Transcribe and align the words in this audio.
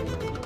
Thank 0.00 0.22
you. 0.22 0.39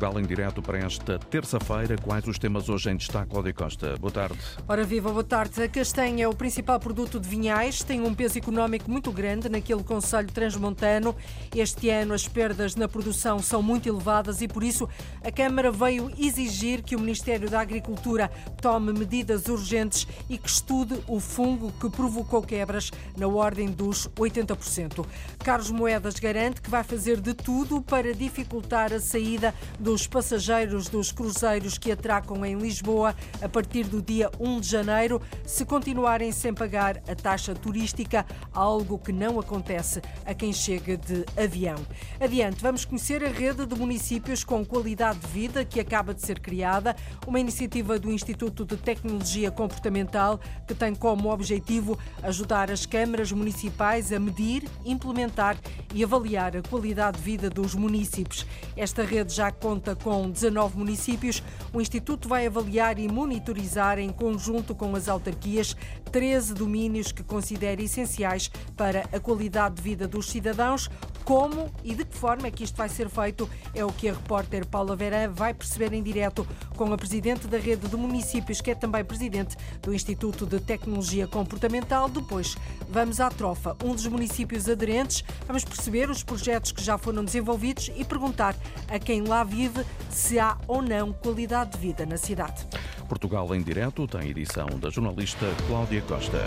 Portugal 0.00 0.18
em 0.18 0.24
direto 0.24 0.62
para 0.62 0.78
esta 0.78 1.18
terça-feira. 1.18 1.94
Quais 1.98 2.26
os 2.26 2.38
temas 2.38 2.70
hoje 2.70 2.88
em 2.88 2.96
destaque, 2.96 3.30
Cláudia 3.30 3.52
Costa? 3.52 3.96
Boa 3.98 4.10
tarde. 4.10 4.38
Ora 4.66 4.82
viva, 4.82 5.10
boa 5.10 5.22
tarde. 5.22 5.62
A 5.62 5.68
castanha 5.68 6.24
é 6.24 6.28
o 6.28 6.32
principal 6.32 6.80
produto 6.80 7.20
de 7.20 7.28
vinhais, 7.28 7.82
tem 7.82 8.00
um 8.00 8.14
peso 8.14 8.38
económico 8.38 8.90
muito 8.90 9.12
grande 9.12 9.50
naquele 9.50 9.84
Conselho 9.84 10.32
Transmontano. 10.32 11.14
Este 11.54 11.90
ano 11.90 12.14
as 12.14 12.26
perdas 12.26 12.74
na 12.76 12.88
produção 12.88 13.40
são 13.40 13.62
muito 13.62 13.90
elevadas 13.90 14.40
e 14.40 14.48
por 14.48 14.64
isso 14.64 14.88
a 15.22 15.30
Câmara 15.30 15.70
veio 15.70 16.10
exigir 16.18 16.82
que 16.82 16.96
o 16.96 17.00
Ministério 17.00 17.50
da 17.50 17.60
Agricultura 17.60 18.30
tome 18.62 18.94
medidas 18.94 19.48
urgentes 19.48 20.08
e 20.30 20.38
que 20.38 20.48
estude 20.48 20.98
o 21.06 21.20
fungo 21.20 21.72
que 21.78 21.90
provocou 21.90 22.40
quebras 22.40 22.90
na 23.18 23.28
ordem 23.28 23.68
dos 23.68 24.08
80%. 24.16 25.04
Carlos 25.44 25.70
Moedas 25.70 26.14
garante 26.14 26.62
que 26.62 26.70
vai 26.70 26.82
fazer 26.82 27.20
de 27.20 27.34
tudo 27.34 27.82
para 27.82 28.14
dificultar 28.14 28.94
a 28.94 29.00
saída 29.00 29.54
do 29.78 29.89
dos 29.90 30.06
passageiros 30.06 30.88
dos 30.88 31.10
cruzeiros 31.10 31.76
que 31.76 31.90
atracam 31.90 32.46
em 32.46 32.56
Lisboa 32.56 33.12
a 33.42 33.48
partir 33.48 33.82
do 33.82 34.00
dia 34.00 34.30
1 34.38 34.60
de 34.60 34.68
janeiro, 34.68 35.20
se 35.44 35.64
continuarem 35.64 36.30
sem 36.30 36.54
pagar 36.54 37.02
a 37.08 37.14
taxa 37.16 37.56
turística, 37.56 38.24
algo 38.52 39.00
que 39.00 39.12
não 39.12 39.40
acontece 39.40 40.00
a 40.24 40.32
quem 40.32 40.52
chega 40.52 40.96
de 40.96 41.24
avião. 41.36 41.74
Adiante, 42.20 42.62
vamos 42.62 42.84
conhecer 42.84 43.24
a 43.24 43.28
rede 43.28 43.66
de 43.66 43.74
municípios 43.74 44.44
com 44.44 44.64
qualidade 44.64 45.18
de 45.18 45.26
vida 45.26 45.64
que 45.64 45.80
acaba 45.80 46.14
de 46.14 46.22
ser 46.22 46.38
criada, 46.38 46.94
uma 47.26 47.40
iniciativa 47.40 47.98
do 47.98 48.12
Instituto 48.12 48.64
de 48.64 48.76
Tecnologia 48.76 49.50
Comportamental 49.50 50.38
que 50.68 50.74
tem 50.74 50.94
como 50.94 51.32
objetivo 51.32 51.98
ajudar 52.22 52.70
as 52.70 52.86
câmaras 52.86 53.32
municipais 53.32 54.12
a 54.12 54.20
medir, 54.20 54.68
implementar 54.84 55.58
e 55.92 56.04
avaliar 56.04 56.56
a 56.56 56.62
qualidade 56.62 57.16
de 57.16 57.24
vida 57.24 57.50
dos 57.50 57.74
municípios. 57.74 58.46
Esta 58.76 59.02
rede 59.02 59.34
já 59.34 59.50
conta 59.50 59.79
conta 59.80 59.96
com 59.96 60.30
19 60.30 60.76
municípios. 60.76 61.42
O 61.72 61.80
Instituto 61.80 62.28
vai 62.28 62.46
avaliar 62.46 62.98
e 62.98 63.08
monitorizar, 63.08 63.98
em 63.98 64.10
conjunto 64.10 64.74
com 64.74 64.94
as 64.94 65.08
autarquias, 65.08 65.74
13 66.12 66.52
domínios 66.52 67.10
que 67.10 67.22
considera 67.22 67.80
essenciais 67.82 68.50
para 68.76 69.08
a 69.10 69.18
qualidade 69.18 69.76
de 69.76 69.82
vida 69.82 70.06
dos 70.06 70.28
cidadãos. 70.28 70.90
Como 71.24 71.70
e 71.84 71.94
de 71.94 72.04
que 72.04 72.16
forma 72.16 72.46
é 72.46 72.50
que 72.50 72.64
isto 72.64 72.76
vai 72.76 72.88
ser 72.88 73.08
feito 73.08 73.48
é 73.74 73.84
o 73.84 73.92
que 73.92 74.08
a 74.08 74.12
repórter 74.12 74.66
Paula 74.66 74.96
Vera 74.96 75.28
vai 75.28 75.54
perceber 75.54 75.92
em 75.92 76.02
direto 76.02 76.46
com 76.76 76.92
a 76.92 76.96
presidente 76.96 77.46
da 77.46 77.58
rede 77.58 77.88
de 77.88 77.96
municípios, 77.96 78.60
que 78.60 78.70
é 78.70 78.74
também 78.74 79.04
presidente 79.04 79.56
do 79.82 79.94
Instituto 79.94 80.46
de 80.46 80.60
Tecnologia 80.60 81.26
Comportamental. 81.26 82.08
Depois 82.08 82.56
vamos 82.88 83.20
à 83.20 83.28
Trofa, 83.28 83.76
um 83.84 83.94
dos 83.94 84.06
municípios 84.06 84.68
aderentes. 84.68 85.24
Vamos 85.46 85.64
perceber 85.64 86.10
os 86.10 86.22
projetos 86.22 86.72
que 86.72 86.82
já 86.82 86.98
foram 86.98 87.24
desenvolvidos 87.24 87.90
e 87.96 88.04
perguntar 88.04 88.56
a 88.88 88.98
quem 88.98 89.22
lá 89.22 89.44
vive 89.44 89.84
se 90.10 90.38
há 90.38 90.56
ou 90.66 90.82
não 90.82 91.12
qualidade 91.12 91.72
de 91.72 91.78
vida 91.78 92.04
na 92.06 92.16
cidade. 92.16 92.66
Portugal 93.08 93.52
em 93.54 93.62
direto 93.62 94.06
tem 94.06 94.28
edição 94.28 94.66
da 94.78 94.88
jornalista 94.88 95.46
Cláudia 95.66 96.00
Costa. 96.02 96.38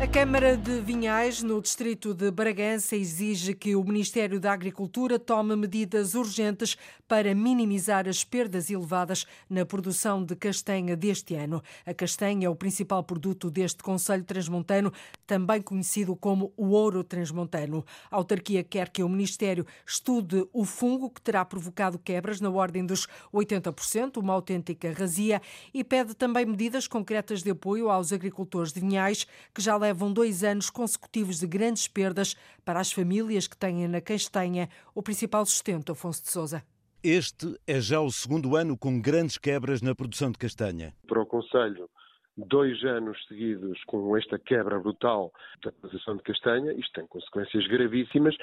A 0.00 0.06
Câmara 0.06 0.56
de 0.56 0.80
Vinhais, 0.80 1.42
no 1.42 1.60
distrito 1.60 2.14
de 2.14 2.30
Bragança, 2.30 2.94
exige 2.94 3.52
que 3.52 3.74
o 3.74 3.82
Ministério 3.82 4.38
da 4.38 4.52
Agricultura 4.52 5.18
tome 5.18 5.56
medidas 5.56 6.14
urgentes 6.14 6.76
para 7.08 7.34
minimizar 7.34 8.06
as 8.06 8.22
perdas 8.22 8.70
elevadas 8.70 9.26
na 9.50 9.66
produção 9.66 10.24
de 10.24 10.36
castanha 10.36 10.96
deste 10.96 11.34
ano. 11.34 11.60
A 11.84 11.92
castanha 11.92 12.46
é 12.46 12.48
o 12.48 12.54
principal 12.54 13.02
produto 13.02 13.50
deste 13.50 13.82
Conselho 13.82 14.22
Transmontano, 14.22 14.92
também 15.26 15.60
conhecido 15.60 16.14
como 16.14 16.52
o 16.56 16.68
ouro 16.68 17.02
transmontano. 17.02 17.84
A 18.08 18.16
autarquia 18.16 18.62
quer 18.62 18.90
que 18.90 19.02
o 19.02 19.08
Ministério 19.08 19.66
estude 19.84 20.46
o 20.52 20.64
fungo 20.64 21.10
que 21.10 21.20
terá 21.20 21.44
provocado 21.44 21.98
quebras 21.98 22.40
na 22.40 22.50
ordem 22.50 22.86
dos 22.86 23.08
80%, 23.34 24.18
uma 24.18 24.32
autêntica 24.32 24.92
razia, 24.92 25.42
e 25.74 25.82
pede 25.82 26.14
também 26.14 26.46
medidas 26.46 26.86
concretas 26.86 27.42
de 27.42 27.50
apoio 27.50 27.90
aos 27.90 28.12
agricultores 28.12 28.72
de 28.72 28.78
Vinhais, 28.78 29.26
que 29.52 29.60
já 29.60 29.76
levam 29.76 29.87
levam 29.88 30.12
dois 30.12 30.44
anos 30.44 30.68
consecutivos 30.68 31.40
de 31.40 31.46
grandes 31.46 31.88
perdas 31.88 32.34
para 32.62 32.78
as 32.78 32.92
famílias 32.92 33.48
que 33.48 33.56
têm 33.56 33.88
na 33.88 34.02
castanha 34.02 34.68
o 34.94 35.02
principal 35.02 35.46
sustento, 35.46 35.92
Afonso 35.92 36.22
de 36.22 36.30
Souza. 36.30 36.62
Este 37.02 37.58
é 37.66 37.80
já 37.80 38.00
o 38.00 38.10
segundo 38.10 38.54
ano 38.54 38.76
com 38.76 39.00
grandes 39.00 39.38
quebras 39.38 39.80
na 39.80 39.94
produção 39.94 40.30
de 40.30 40.36
castanha. 40.36 40.94
Para 41.06 41.22
o 41.22 41.26
Conselho, 41.26 41.88
dois 42.36 42.84
anos 42.84 43.16
seguidos 43.26 43.82
com 43.84 44.14
esta 44.14 44.38
quebra 44.38 44.78
brutal 44.78 45.32
da 45.64 45.72
produção 45.72 46.16
de 46.16 46.22
castanha, 46.22 46.72
isto 46.72 46.92
tem 46.92 47.06
consequências 47.06 47.66
gravíssimas 47.66 48.36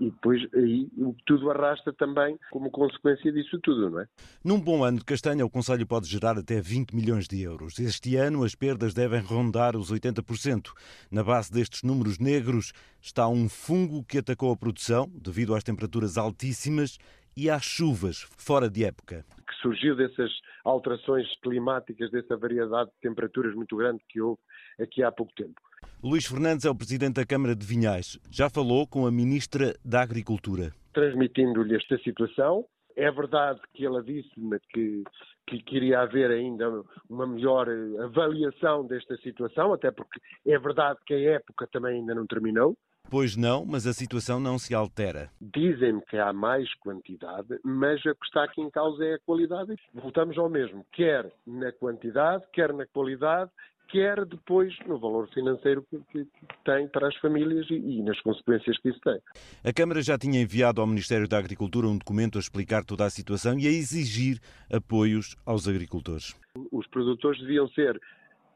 e 0.00 0.10
depois 0.10 0.42
aí 0.54 0.88
tudo 1.26 1.50
arrasta 1.50 1.92
também 1.92 2.38
como 2.50 2.70
consequência 2.70 3.30
disso 3.30 3.58
tudo, 3.62 3.90
não 3.90 4.00
é? 4.00 4.06
Num 4.42 4.58
bom 4.58 4.82
ano 4.82 4.98
de 4.98 5.04
castanha, 5.04 5.44
o 5.44 5.50
Conselho 5.50 5.86
pode 5.86 6.08
gerar 6.08 6.38
até 6.38 6.60
20 6.60 6.96
milhões 6.96 7.28
de 7.28 7.42
euros. 7.42 7.78
Este 7.78 8.16
ano 8.16 8.42
as 8.42 8.54
perdas 8.54 8.94
devem 8.94 9.20
rondar 9.20 9.76
os 9.76 9.92
80%. 9.92 10.70
Na 11.10 11.22
base 11.22 11.52
destes 11.52 11.82
números 11.82 12.18
negros 12.18 12.72
está 13.00 13.28
um 13.28 13.48
fungo 13.48 14.02
que 14.02 14.18
atacou 14.18 14.52
a 14.52 14.56
produção 14.56 15.10
devido 15.14 15.54
às 15.54 15.62
temperaturas 15.62 16.16
altíssimas 16.16 16.98
e 17.36 17.50
às 17.50 17.62
chuvas 17.62 18.26
fora 18.36 18.68
de 18.68 18.84
época 18.84 19.24
surgiu 19.60 19.94
dessas 19.94 20.30
alterações 20.64 21.26
climáticas, 21.42 22.10
dessa 22.10 22.36
variedade 22.36 22.90
de 22.90 22.96
temperaturas 23.00 23.54
muito 23.54 23.76
grande 23.76 24.02
que 24.08 24.20
houve 24.20 24.40
aqui 24.80 25.02
há 25.02 25.12
pouco 25.12 25.32
tempo. 25.34 25.60
Luís 26.02 26.24
Fernandes 26.24 26.64
é 26.64 26.70
o 26.70 26.74
presidente 26.74 27.16
da 27.16 27.26
Câmara 27.26 27.54
de 27.54 27.66
Vinhais. 27.66 28.18
Já 28.30 28.48
falou 28.48 28.86
com 28.86 29.06
a 29.06 29.10
ministra 29.10 29.76
da 29.84 30.00
Agricultura. 30.00 30.72
Transmitindo-lhe 30.94 31.76
esta 31.76 31.98
situação, 31.98 32.64
é 32.96 33.10
verdade 33.10 33.60
que 33.74 33.84
ela 33.84 34.02
disse-me 34.02 34.58
que, 34.72 35.04
que 35.46 35.62
queria 35.62 36.00
haver 36.00 36.30
ainda 36.30 36.82
uma 37.06 37.26
melhor 37.26 37.68
avaliação 38.02 38.86
desta 38.86 39.14
situação, 39.18 39.74
até 39.74 39.90
porque 39.90 40.18
é 40.46 40.58
verdade 40.58 40.98
que 41.04 41.12
a 41.12 41.32
época 41.32 41.68
também 41.70 41.96
ainda 41.96 42.14
não 42.14 42.26
terminou. 42.26 42.74
Pois 43.10 43.36
não, 43.36 43.66
mas 43.66 43.86
a 43.86 43.92
situação 43.92 44.38
não 44.38 44.56
se 44.56 44.72
altera. 44.72 45.30
Dizem-me 45.40 46.00
que 46.02 46.16
há 46.16 46.32
mais 46.32 46.72
quantidade, 46.76 47.58
mas 47.64 47.98
a 48.06 48.14
que 48.14 48.24
está 48.24 48.44
aqui 48.44 48.60
em 48.60 48.70
causa 48.70 49.04
é 49.04 49.14
a 49.14 49.18
qualidade. 49.18 49.74
Voltamos 49.92 50.38
ao 50.38 50.48
mesmo, 50.48 50.86
quer 50.92 51.30
na 51.44 51.72
quantidade, 51.72 52.44
quer 52.52 52.72
na 52.72 52.86
qualidade, 52.86 53.50
quer 53.90 54.24
depois 54.24 54.74
no 54.86 54.98
valor 54.98 55.28
financeiro 55.28 55.84
que, 55.90 55.98
que 56.12 56.26
tem 56.64 56.88
para 56.88 57.08
as 57.08 57.16
famílias 57.16 57.68
e, 57.70 57.74
e, 57.74 58.02
nas 58.02 58.20
consequências 58.20 58.78
que 58.78 58.90
isso 58.90 59.00
tem. 59.00 59.18
A 59.64 59.72
Câmara 59.72 60.02
já 60.02 60.16
tinha 60.16 60.40
enviado 60.40 60.80
ao 60.80 60.86
Ministério 60.86 61.28
da 61.28 61.38
Agricultura 61.38 61.86
um 61.86 61.98
documento 61.98 62.38
a 62.38 62.40
explicar 62.40 62.84
toda 62.84 63.04
a 63.04 63.10
situação 63.10 63.58
e 63.58 63.66
a 63.66 63.70
exigir 63.70 64.38
apoios 64.72 65.36
aos 65.44 65.68
agricultores. 65.68 66.34
Os 66.72 66.86
produtores 66.88 67.40
deviam 67.40 67.68
ser 67.68 68.00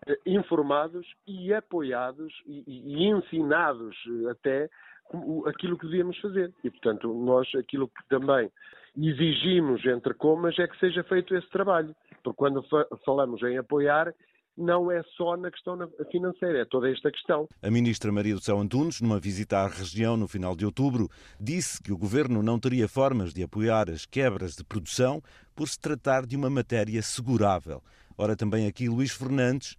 eh, 0.06 0.18
informados 0.26 1.06
e 1.26 1.52
apoiados 1.52 2.32
e, 2.46 2.62
e, 2.66 3.08
ensinados 3.08 3.96
eh, 4.06 4.30
até 4.30 4.70
aquilo 5.46 5.78
que 5.78 5.86
devíamos 5.86 6.18
fazer. 6.18 6.52
E, 6.62 6.70
portanto, 6.70 7.12
nós 7.12 7.48
aquilo 7.54 7.88
que 7.88 8.08
também 8.08 8.50
exigimos, 8.96 9.84
entre 9.84 10.14
comas, 10.14 10.58
é 10.58 10.66
que 10.66 10.78
seja 10.78 11.02
feito 11.04 11.34
esse 11.36 11.48
trabalho. 11.50 11.94
Porque 12.22 12.36
quando 12.36 12.64
falamos 13.04 13.42
em 13.42 13.58
apoiar, 13.58 14.14
não 14.56 14.90
é 14.90 15.02
só 15.16 15.36
na 15.36 15.50
questão 15.50 15.76
financeira, 16.10 16.60
é 16.60 16.64
toda 16.64 16.90
esta 16.90 17.10
questão. 17.10 17.48
A 17.62 17.70
ministra 17.70 18.12
Maria 18.12 18.34
do 18.34 18.40
Céu 18.40 18.58
Antunes, 18.58 19.00
numa 19.00 19.18
visita 19.18 19.58
à 19.58 19.66
região 19.66 20.16
no 20.16 20.28
final 20.28 20.54
de 20.54 20.64
outubro, 20.64 21.08
disse 21.40 21.82
que 21.82 21.92
o 21.92 21.98
governo 21.98 22.42
não 22.42 22.58
teria 22.58 22.88
formas 22.88 23.32
de 23.32 23.42
apoiar 23.42 23.90
as 23.90 24.06
quebras 24.06 24.54
de 24.54 24.64
produção 24.64 25.20
por 25.54 25.68
se 25.68 25.78
tratar 25.78 26.26
de 26.26 26.36
uma 26.36 26.50
matéria 26.50 27.02
segurável. 27.02 27.82
Ora, 28.16 28.36
também 28.36 28.66
aqui 28.66 28.88
Luís 28.88 29.12
Fernandes 29.12 29.76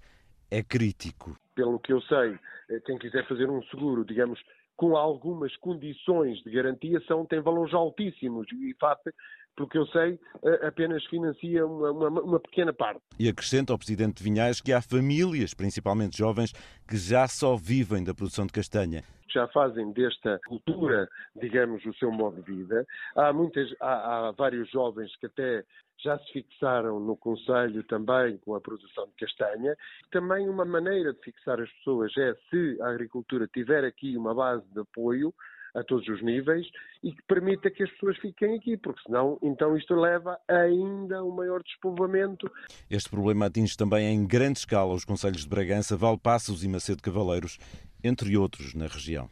é 0.52 0.62
crítico. 0.62 1.38
Pelo 1.56 1.80
que 1.80 1.94
eu 1.94 2.02
sei, 2.02 2.38
eh, 2.70 2.80
quem 2.86 2.98
quiser 2.98 3.26
fazer 3.28 3.50
um 3.50 3.64
seguro, 3.64 4.04
digamos, 4.04 4.40
com 4.76 4.98
algumas 4.98 5.56
condições 5.58 6.44
de 6.44 6.52
garantia, 6.52 7.02
são, 7.08 7.26
tem 7.26 7.42
valores 7.42 7.74
altíssimos 7.74 8.46
e, 8.52 8.74
de 8.74 8.76
facto, 8.78 9.10
pelo 9.56 9.70
que 9.70 9.78
eu 9.78 9.86
sei, 9.88 10.20
apenas 10.62 11.04
financia 11.06 11.66
uma, 11.66 11.92
uma, 11.92 12.22
uma, 12.22 12.40
pequena 12.40 12.74
parte. 12.74 13.02
E 13.18 13.30
acrescenta 13.30 13.72
ao 13.74 13.78
Presidente 13.78 14.18
de 14.18 14.24
Vinhais 14.24 14.62
que 14.62 14.74
há 14.74 14.82
famílias, 14.82 15.54
principalmente 15.54 16.18
jovens, 16.18 16.52
que 16.88 16.98
já 16.98 17.28
só 17.28 17.56
vivem 17.56 18.04
da 18.04 18.14
produção 18.14 18.46
de 18.46 18.54
castanha. 18.54 19.04
Já 19.30 19.48
fazem 19.50 19.92
desta 19.92 20.40
cultura, 20.48 21.10
digamos, 21.36 21.86
o 21.86 21.94
seu 21.96 22.12
modo 22.12 22.42
de 22.42 22.54
vida. 22.54 22.86
Há, 23.16 23.34
muitas, 23.34 23.70
há, 23.82 24.28
há 24.28 24.32
vários 24.32 24.70
jovens 24.70 25.16
que 25.18 25.26
até 25.26 25.64
já 26.04 26.18
se 26.20 26.32
fixaram 26.34 27.00
no 27.00 27.16
Conselho 27.18 27.84
também 27.84 28.38
com 28.40 28.56
a 28.56 28.62
produção 28.62 29.08
de 29.08 29.14
castanha. 29.26 29.76
Também 30.12 30.48
uma 30.48 30.66
maneira 30.66 31.14
de 31.14 31.20
fixar 31.20 31.60
as 31.60 31.72
pessoas 31.74 32.16
é 32.18 32.36
se 32.50 32.82
a 32.82 32.90
agricultura 32.90 33.48
tiver 33.48 33.84
aqui 33.84 34.16
uma 34.18 34.34
base 34.34 34.66
de 34.72 34.80
apoio, 34.80 35.34
a 35.76 35.84
todos 35.84 36.08
os 36.08 36.24
níveis 36.24 36.66
e 37.04 37.12
que 37.12 37.22
permita 37.24 37.70
que 37.70 37.84
as 37.84 37.92
pessoas 37.92 38.18
fiquem 38.18 38.56
aqui, 38.56 38.78
porque 38.78 39.02
senão 39.06 39.38
então 39.42 39.76
isto 39.78 39.94
leva 39.94 40.40
ainda 40.48 41.18
a 41.18 41.24
um 41.24 41.32
maior 41.32 41.62
despovoamento. 41.62 42.50
Este 42.90 43.10
problema 43.10 43.46
atinge 43.46 43.78
também 43.78 44.08
em 44.08 44.26
grande 44.26 44.60
escala 44.60 44.94
os 44.94 45.06
conselhos 45.06 45.42
de 45.42 45.50
Bragança, 45.50 45.98
Valpassos 45.98 46.64
e 46.64 46.68
Macedo 46.68 47.04
Cavaleiros, 47.04 47.60
entre 48.04 48.36
outros 48.38 48.74
na 48.74 48.88
região. 48.88 49.30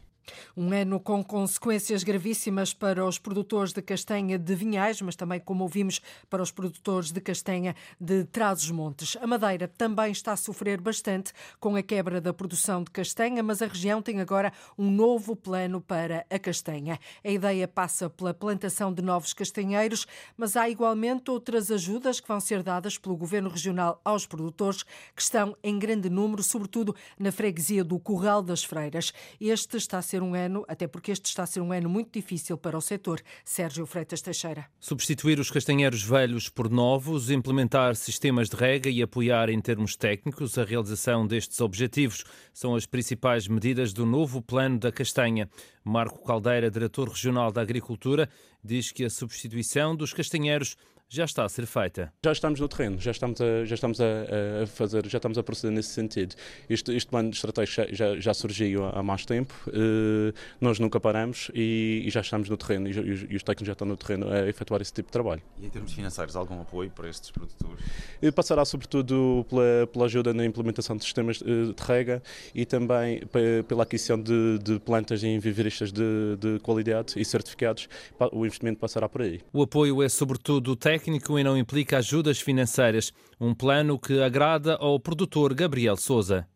Um 0.56 0.72
ano 0.72 1.00
com 1.00 1.22
consequências 1.22 2.02
gravíssimas 2.02 2.72
para 2.72 3.04
os 3.04 3.18
produtores 3.18 3.72
de 3.72 3.82
castanha 3.82 4.38
de 4.38 4.54
Vinhais, 4.54 5.00
mas 5.00 5.16
também, 5.16 5.40
como 5.40 5.64
ouvimos, 5.64 6.00
para 6.28 6.42
os 6.42 6.50
produtores 6.50 7.10
de 7.10 7.20
castanha 7.20 7.74
de 8.00 8.24
Trás-os-Montes. 8.24 9.16
A 9.20 9.26
Madeira 9.26 9.68
também 9.68 10.12
está 10.12 10.32
a 10.32 10.36
sofrer 10.36 10.80
bastante 10.80 11.32
com 11.58 11.76
a 11.76 11.82
quebra 11.82 12.20
da 12.20 12.32
produção 12.32 12.82
de 12.82 12.90
castanha, 12.90 13.42
mas 13.42 13.62
a 13.62 13.66
região 13.66 14.00
tem 14.00 14.20
agora 14.20 14.52
um 14.78 14.90
novo 14.90 15.34
plano 15.34 15.80
para 15.80 16.26
a 16.30 16.38
castanha. 16.38 16.98
A 17.24 17.28
ideia 17.28 17.66
passa 17.66 18.08
pela 18.08 18.34
plantação 18.34 18.92
de 18.92 19.02
novos 19.02 19.32
castanheiros, 19.32 20.06
mas 20.36 20.56
há 20.56 20.68
igualmente 20.68 21.30
outras 21.30 21.70
ajudas 21.70 22.20
que 22.20 22.28
vão 22.28 22.40
ser 22.40 22.62
dadas 22.62 22.98
pelo 22.98 23.16
Governo 23.16 23.48
Regional 23.48 24.00
aos 24.04 24.26
produtores, 24.26 24.82
que 25.14 25.22
estão 25.22 25.56
em 25.62 25.78
grande 25.78 26.08
número, 26.08 26.42
sobretudo 26.42 26.94
na 27.18 27.32
freguesia 27.32 27.82
do 27.84 27.98
Corral 27.98 28.42
das 28.42 28.62
Freiras. 28.62 29.12
Este 29.40 29.76
está 29.76 29.98
a 29.98 30.02
ser 30.02 30.13
ser 30.14 30.22
um 30.22 30.34
ano, 30.34 30.64
até 30.68 30.86
porque 30.86 31.10
este 31.10 31.26
está 31.26 31.42
a 31.42 31.46
ser 31.46 31.60
um 31.60 31.72
ano 31.72 31.88
muito 31.88 32.12
difícil 32.12 32.56
para 32.56 32.78
o 32.78 32.80
setor. 32.80 33.20
Sérgio 33.44 33.84
Freitas 33.84 34.22
Teixeira. 34.22 34.66
Substituir 34.78 35.40
os 35.40 35.50
castanheiros 35.50 36.04
velhos 36.04 36.48
por 36.48 36.70
novos, 36.70 37.30
implementar 37.30 37.96
sistemas 37.96 38.48
de 38.48 38.54
rega 38.54 38.88
e 38.88 39.02
apoiar 39.02 39.48
em 39.48 39.60
termos 39.60 39.96
técnicos 39.96 40.56
a 40.56 40.64
realização 40.64 41.26
destes 41.26 41.60
objetivos 41.60 42.22
são 42.52 42.76
as 42.76 42.86
principais 42.86 43.48
medidas 43.48 43.92
do 43.92 44.06
novo 44.06 44.40
plano 44.40 44.78
da 44.78 44.92
castanha. 44.92 45.50
Marco 45.82 46.24
Caldeira, 46.24 46.70
diretor 46.70 47.08
regional 47.08 47.50
da 47.50 47.60
Agricultura, 47.60 48.28
diz 48.62 48.92
que 48.92 49.04
a 49.04 49.10
substituição 49.10 49.96
dos 49.96 50.12
castanheiros 50.12 50.76
já 51.08 51.24
está 51.24 51.44
a 51.44 51.48
ser 51.48 51.66
feita. 51.66 52.12
Já 52.24 52.32
estamos 52.32 52.58
no 52.58 52.68
terreno, 52.68 52.98
já 52.98 53.10
estamos 53.10 53.40
a, 53.40 53.64
já 53.64 53.74
estamos 53.74 54.00
a, 54.00 54.62
a 54.62 54.66
fazer, 54.66 55.06
já 55.08 55.18
estamos 55.18 55.38
a 55.38 55.42
proceder 55.42 55.74
nesse 55.74 55.90
sentido. 55.90 56.34
Este, 56.68 56.94
este 56.94 57.08
plano 57.08 57.30
de 57.30 57.36
estratégia 57.36 57.88
já, 57.92 58.18
já 58.18 58.34
surgiu 58.34 58.84
há 58.84 59.02
mais 59.02 59.24
tempo, 59.24 59.54
uh, 59.68 60.34
nós 60.60 60.78
nunca 60.78 60.98
paramos 60.98 61.50
e, 61.54 62.02
e, 62.04 62.10
já 62.10 62.20
estamos 62.20 62.48
no 62.48 62.56
terreno 62.56 62.88
e, 62.88 62.92
e, 62.92 63.36
os 63.36 63.42
técnicos 63.42 63.66
já 63.66 63.72
estão 63.72 63.86
no 63.86 63.96
terreno 63.96 64.28
a 64.28 64.48
efetuar 64.48 64.80
esse 64.80 64.92
tipo 64.92 65.08
de 65.08 65.12
trabalho. 65.12 65.42
E 65.58 65.66
em 65.66 65.70
termos 65.70 65.92
financeiros, 65.92 66.34
algum 66.34 66.60
apoio 66.60 66.90
para 66.90 67.08
estes 67.08 67.30
produtores? 67.30 67.84
Uh, 68.22 68.32
passará 68.32 68.64
sobretudo 68.64 69.46
pela, 69.48 69.86
pela, 69.92 70.04
ajuda 70.06 70.34
na 70.34 70.44
implementação 70.44 70.96
de 70.96 71.04
sistemas 71.04 71.40
uh, 71.40 71.72
de 71.72 71.82
rega 71.82 72.22
e 72.54 72.64
também 72.64 73.22
pela 73.68 73.82
aquisição 73.84 74.20
de, 74.20 74.58
de 74.58 74.80
plantas 74.80 75.22
em 75.22 75.38
viveristas 75.38 75.92
de, 75.92 76.36
de 76.38 76.58
qualidade 76.60 77.14
e 77.16 77.24
certificados. 77.24 77.88
O 78.32 78.44
investimento 78.44 78.80
passará 78.80 79.08
por 79.08 79.22
aí. 79.22 79.40
O 79.52 79.62
apoio 79.62 80.02
é 80.02 80.08
sobretudo 80.08 80.74
técnico 80.74 80.93
técnico 80.94 81.36
e 81.36 81.42
não 81.42 81.58
implica 81.58 81.98
ajudas 81.98 82.40
financeiras. 82.40 83.12
Um 83.40 83.52
plano 83.52 83.98
que 83.98 84.22
agrada 84.22 84.76
ao 84.76 85.00
produtor 85.00 85.52
Gabriel 85.52 85.96
Souza. 85.96 86.46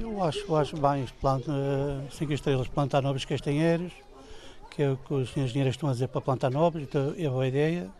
Eu 0.00 0.22
acho, 0.22 0.54
acho 0.54 0.76
bem 0.76 1.02
os 1.02 1.10
planos, 1.10 1.48
uh, 1.48 2.00
cinco 2.12 2.32
estrelas 2.32 2.68
plantar 2.68 3.02
novos 3.02 3.24
castanheiros, 3.24 3.92
que 4.70 4.84
é 4.84 4.90
o 4.92 4.96
que 4.96 5.12
os 5.12 5.36
engenheiros 5.36 5.74
estão 5.74 5.88
a 5.88 5.92
dizer 5.92 6.08
para 6.08 6.20
plantar 6.20 6.50
novos, 6.50 6.80
então 6.80 7.12
é 7.18 7.28
boa 7.28 7.46
ideia. 7.46 7.90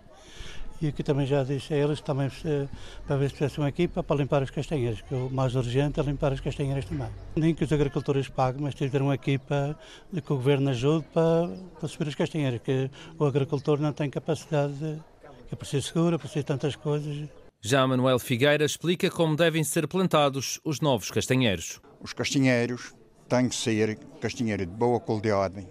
E 0.81 0.87
aqui 0.87 1.02
também 1.02 1.26
já 1.26 1.43
disse 1.43 1.75
a 1.75 1.76
eles 1.76 2.00
também 2.00 2.28
eh, 2.44 2.67
para 3.06 3.17
ver 3.17 3.28
se 3.28 3.35
tivesse 3.35 3.58
uma 3.58 3.69
equipa 3.69 4.02
para 4.02 4.17
limpar 4.17 4.43
as 4.43 4.50
castanheiras, 4.50 5.00
que 5.00 5.14
o 5.14 5.31
mais 5.31 5.55
urgente 5.55 6.00
é 6.00 6.02
limpar 6.02 6.32
as 6.32 6.40
castanheiras 6.40 6.85
também. 6.85 7.08
Nem 7.37 7.55
que 7.55 7.62
os 7.62 7.73
agricultores 7.73 8.28
paguem, 8.28 8.62
mas 8.62 8.75
tem 8.75 8.88
de 8.88 8.93
ter 8.93 9.00
uma 9.00 9.14
equipa 9.14 9.78
que 10.11 10.32
o 10.32 10.37
governo 10.37 10.70
ajude 10.70 11.06
para, 11.14 11.49
para 11.78 11.88
subir 11.88 12.08
as 12.08 12.17
castanheiras, 12.17 12.61
que 12.62 12.90
o 13.17 13.25
agricultor 13.25 13.78
não 13.78 13.93
tem 13.93 14.11
capacidade 14.11 14.73
de 14.73 15.12
é 15.52 15.56
preciso 15.56 15.88
seguro, 15.88 16.16
é 16.16 16.19
preciso 16.19 16.46
tantas 16.46 16.75
coisas. 16.75 17.28
Já 17.60 17.87
Manuel 17.87 18.19
Figueira 18.19 18.64
explica 18.64 19.10
como 19.10 19.37
devem 19.37 19.62
ser 19.62 19.87
plantados 19.87 20.58
os 20.64 20.81
novos 20.81 21.10
castanheiros. 21.10 21.81
Os 22.00 22.12
castanheiros 22.12 22.94
têm 23.28 23.49
que 23.49 23.54
ser 23.54 23.99
castanheiros 24.20 24.66
de 24.66 24.72
boa 24.72 24.99
qualidade, 24.99 25.66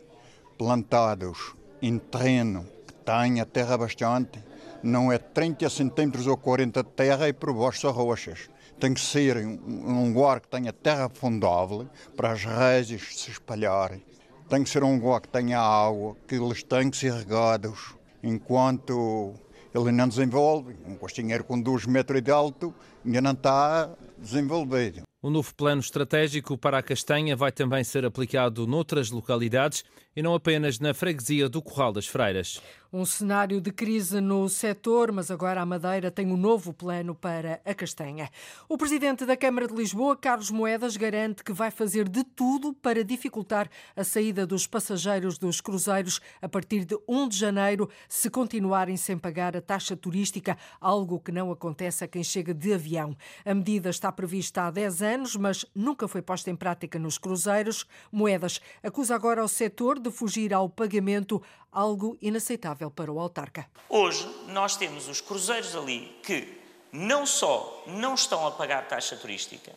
plantados 0.58 1.56
em 1.82 1.98
terreno 1.98 2.66
que 2.86 2.94
tenha 2.94 3.46
terra 3.46 3.78
bastante, 3.78 4.40
não 4.84 5.12
é 5.12 5.18
30 5.18 5.70
centímetros 5.70 6.28
ou 6.28 6.38
40 6.38 6.84
de 6.84 6.90
terra 6.92 7.28
e 7.28 7.34
por 7.34 7.54
baixo 7.54 7.82
só 7.82 7.92
rochas. 7.92 8.50
Tem 8.80 8.94
que 8.94 9.02
ser 9.02 9.38
um 9.38 10.14
lugar 10.14 10.40
que 10.40 10.48
tenha 10.48 10.72
terra 10.72 11.10
fundável 11.10 11.88
para 12.16 12.32
as 12.32 12.44
raízes 12.44 13.20
se 13.20 13.32
espalharem. 13.32 14.04
Tem 14.48 14.64
que 14.64 14.70
ser 14.70 14.84
um 14.84 14.96
lugar 14.96 15.22
que 15.22 15.28
tenha 15.28 15.60
água, 15.60 16.16
que 16.28 16.36
eles 16.36 16.64
têm 16.64 16.90
que 16.90 16.98
ser 16.98 17.14
regados 17.14 17.96
enquanto 18.24 19.34
ele 19.74 19.92
não 19.92 20.08
desenvolve. 20.08 20.76
Um 20.86 20.96
costeiro 20.96 21.44
com 21.44 21.60
2 21.60 21.86
metros 21.86 22.22
de 22.22 22.32
alto 22.32 22.74
ainda 23.06 23.22
não 23.22 23.32
está 23.32 23.90
desenvolvido. 24.18 25.04
O 25.22 25.30
novo 25.30 25.54
plano 25.54 25.82
estratégico 25.82 26.58
para 26.58 26.80
a 26.80 26.84
castanha 26.84 27.36
vai 27.36 27.52
também 27.52 27.84
ser 27.84 28.04
aplicado 28.06 28.66
noutras 28.66 29.12
localidades 29.12 29.84
e 30.16 30.22
não 30.24 30.34
apenas 30.34 30.80
na 30.80 30.96
freguesia 30.96 31.48
do 31.48 31.62
Corral 31.62 31.94
das 31.94 32.08
Freiras. 32.08 32.60
Um 32.94 33.06
cenário 33.06 33.62
de 33.62 33.72
crise 33.72 34.20
no 34.20 34.50
setor, 34.50 35.14
mas 35.14 35.32
agora 35.32 35.62
a 35.62 35.66
Madeira 35.66 36.12
tem 36.12 36.28
um 36.28 36.36
novo 36.36 36.74
plano 36.74 37.16
para 37.16 37.62
a 37.64 37.74
castanha. 37.74 38.30
O 38.68 38.78
presidente 38.78 39.26
da 39.26 39.38
Câmara 39.38 39.66
de 39.66 39.74
Lisboa, 39.74 40.14
Carlos 40.14 40.52
Moedas, 40.52 40.98
garante 40.98 41.42
que 41.42 41.54
vai 41.54 41.72
fazer 41.72 42.10
de 42.10 42.22
tudo 42.22 42.74
para 42.74 43.02
dificultar 43.02 43.70
a 43.96 44.04
saída 44.04 44.46
dos 44.46 44.68
passageiros 44.68 45.38
dos 45.38 45.62
cruzeiros 45.62 46.20
a 46.42 46.50
partir 46.50 46.84
de 46.84 47.00
1 47.08 47.30
de 47.30 47.38
janeiro, 47.38 47.90
se 48.10 48.30
continuarem 48.30 48.98
sem 48.98 49.18
pagar 49.18 49.56
a 49.56 49.62
taxa 49.62 49.96
turística, 49.96 50.58
algo 50.82 51.18
que 51.18 51.32
não 51.32 51.50
acontece 51.50 52.04
a 52.04 52.10
quem 52.10 52.26
chega 52.26 52.54
de 52.54 52.74
avião. 52.74 53.16
A 53.46 53.54
medida 53.54 53.90
está 53.90 54.12
prevista 54.12 54.64
há 54.64 54.70
10 54.70 55.02
anos, 55.02 55.38
mas 55.38 55.66
nunca 55.74 56.10
foi 56.10 56.22
posta 56.22 56.52
em 56.52 56.58
prática 56.58 57.00
nos 57.00 57.18
cruzeiros. 57.18 57.86
Moedas 58.12 58.60
acusa 58.84 59.16
agora 59.16 59.42
o 59.42 59.48
setor 59.48 59.98
de 59.98 60.12
fugir 60.12 60.54
ao 60.54 60.68
pagamento, 60.68 61.42
algo 61.72 62.18
inaceitável 62.22 62.81
para 62.90 63.12
o 63.12 63.20
autarca. 63.20 63.68
Hoje 63.90 64.26
nós 64.48 64.76
temos 64.76 65.08
os 65.08 65.22
cruzeiros 65.22 65.76
ali 65.76 66.18
que 66.24 66.60
não 66.92 67.26
só 67.26 67.84
não 67.86 68.16
estão 68.16 68.48
a 68.48 68.52
pagar 68.52 68.88
taxa 68.88 69.16
turística, 69.16 69.72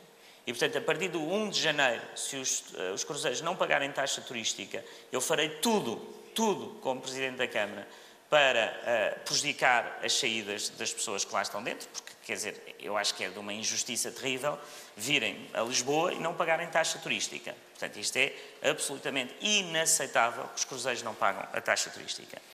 e, 0.47 0.53
portanto, 0.53 0.77
a 0.77 0.81
partir 0.81 1.09
do 1.09 1.21
1 1.21 1.51
de 1.51 1.61
janeiro, 1.61 2.03
se 2.15 2.37
os, 2.37 2.61
uh, 2.75 2.93
os 2.95 3.03
cruzeiros 3.03 3.41
não 3.41 3.57
pagarem 3.57 3.91
taxa 3.91 4.21
turística, 4.21 4.85
eu 5.11 5.21
farei 5.21 5.49
tudo, 5.49 5.97
tudo 6.35 6.79
como 6.81 7.01
Presidente 7.01 7.37
da 7.37 7.49
Câmara 7.49 7.89
para 8.29 9.17
uh, 9.17 9.21
prejudicar 9.21 10.01
as 10.03 10.13
saídas 10.13 10.69
das 10.71 10.93
pessoas 10.93 11.25
que 11.25 11.33
lá 11.33 11.41
estão 11.41 11.63
dentro, 11.63 11.89
porque, 11.89 12.13
quer 12.27 12.35
dizer, 12.35 12.77
eu 12.79 12.97
acho 12.97 13.15
que 13.15 13.25
é 13.25 13.31
de 13.31 13.39
uma 13.39 13.55
injustiça 13.55 14.11
terrível 14.11 14.59
virem 14.97 15.49
a 15.55 15.63
Lisboa 15.63 16.13
e 16.13 16.19
não 16.19 16.35
pagarem 16.35 16.69
taxa 16.69 16.99
turística. 16.99 17.55
Portanto, 17.71 17.97
isto 17.99 18.17
é 18.17 18.35
absolutamente 18.63 19.35
inaceitável 19.41 20.45
que 20.49 20.57
os 20.57 20.65
cruzeiros 20.65 21.03
não 21.03 21.15
pagam 21.15 21.47
a 21.53 21.61
taxa 21.61 21.89
turística. 21.89 22.54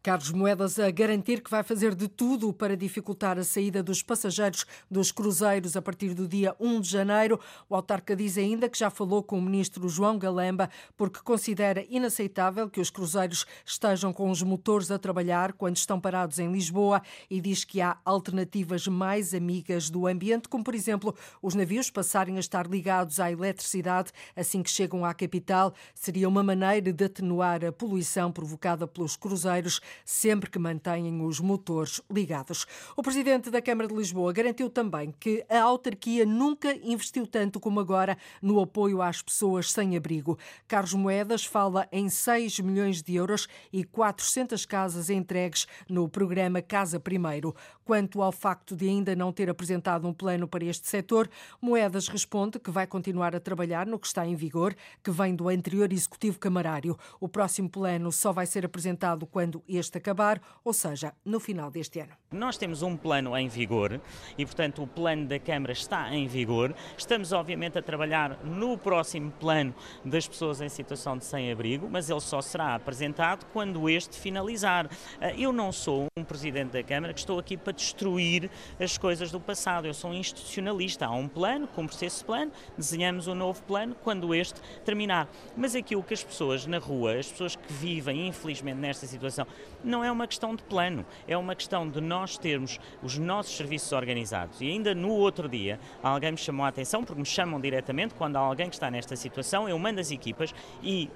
Carlos 0.00 0.30
Moedas 0.30 0.78
a 0.78 0.90
garantir 0.92 1.42
que 1.42 1.50
vai 1.50 1.64
fazer 1.64 1.92
de 1.92 2.06
tudo 2.06 2.52
para 2.52 2.76
dificultar 2.76 3.36
a 3.36 3.42
saída 3.42 3.82
dos 3.82 4.00
passageiros 4.00 4.64
dos 4.88 5.10
cruzeiros 5.10 5.76
a 5.76 5.82
partir 5.82 6.14
do 6.14 6.28
dia 6.28 6.54
1 6.60 6.80
de 6.80 6.88
janeiro. 6.88 7.40
O 7.68 7.74
autarca 7.74 8.14
diz 8.14 8.38
ainda 8.38 8.68
que 8.68 8.78
já 8.78 8.90
falou 8.90 9.24
com 9.24 9.38
o 9.38 9.42
ministro 9.42 9.88
João 9.88 10.16
Galamba 10.16 10.70
porque 10.96 11.18
considera 11.20 11.84
inaceitável 11.90 12.70
que 12.70 12.80
os 12.80 12.90
cruzeiros 12.90 13.44
estejam 13.66 14.12
com 14.12 14.30
os 14.30 14.40
motores 14.40 14.90
a 14.92 14.98
trabalhar 14.98 15.52
quando 15.52 15.76
estão 15.76 16.00
parados 16.00 16.38
em 16.38 16.50
Lisboa 16.52 17.02
e 17.28 17.40
diz 17.40 17.64
que 17.64 17.80
há 17.80 17.98
alternativas 18.04 18.86
mais 18.86 19.34
amigas 19.34 19.90
do 19.90 20.06
ambiente, 20.06 20.48
como 20.48 20.62
por 20.62 20.76
exemplo 20.76 21.14
os 21.42 21.56
navios 21.56 21.90
passarem 21.90 22.36
a 22.36 22.40
estar 22.40 22.68
ligados 22.68 23.18
à 23.18 23.32
eletricidade 23.32 24.12
assim 24.36 24.62
que 24.62 24.70
chegam 24.70 25.04
à 25.04 25.12
capital. 25.12 25.74
Seria 25.92 26.28
uma 26.28 26.44
maneira 26.44 26.92
de 26.92 27.04
atenuar 27.04 27.64
a 27.64 27.72
poluição 27.72 28.30
provocada 28.30 28.86
pelos 28.86 29.16
cruzeiros 29.16 29.80
sempre 30.04 30.50
que 30.50 30.58
mantêm 30.58 31.20
os 31.22 31.40
motores 31.40 32.00
ligados. 32.10 32.66
O 32.96 33.02
presidente 33.02 33.50
da 33.50 33.62
Câmara 33.62 33.88
de 33.88 33.94
Lisboa 33.94 34.32
garantiu 34.32 34.70
também 34.70 35.14
que 35.18 35.44
a 35.48 35.60
autarquia 35.60 36.24
nunca 36.24 36.74
investiu 36.82 37.26
tanto 37.26 37.60
como 37.60 37.80
agora 37.80 38.16
no 38.42 38.60
apoio 38.60 39.02
às 39.02 39.22
pessoas 39.22 39.72
sem 39.72 39.96
abrigo. 39.96 40.38
Carlos 40.66 40.94
Moedas 40.94 41.44
fala 41.44 41.88
em 41.90 42.08
6 42.08 42.60
milhões 42.60 43.02
de 43.02 43.14
euros 43.14 43.48
e 43.72 43.84
400 43.84 44.64
casas 44.66 45.10
entregues 45.10 45.66
no 45.88 46.08
programa 46.08 46.62
Casa 46.62 47.00
Primeiro. 47.00 47.54
Quanto 47.84 48.20
ao 48.20 48.30
facto 48.30 48.76
de 48.76 48.86
ainda 48.86 49.16
não 49.16 49.32
ter 49.32 49.48
apresentado 49.48 50.06
um 50.06 50.12
plano 50.12 50.46
para 50.46 50.64
este 50.64 50.86
setor, 50.86 51.28
Moedas 51.60 52.08
responde 52.08 52.58
que 52.58 52.70
vai 52.70 52.86
continuar 52.86 53.34
a 53.34 53.40
trabalhar 53.40 53.86
no 53.86 53.98
que 53.98 54.06
está 54.06 54.26
em 54.26 54.34
vigor, 54.34 54.74
que 55.02 55.10
vem 55.10 55.34
do 55.34 55.48
anterior 55.48 55.90
executivo 55.92 56.38
camarário. 56.38 56.98
O 57.18 57.28
próximo 57.28 57.68
plano 57.68 58.12
só 58.12 58.32
vai 58.32 58.46
ser 58.46 58.66
apresentado 58.66 59.26
quando 59.26 59.62
este 59.78 59.98
acabar, 59.98 60.40
ou 60.64 60.72
seja, 60.72 61.12
no 61.24 61.40
final 61.40 61.70
deste 61.70 62.00
ano. 62.00 62.12
Nós 62.30 62.58
temos 62.58 62.82
um 62.82 62.96
plano 62.96 63.36
em 63.36 63.48
vigor 63.48 64.00
e, 64.36 64.44
portanto, 64.44 64.82
o 64.82 64.86
plano 64.86 65.26
da 65.26 65.38
Câmara 65.38 65.72
está 65.72 66.14
em 66.14 66.26
vigor. 66.26 66.74
Estamos, 66.96 67.32
obviamente, 67.32 67.78
a 67.78 67.82
trabalhar 67.82 68.44
no 68.44 68.76
próximo 68.76 69.30
plano 69.30 69.74
das 70.04 70.28
pessoas 70.28 70.60
em 70.60 70.68
situação 70.68 71.16
de 71.16 71.24
sem-abrigo, 71.24 71.88
mas 71.90 72.10
ele 72.10 72.20
só 72.20 72.42
será 72.42 72.74
apresentado 72.74 73.46
quando 73.52 73.88
este 73.88 74.18
finalizar. 74.18 74.90
Ah, 75.20 75.32
eu 75.32 75.52
não 75.52 75.72
sou 75.72 76.06
um 76.18 76.24
presidente 76.24 76.72
da 76.72 76.82
Câmara 76.82 77.14
que 77.14 77.20
estou 77.20 77.38
aqui 77.38 77.56
para 77.56 77.72
destruir 77.72 78.50
as 78.78 78.98
coisas 78.98 79.30
do 79.30 79.40
passado. 79.40 79.86
Eu 79.86 79.94
sou 79.94 80.10
um 80.10 80.14
institucionalista. 80.14 81.06
Há 81.06 81.12
um 81.12 81.28
plano, 81.28 81.66
cumpre-se 81.68 82.04
esse 82.04 82.24
plano, 82.24 82.52
desenhamos 82.76 83.26
um 83.26 83.34
novo 83.34 83.62
plano 83.62 83.96
quando 84.02 84.34
este 84.34 84.60
terminar. 84.84 85.28
Mas 85.56 85.74
aquilo 85.74 86.02
que 86.02 86.14
as 86.14 86.22
pessoas 86.22 86.66
na 86.66 86.78
rua, 86.78 87.14
as 87.14 87.30
pessoas 87.30 87.56
que 87.56 87.72
vivem, 87.72 88.26
infelizmente, 88.28 88.78
nesta 88.78 89.06
situação, 89.06 89.46
não 89.82 90.04
é 90.04 90.10
uma 90.10 90.26
questão 90.26 90.54
de 90.54 90.62
plano, 90.62 91.04
é 91.26 91.36
uma 91.36 91.54
questão 91.54 91.88
de 91.88 92.00
nós 92.00 92.36
termos 92.38 92.78
os 93.02 93.18
nossos 93.18 93.56
serviços 93.56 93.92
organizados. 93.92 94.60
E 94.60 94.68
ainda 94.68 94.94
no 94.94 95.10
outro 95.10 95.48
dia, 95.48 95.78
alguém 96.02 96.32
me 96.32 96.38
chamou 96.38 96.64
a 96.64 96.68
atenção, 96.68 97.04
porque 97.04 97.20
me 97.20 97.26
chamam 97.26 97.60
diretamente, 97.60 98.14
quando 98.14 98.36
há 98.36 98.40
alguém 98.40 98.68
que 98.68 98.76
está 98.76 98.90
nesta 98.90 99.16
situação, 99.16 99.68
eu 99.68 99.78
mando 99.78 100.00
as 100.00 100.10
equipas 100.10 100.54
e 100.82 101.10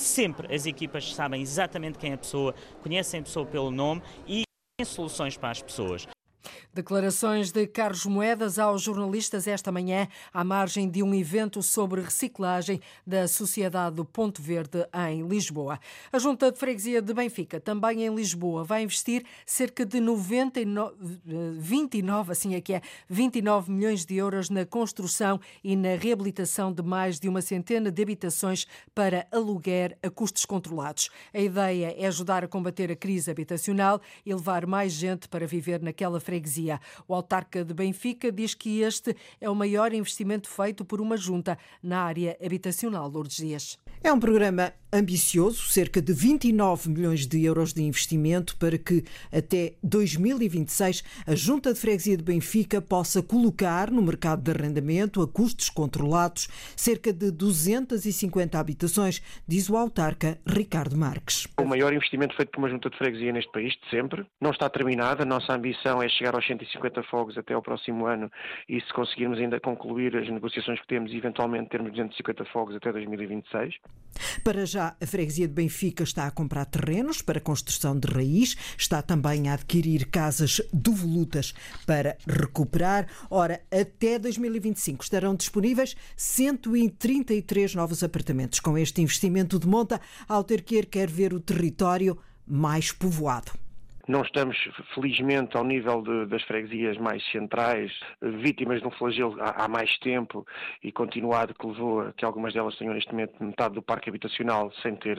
sempre 0.00 0.54
as 0.54 0.66
equipas 0.66 1.14
sabem 1.14 1.40
exatamente 1.40 1.98
quem 1.98 2.10
é 2.10 2.14
a 2.14 2.18
pessoa, 2.18 2.54
conhecem 2.82 3.20
a 3.20 3.22
pessoa 3.22 3.46
pelo 3.46 3.70
nome 3.70 4.02
e 4.26 4.44
têm 4.76 4.84
soluções 4.84 5.36
para 5.36 5.50
as 5.50 5.62
pessoas. 5.62 6.06
Declarações 6.72 7.50
de 7.50 7.66
Carlos 7.66 8.06
Moedas 8.06 8.58
aos 8.58 8.82
jornalistas 8.82 9.46
esta 9.46 9.72
manhã, 9.72 10.08
à 10.32 10.44
margem 10.44 10.88
de 10.88 11.02
um 11.02 11.14
evento 11.14 11.62
sobre 11.62 12.00
reciclagem 12.00 12.80
da 13.06 13.26
Sociedade 13.26 13.96
do 13.96 14.04
Ponto 14.04 14.42
Verde 14.42 14.86
em 15.08 15.26
Lisboa. 15.26 15.78
A 16.12 16.18
Junta 16.18 16.52
de 16.52 16.58
Freguesia 16.58 17.00
de 17.00 17.14
Benfica, 17.14 17.60
também 17.60 18.04
em 18.04 18.14
Lisboa, 18.14 18.64
vai 18.64 18.82
investir 18.82 19.24
cerca 19.44 19.84
de 19.84 20.00
99, 20.00 20.94
29, 21.58 22.32
assim 22.32 22.54
é 22.54 22.60
que 22.60 22.74
é, 22.74 22.82
29 23.08 23.70
milhões 23.70 24.04
de 24.04 24.16
euros 24.16 24.50
na 24.50 24.64
construção 24.64 25.40
e 25.64 25.74
na 25.76 25.96
reabilitação 25.96 26.72
de 26.72 26.82
mais 26.82 27.18
de 27.18 27.28
uma 27.28 27.40
centena 27.42 27.90
de 27.90 28.02
habitações 28.02 28.66
para 28.94 29.26
aluguer 29.32 29.96
a 30.02 30.10
custos 30.10 30.44
controlados. 30.44 31.08
A 31.32 31.40
ideia 31.40 31.94
é 31.96 32.06
ajudar 32.06 32.44
a 32.44 32.48
combater 32.48 32.90
a 32.90 32.96
crise 32.96 33.30
habitacional 33.30 34.00
e 34.24 34.34
levar 34.34 34.66
mais 34.66 34.92
gente 34.92 35.28
para 35.28 35.46
viver 35.46 35.82
naquela 35.82 36.20
freguesia. 36.20 36.35
O 37.06 37.14
autarca 37.14 37.64
de 37.64 37.72
Benfica 37.72 38.30
diz 38.30 38.54
que 38.54 38.80
este 38.80 39.16
é 39.40 39.48
o 39.48 39.54
maior 39.54 39.92
investimento 39.92 40.48
feito 40.48 40.84
por 40.84 41.00
uma 41.00 41.16
junta 41.16 41.58
na 41.82 42.02
área 42.02 42.36
habitacional. 42.44 43.08
Lourdes 43.08 43.36
Dias. 43.36 43.78
É 44.06 44.12
um 44.12 44.20
programa 44.20 44.72
ambicioso, 44.92 45.62
cerca 45.68 46.00
de 46.00 46.12
29 46.12 46.88
milhões 46.88 47.26
de 47.26 47.44
euros 47.44 47.72
de 47.72 47.82
investimento 47.82 48.56
para 48.56 48.78
que 48.78 49.04
até 49.32 49.74
2026 49.82 51.02
a 51.26 51.34
Junta 51.34 51.74
de 51.74 51.80
Freguesia 51.80 52.16
de 52.16 52.22
Benfica 52.22 52.80
possa 52.80 53.22
colocar 53.22 53.90
no 53.90 54.00
mercado 54.00 54.42
de 54.42 54.50
arrendamento 54.50 55.20
a 55.20 55.28
custos 55.28 55.68
controlados 55.68 56.46
cerca 56.76 57.12
de 57.12 57.30
250 57.30 58.58
habitações, 58.58 59.20
diz 59.46 59.68
o 59.68 59.76
autarca 59.76 60.38
Ricardo 60.46 60.96
Marques. 60.96 61.48
O 61.58 61.64
maior 61.64 61.92
investimento 61.92 62.34
feito 62.36 62.52
por 62.52 62.60
uma 62.60 62.70
Junta 62.70 62.88
de 62.88 62.96
Freguesia 62.96 63.32
neste 63.32 63.50
país 63.50 63.72
de 63.72 63.90
sempre. 63.90 64.24
Não 64.40 64.50
está 64.50 64.70
terminada, 64.70 65.24
a 65.24 65.26
nossa 65.26 65.52
ambição 65.52 66.02
é 66.02 66.08
chegar 66.08 66.34
aos 66.34 66.46
150 66.46 67.02
fogos 67.04 67.36
até 67.36 67.54
ao 67.54 67.62
próximo 67.62 68.06
ano 68.06 68.30
e 68.68 68.80
se 68.80 68.92
conseguirmos 68.92 69.38
ainda 69.38 69.58
concluir 69.58 70.16
as 70.16 70.28
negociações 70.28 70.80
que 70.80 70.86
temos 70.86 71.12
eventualmente 71.12 71.70
termos 71.70 71.90
250 71.90 72.44
fogos 72.46 72.76
até 72.76 72.92
2026. 72.92 73.74
Para 74.42 74.64
já, 74.64 74.96
a 75.00 75.06
freguesia 75.06 75.46
de 75.46 75.54
Benfica 75.54 76.02
está 76.02 76.26
a 76.26 76.30
comprar 76.30 76.64
terrenos 76.66 77.22
para 77.22 77.40
construção 77.40 77.98
de 77.98 78.08
raiz, 78.08 78.56
está 78.76 79.02
também 79.02 79.48
a 79.48 79.54
adquirir 79.54 80.06
casas 80.06 80.60
devolutas 80.72 81.54
para 81.86 82.16
recuperar. 82.26 83.06
Ora, 83.30 83.60
até 83.70 84.18
2025 84.18 85.04
estarão 85.04 85.34
disponíveis 85.34 85.96
133 86.16 87.74
novos 87.74 88.02
apartamentos. 88.02 88.60
Com 88.60 88.78
este 88.78 89.02
investimento 89.02 89.58
de 89.58 89.66
monta, 89.66 90.00
a 90.28 90.34
autarquia 90.34 90.84
quer 90.84 91.10
ver 91.10 91.34
o 91.34 91.40
território 91.40 92.18
mais 92.46 92.92
povoado. 92.92 93.65
Não 94.08 94.22
estamos, 94.22 94.56
felizmente, 94.94 95.56
ao 95.56 95.64
nível 95.64 96.00
de, 96.00 96.26
das 96.26 96.40
freguesias 96.44 96.96
mais 96.96 97.24
centrais, 97.32 97.92
vítimas 98.22 98.80
de 98.80 98.86
um 98.86 98.90
flagelo 98.92 99.36
há, 99.40 99.64
há, 99.64 99.68
mais 99.68 99.98
tempo 99.98 100.46
e 100.80 100.92
continuado 100.92 101.52
que 101.52 101.66
levou 101.66 102.02
a 102.02 102.12
que 102.12 102.24
algumas 102.24 102.54
delas 102.54 102.76
tenham 102.76 102.94
neste 102.94 103.10
momento 103.10 103.42
metade 103.42 103.74
do 103.74 103.82
parque 103.82 104.08
habitacional 104.08 104.70
sem 104.80 104.94
ter, 104.94 105.18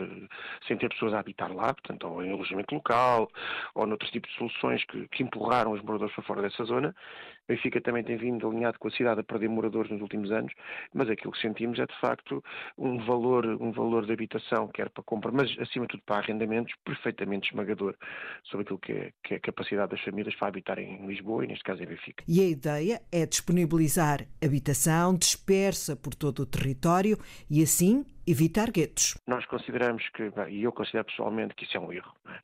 sem 0.65 0.77
ter 0.77 0.88
pessoas 0.88 1.13
a 1.13 1.20
habitar 1.20 1.53
lá, 1.53 1.74
portanto, 1.74 2.08
ou 2.08 2.24
em 2.24 2.32
alojamento 2.32 2.75
local, 2.75 3.29
ou 3.75 3.86
noutro 3.86 4.10
tipo 4.10 4.25
de 4.25 4.34
soluções 4.36 4.86
que, 4.86 5.06
que 5.10 5.22
empurraram 5.22 5.74
os 5.74 5.82
moradores 5.82 6.15
para 6.15 6.24
fora 6.24 6.41
dessa 6.41 6.63
zona. 6.63 6.96
Benfica 7.48 7.82
também 7.82 8.04
tem 8.04 8.18
vindo 8.18 8.48
alinhado 8.48 8.77
com 8.80 8.88
a 8.88 8.92
cidade 8.92 9.22
a 9.22 9.24
perder 9.24 9.50
moradores 9.50 9.89
nos 9.92 10.01
últimos 10.01 10.32
anos, 10.32 10.51
mas 10.94 11.10
aquilo 11.10 11.32
que 11.32 11.42
sentimos 11.42 11.80
é 11.80 11.86
de 11.86 12.00
facto 12.00 12.44
um 12.77 12.98
valor, 13.06 13.46
um 13.62 13.72
valor 13.72 14.06
de 14.06 14.12
habitação, 14.12 14.68
quer 14.68 14.89
para 14.89 15.04
compra, 15.04 15.32
mas 15.32 15.50
acima 15.60 15.86
de 15.86 15.92
tudo 15.92 16.04
para 16.06 16.18
arrendamentos, 16.18 16.74
perfeitamente 16.84 17.50
esmagador 17.50 17.96
sobre 18.44 18.63
aquilo 18.63 18.80
que 18.80 18.92
é, 18.92 19.12
que 19.24 19.34
é 19.36 19.38
a 19.38 19.39
capacidade 19.39 19.92
das 19.92 20.01
famílias 20.01 20.36
para 20.36 20.48
habitar 20.48 20.80
em 20.80 21.06
Lisboa 21.06 21.46
e 21.46 21.48
neste 21.48 21.63
caso 21.63 21.82
em 21.82 21.86
Benfica. 21.86 22.24
E 22.27 22.42
a 22.42 22.48
ideia 22.48 23.01
é 23.12 23.25
disponibilizar 23.25 24.25
habitação 24.44 25.16
dispersa 25.16 25.96
por 25.96 26.13
todo 26.13 26.39
o 26.42 26.46
território 26.46 27.18
e 27.50 27.62
assim 27.63 28.06
evitar 28.28 28.70
guetos. 28.72 29.18
Nós 29.26 29.46
consideramos 29.46 30.08
que, 30.10 30.32
e 30.50 30.64
eu 30.64 30.72
considero 30.72 31.06
pessoalmente 31.06 31.56
que 31.56 31.64
isso 31.64 31.78
é 31.78 31.80
um 31.80 31.92
erro. 31.92 32.14
É? 32.28 32.38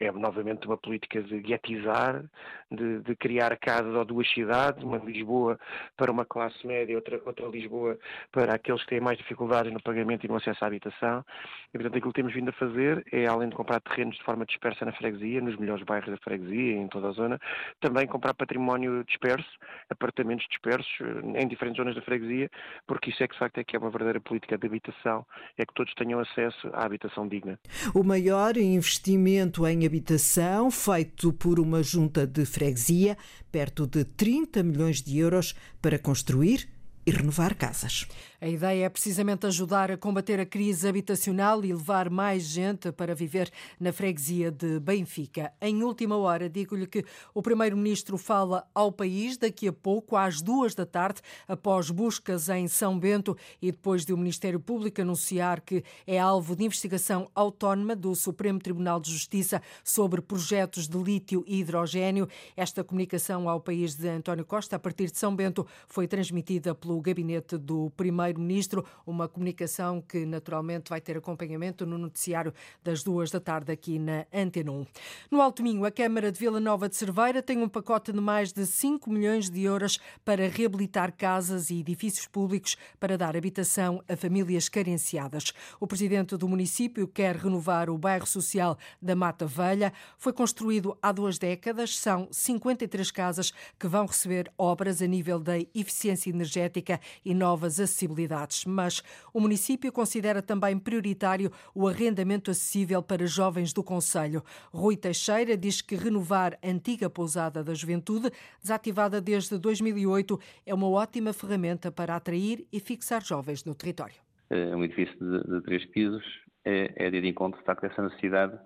é 0.00 0.12
novamente 0.12 0.66
uma 0.66 0.76
política 0.76 1.22
de 1.22 1.40
guetizar, 1.40 2.24
de, 2.70 3.00
de, 3.00 3.14
criar 3.16 3.56
casas 3.56 3.94
ou 3.94 4.04
duas 4.04 4.28
cidades, 4.32 4.82
uma 4.82 4.98
Lisboa 4.98 5.58
para 5.96 6.10
uma 6.10 6.24
classe 6.24 6.66
média, 6.66 6.96
outra, 6.96 7.20
outra 7.24 7.46
Lisboa 7.46 7.98
para 8.30 8.54
aqueles 8.54 8.82
que 8.82 8.88
têm 8.88 9.00
mais 9.00 9.18
dificuldades 9.18 9.72
no 9.72 9.82
pagamento 9.82 10.24
e 10.24 10.28
no 10.28 10.36
acesso 10.36 10.64
à 10.64 10.66
habitação. 10.66 11.24
E, 11.68 11.78
portanto, 11.78 11.96
aquilo 11.96 12.12
que 12.12 12.20
temos 12.20 12.34
vindo 12.34 12.48
a 12.48 12.52
fazer 12.52 13.04
é, 13.12 13.26
além 13.26 13.48
de 13.48 13.54
comprar 13.54 13.80
terrenos 13.80 14.16
de 14.16 14.24
forma 14.24 14.44
dispersa 14.44 14.84
na 14.84 14.92
freguesia, 14.92 15.40
nos 15.40 15.56
melhores 15.56 15.84
bairros 15.84 16.10
da 16.10 16.16
freguesia, 16.18 16.76
em 16.76 16.88
toda 16.88 17.08
a 17.08 17.12
zona, 17.12 17.40
também 17.80 18.06
comprar 18.06 18.34
património 18.34 19.04
disperso, 19.04 19.50
apartamentos 19.88 20.46
dispersos 20.48 20.92
em 21.36 21.46
diferentes 21.46 21.76
zonas 21.76 21.94
da 21.94 22.02
freguesia, 22.02 22.50
porque 22.86 23.10
isso 23.10 23.22
é 23.22 23.28
que, 23.28 23.34
de 23.34 23.38
facto, 23.38 23.58
é 23.58 23.64
que 23.64 23.76
é 23.76 23.78
uma 23.78 23.90
verdadeira 23.90 24.20
política 24.20 24.58
de 24.58 24.66
habitação 24.66 25.21
é 25.58 25.64
que 25.64 25.74
todos 25.74 25.92
tenham 25.94 26.20
acesso 26.20 26.68
à 26.72 26.84
habitação 26.84 27.28
digna. 27.28 27.58
O 27.94 28.02
maior 28.02 28.56
investimento 28.56 29.66
em 29.66 29.86
habitação 29.86 30.70
feito 30.70 31.32
por 31.32 31.58
uma 31.58 31.82
junta 31.82 32.26
de 32.26 32.44
freguesia, 32.44 33.16
perto 33.50 33.86
de 33.86 34.04
30 34.04 34.62
milhões 34.62 35.02
de 35.02 35.18
euros 35.18 35.54
para 35.80 35.98
construir 35.98 36.68
e 37.06 37.10
renovar 37.10 37.54
casas. 37.56 38.06
A 38.42 38.48
ideia 38.48 38.86
é 38.86 38.88
precisamente 38.88 39.46
ajudar 39.46 39.88
a 39.92 39.96
combater 39.96 40.40
a 40.40 40.44
crise 40.44 40.88
habitacional 40.88 41.64
e 41.64 41.72
levar 41.72 42.10
mais 42.10 42.42
gente 42.42 42.90
para 42.90 43.14
viver 43.14 43.48
na 43.78 43.92
freguesia 43.92 44.50
de 44.50 44.80
Benfica. 44.80 45.52
Em 45.60 45.84
última 45.84 46.16
hora, 46.16 46.50
digo-lhe 46.50 46.88
que 46.88 47.04
o 47.32 47.40
Primeiro-Ministro 47.40 48.18
fala 48.18 48.68
ao 48.74 48.90
país 48.90 49.36
daqui 49.36 49.68
a 49.68 49.72
pouco, 49.72 50.16
às 50.16 50.42
duas 50.42 50.74
da 50.74 50.84
tarde, 50.84 51.20
após 51.46 51.88
buscas 51.88 52.48
em 52.48 52.66
São 52.66 52.98
Bento 52.98 53.36
e 53.60 53.70
depois 53.70 54.04
de 54.04 54.12
o 54.12 54.16
Ministério 54.16 54.58
Público 54.58 55.00
anunciar 55.00 55.60
que 55.60 55.84
é 56.04 56.18
alvo 56.18 56.56
de 56.56 56.64
investigação 56.64 57.30
autónoma 57.36 57.94
do 57.94 58.12
Supremo 58.16 58.58
Tribunal 58.58 58.98
de 58.98 59.12
Justiça 59.12 59.62
sobre 59.84 60.20
projetos 60.20 60.88
de 60.88 60.98
lítio 60.98 61.44
e 61.46 61.60
hidrogênio. 61.60 62.28
Esta 62.56 62.82
comunicação 62.82 63.48
ao 63.48 63.60
país 63.60 63.94
de 63.94 64.08
António 64.08 64.44
Costa, 64.44 64.74
a 64.74 64.80
partir 64.80 65.12
de 65.12 65.18
São 65.20 65.36
Bento, 65.36 65.64
foi 65.86 66.08
transmitida 66.08 66.74
pelo 66.74 67.00
gabinete 67.00 67.56
do 67.56 67.88
Primeiro 67.96 68.31
Primeiro-Ministro, 68.32 68.84
uma 69.06 69.28
comunicação 69.28 70.00
que 70.00 70.24
naturalmente 70.24 70.88
vai 70.88 71.00
ter 71.00 71.16
acompanhamento 71.16 71.84
no 71.84 71.98
noticiário 71.98 72.52
das 72.82 73.02
duas 73.02 73.30
da 73.30 73.40
tarde 73.40 73.72
aqui 73.72 73.98
na 73.98 74.26
Antena 74.32 74.72
1. 74.72 74.86
No 75.30 75.40
Alto 75.40 75.62
Minho, 75.62 75.84
a 75.84 75.90
Câmara 75.90 76.32
de 76.32 76.38
Vila 76.38 76.60
Nova 76.60 76.88
de 76.88 76.96
Cerveira 76.96 77.42
tem 77.42 77.58
um 77.58 77.68
pacote 77.68 78.12
de 78.12 78.20
mais 78.20 78.52
de 78.52 78.64
5 78.66 79.10
milhões 79.10 79.50
de 79.50 79.62
euros 79.62 79.98
para 80.24 80.48
reabilitar 80.48 81.12
casas 81.14 81.70
e 81.70 81.80
edifícios 81.80 82.26
públicos 82.26 82.76
para 82.98 83.18
dar 83.18 83.36
habitação 83.36 84.02
a 84.08 84.16
famílias 84.16 84.68
carenciadas. 84.68 85.52
O 85.78 85.86
presidente 85.86 86.36
do 86.36 86.48
município 86.48 87.06
quer 87.06 87.36
renovar 87.36 87.90
o 87.90 87.98
bairro 87.98 88.26
social 88.26 88.78
da 89.00 89.14
Mata 89.14 89.46
Velha. 89.46 89.92
Foi 90.16 90.32
construído 90.32 90.96
há 91.02 91.12
duas 91.12 91.38
décadas, 91.38 91.98
são 91.98 92.28
53 92.30 93.10
casas 93.10 93.52
que 93.78 93.86
vão 93.86 94.06
receber 94.06 94.50
obras 94.56 95.02
a 95.02 95.06
nível 95.06 95.38
da 95.38 95.58
eficiência 95.74 96.30
energética 96.30 97.00
e 97.24 97.34
novas 97.34 97.78
acessibilidades 97.80 98.21
mas 98.66 99.02
o 99.32 99.40
município 99.40 99.92
considera 99.92 100.42
também 100.42 100.78
prioritário 100.78 101.50
o 101.74 101.88
arrendamento 101.88 102.50
acessível 102.50 103.02
para 103.02 103.26
jovens 103.26 103.72
do 103.72 103.82
Conselho. 103.82 104.42
Rui 104.72 104.96
Teixeira 104.96 105.56
diz 105.56 105.80
que 105.80 105.96
renovar 105.96 106.58
a 106.62 106.68
antiga 106.68 107.08
pousada 107.08 107.62
da 107.62 107.74
juventude, 107.74 108.30
desativada 108.60 109.20
desde 109.20 109.58
2008, 109.58 110.38
é 110.66 110.74
uma 110.74 110.88
ótima 110.88 111.32
ferramenta 111.32 111.90
para 111.90 112.16
atrair 112.16 112.66
e 112.72 112.80
fixar 112.80 113.24
jovens 113.24 113.64
no 113.64 113.74
território. 113.74 114.16
É 114.50 114.76
um 114.76 114.84
edifício 114.84 115.16
de, 115.18 115.50
de 115.50 115.62
três 115.62 115.84
pisos, 115.86 116.24
é, 116.64 117.06
é 117.06 117.10
de 117.10 117.26
encontro, 117.26 117.58
de 117.58 117.64
facto, 117.64 117.84
essa 117.84 118.02
necessidade 118.02 118.58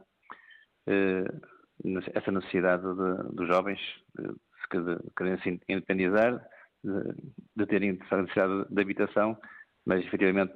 essa 2.15 2.31
necessidade 2.31 2.83
de, 2.83 3.35
dos 3.35 3.49
jovens 3.49 3.81
de, 4.19 4.29
de 4.29 5.13
querem 5.17 5.39
se 5.43 5.61
independizar, 5.69 6.45
de, 6.83 7.67
terem 7.67 7.93
necessidade 7.93 8.67
de 8.69 8.81
habitação, 8.81 9.37
mas 9.85 10.05
efetivamente, 10.05 10.55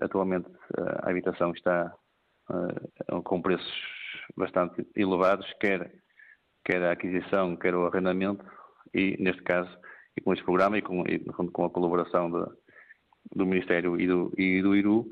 atualmente, 0.00 0.48
a 1.02 1.10
habitação 1.10 1.52
está 1.52 1.92
com 3.24 3.40
preços 3.40 3.72
bastante 4.36 4.86
elevados, 4.96 5.46
quer, 5.60 5.92
quer 6.64 6.82
a 6.82 6.92
aquisição, 6.92 7.56
quer 7.56 7.74
o 7.74 7.86
arrendamento, 7.86 8.44
e 8.94 9.16
neste 9.22 9.42
caso, 9.42 9.70
e 10.16 10.20
com 10.20 10.32
este 10.32 10.44
programa 10.44 10.78
e 10.78 10.82
com, 10.82 11.02
e, 11.06 11.18
com 11.18 11.64
a 11.64 11.70
colaboração 11.70 12.30
de, 12.30 12.46
do 13.34 13.46
Ministério 13.46 14.00
e 14.00 14.06
do, 14.06 14.32
e 14.36 14.60
do 14.60 14.74
IRU, 14.74 15.08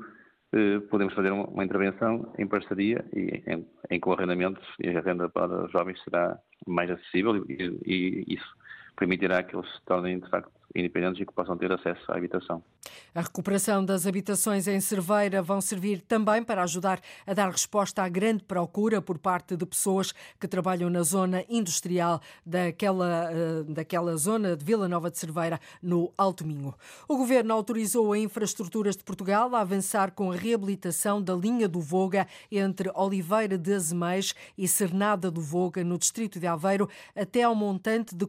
eh, 0.53 0.79
podemos 0.89 1.13
fazer 1.13 1.31
uma, 1.31 1.45
uma, 1.45 1.63
intervenção 1.63 2.33
em 2.37 2.45
parceria 2.45 3.05
e 3.13 3.41
em, 3.47 3.65
em 3.89 3.99
que 3.99 4.09
o 4.09 4.11
arrendamento 4.11 4.61
e 4.83 4.89
a 4.89 5.01
renda 5.01 5.29
para 5.29 5.65
os 5.65 5.71
jovens 5.71 6.01
será 6.03 6.37
mais 6.67 6.91
acessível 6.91 7.45
e, 7.49 7.79
e 7.85 8.35
isso 8.35 8.53
permitirá 8.95 9.41
que 9.43 9.55
eles 9.55 9.69
se 9.71 9.81
tornem, 9.85 10.19
de 10.19 10.29
facto, 10.29 10.51
independentes 10.75 11.21
e 11.21 11.25
que 11.25 11.33
possam 11.33 11.57
ter 11.57 11.71
acesso 11.71 12.11
à 12.11 12.17
habitação. 12.17 12.63
A 13.13 13.21
recuperação 13.21 13.83
das 13.83 14.07
habitações 14.07 14.67
em 14.67 14.79
Cerveira 14.79 15.41
vão 15.41 15.59
servir 15.61 16.01
também 16.01 16.43
para 16.43 16.63
ajudar 16.63 16.99
a 17.27 17.33
dar 17.33 17.49
resposta 17.51 18.01
à 18.01 18.09
grande 18.09 18.43
procura 18.43 19.01
por 19.01 19.17
parte 19.17 19.55
de 19.55 19.65
pessoas 19.65 20.13
que 20.39 20.47
trabalham 20.47 20.89
na 20.89 21.03
zona 21.03 21.43
industrial 21.49 22.21
daquela, 22.45 23.29
eh, 23.31 23.63
daquela 23.67 24.15
zona 24.15 24.55
de 24.55 24.63
Vila 24.63 24.87
Nova 24.87 25.11
de 25.11 25.17
Cerveira, 25.17 25.59
no 25.81 26.11
Alto 26.17 26.45
Minho. 26.45 26.73
O 27.07 27.17
governo 27.17 27.53
autorizou 27.53 28.13
a 28.13 28.17
Infraestruturas 28.17 28.95
de 28.95 29.03
Portugal 29.03 29.53
a 29.55 29.61
avançar 29.61 30.11
com 30.11 30.31
a 30.31 30.35
reabilitação 30.35 31.21
da 31.21 31.35
linha 31.35 31.67
do 31.67 31.81
Voga 31.81 32.27
entre 32.51 32.89
Oliveira 32.95 33.57
de 33.57 33.73
Azeméis 33.73 34.33
e 34.57 34.67
Cernada 34.67 35.29
do 35.29 35.41
Voga, 35.41 35.83
no 35.83 35.97
distrito 35.97 36.39
de 36.39 36.47
Aveiro, 36.47 36.89
até 37.15 37.43
ao 37.43 37.53
montante 37.53 38.15
de 38.15 38.25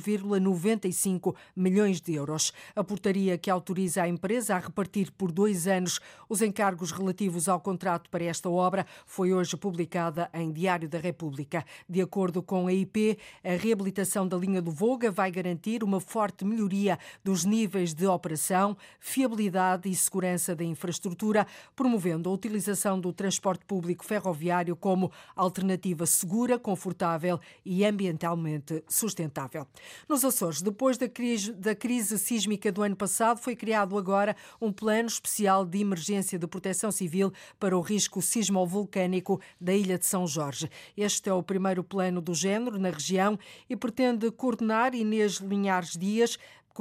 4,95 0.00 1.34
milhões 1.54 2.00
de 2.00 2.14
euros. 2.14 2.52
A 2.74 2.82
portaria 2.82 3.36
que 3.38 3.50
autoriza 3.50 4.02
a 4.02 4.08
empresa 4.08 4.56
a 4.56 4.58
repartir 4.58 5.12
por 5.12 5.30
dois 5.30 5.66
anos 5.66 6.00
os 6.28 6.42
encargos 6.42 6.90
relativos 6.90 7.48
ao 7.48 7.60
contrato 7.60 8.08
para 8.10 8.24
esta 8.24 8.48
obra 8.48 8.86
foi 9.06 9.32
hoje 9.32 9.56
publicada 9.56 10.30
em 10.32 10.50
Diário 10.52 10.88
da 10.88 10.98
República. 10.98 11.64
De 11.88 12.00
acordo 12.00 12.42
com 12.42 12.66
a 12.66 12.72
IP, 12.72 13.18
a 13.44 13.50
reabilitação 13.50 14.26
da 14.26 14.36
linha 14.36 14.62
do 14.62 14.70
Voga 14.70 15.10
vai 15.10 15.30
garantir 15.30 15.84
uma 15.84 16.00
forte 16.00 16.44
melhoria 16.44 16.98
dos 17.22 17.44
níveis 17.44 17.94
de 17.94 18.06
operação, 18.06 18.76
fiabilidade 18.98 19.88
e 19.88 19.94
segurança 19.94 20.54
da 20.54 20.64
infraestrutura, 20.64 21.46
promovendo 21.76 22.28
a 22.28 22.32
utilização 22.32 23.00
do 23.00 23.12
transporte 23.12 23.64
público 23.64 24.04
ferroviário 24.04 24.76
como 24.76 25.12
alternativa 25.36 26.06
segura, 26.06 26.58
confortável 26.58 27.38
e 27.64 27.84
ambientalmente 27.84 28.84
sustentável. 28.88 29.66
Nos 30.08 30.24
Açores, 30.24 30.62
depois 30.62 30.98
da 30.98 31.08
crise, 31.08 31.52
da 31.52 31.74
crise 31.74 32.18
sísmica 32.18 32.70
do 32.72 32.82
ano 32.82 32.96
passado, 32.96 33.38
foi 33.40 33.54
criado 33.56 33.96
agora 33.96 34.36
um 34.60 34.72
plano 34.72 35.08
especial 35.08 35.64
de 35.64 35.78
emergência 35.80 36.38
de 36.38 36.46
proteção 36.46 36.90
civil 36.90 37.32
para 37.58 37.76
o 37.76 37.80
risco 37.80 38.20
sismo-vulcânico 38.20 39.40
da 39.60 39.74
Ilha 39.74 39.98
de 39.98 40.06
São 40.06 40.26
Jorge. 40.26 40.70
Este 40.96 41.28
é 41.28 41.32
o 41.32 41.42
primeiro 41.42 41.82
plano 41.82 42.20
do 42.20 42.34
género 42.34 42.78
na 42.78 42.90
região 42.90 43.38
e 43.68 43.76
pretende 43.76 44.30
coordenar 44.30 44.94
Inês 44.94 45.34
Linhares 45.34 45.96
Dias, 45.96 46.38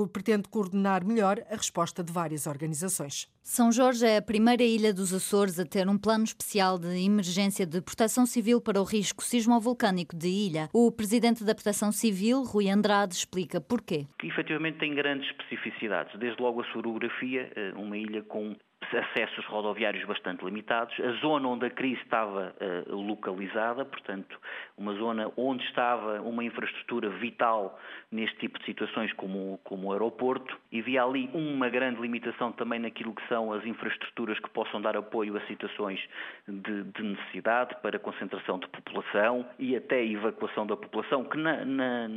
pretende 0.07 0.47
coordenar 0.49 1.05
melhor 1.05 1.39
a 1.49 1.55
resposta 1.55 2.03
de 2.03 2.11
várias 2.11 2.47
organizações. 2.47 3.27
São 3.41 3.71
Jorge 3.71 4.05
é 4.05 4.17
a 4.17 4.21
primeira 4.21 4.63
ilha 4.63 4.93
dos 4.93 5.13
Açores 5.13 5.59
a 5.59 5.65
ter 5.65 5.87
um 5.87 5.97
plano 5.97 6.23
especial 6.23 6.77
de 6.77 6.87
emergência 7.03 7.65
de 7.65 7.81
proteção 7.81 8.25
civil 8.25 8.61
para 8.61 8.79
o 8.79 8.83
risco 8.83 9.23
sismovolcânico 9.23 10.15
de 10.15 10.27
ilha. 10.27 10.69
O 10.73 10.91
presidente 10.91 11.43
da 11.43 11.55
Proteção 11.55 11.91
Civil, 11.91 12.43
Rui 12.43 12.69
Andrade, 12.69 13.15
explica 13.15 13.59
porquê. 13.59 14.05
Que 14.19 14.27
efetivamente 14.27 14.77
tem 14.77 14.93
grandes 14.93 15.27
especificidades. 15.29 16.17
Desde 16.19 16.41
logo 16.41 16.61
a 16.61 16.65
sua 16.65 16.79
orografia, 16.79 17.51
eh, 17.55 17.73
uma 17.75 17.97
ilha 17.97 18.21
com 18.23 18.55
acessos 18.81 19.45
rodoviários 19.45 20.03
bastante 20.05 20.43
limitados, 20.43 20.97
a 20.99 21.11
zona 21.19 21.47
onde 21.47 21.65
a 21.65 21.69
crise 21.69 22.01
estava 22.01 22.55
uh, 22.59 22.95
localizada, 22.95 23.85
portanto, 23.85 24.39
uma 24.77 24.93
zona 24.93 25.31
onde 25.37 25.63
estava 25.65 26.21
uma 26.21 26.43
infraestrutura 26.43 27.09
vital 27.09 27.79
neste 28.11 28.37
tipo 28.37 28.57
de 28.57 28.65
situações 28.65 29.11
como, 29.13 29.59
como 29.63 29.89
o 29.89 29.93
aeroporto, 29.93 30.57
e 30.71 30.79
havia 30.79 31.03
ali 31.03 31.29
uma 31.33 31.69
grande 31.69 32.01
limitação 32.01 32.51
também 32.51 32.79
naquilo 32.79 33.13
que 33.13 33.27
são 33.27 33.53
as 33.53 33.65
infraestruturas 33.65 34.39
que 34.39 34.49
possam 34.49 34.81
dar 34.81 34.95
apoio 34.95 35.37
a 35.37 35.41
situações 35.41 35.99
de, 36.47 36.83
de 36.83 37.03
necessidade 37.03 37.75
para 37.81 37.99
concentração 37.99 38.59
de 38.59 38.67
população 38.69 39.45
e 39.59 39.75
até 39.75 40.03
evacuação 40.03 40.65
da 40.65 40.75
população, 40.75 41.25
que 41.25 41.37
na, 41.37 41.65
na, 41.65 42.07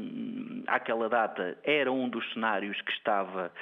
àquela 0.68 1.08
data 1.08 1.58
era 1.64 1.90
um 1.90 2.08
dos 2.08 2.24
cenários 2.32 2.80
que 2.82 2.92
estava 2.92 3.52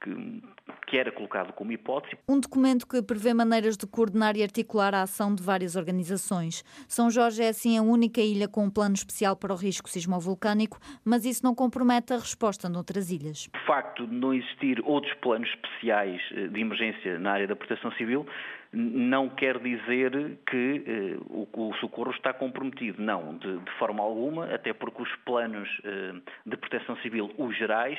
que, 0.00 0.42
que 0.86 0.98
era 0.98 1.10
colocado 1.12 1.52
como 1.52 1.72
hipótese. 1.72 2.16
Um 2.28 2.40
documento 2.40 2.86
que 2.86 3.02
prevê 3.02 3.34
maneiras 3.34 3.76
de 3.76 3.86
coordenar 3.86 4.36
e 4.36 4.42
articular 4.42 4.94
a 4.94 5.02
ação 5.02 5.34
de 5.34 5.42
várias 5.42 5.76
organizações. 5.76 6.62
São 6.88 7.10
Jorge 7.10 7.42
é 7.42 7.48
assim 7.48 7.78
a 7.78 7.82
única 7.82 8.20
ilha 8.20 8.48
com 8.48 8.64
um 8.64 8.70
plano 8.70 8.94
especial 8.94 9.36
para 9.36 9.52
o 9.52 9.56
risco 9.56 9.88
sismovolcânico, 9.88 10.78
mas 11.04 11.24
isso 11.24 11.44
não 11.44 11.54
compromete 11.54 12.12
a 12.12 12.16
resposta 12.16 12.68
noutras 12.68 13.10
ilhas. 13.10 13.48
O 13.54 13.66
facto 13.66 14.06
de 14.06 14.14
não 14.14 14.34
existir 14.34 14.80
outros 14.84 15.14
planos 15.14 15.48
especiais 15.48 16.20
eh, 16.32 16.48
de 16.48 16.60
emergência 16.60 17.18
na 17.18 17.32
área 17.32 17.46
da 17.46 17.56
proteção 17.56 17.90
civil 17.92 18.26
não 18.74 19.28
quer 19.28 19.58
dizer 19.60 20.38
que 20.50 20.82
eh, 20.86 21.16
o, 21.30 21.48
o, 21.52 21.74
socorro 21.76 22.10
está 22.10 22.32
comprometido. 22.32 23.00
Não, 23.00 23.38
de, 23.38 23.58
de, 23.58 23.70
forma 23.78 24.02
alguma, 24.02 24.52
até 24.52 24.72
porque 24.72 25.02
os 25.02 25.16
planos 25.24 25.68
eh, 25.84 26.14
de 26.44 26.56
proteção 26.56 26.96
civil, 26.96 27.30
os 27.38 27.56
gerais, 27.56 27.98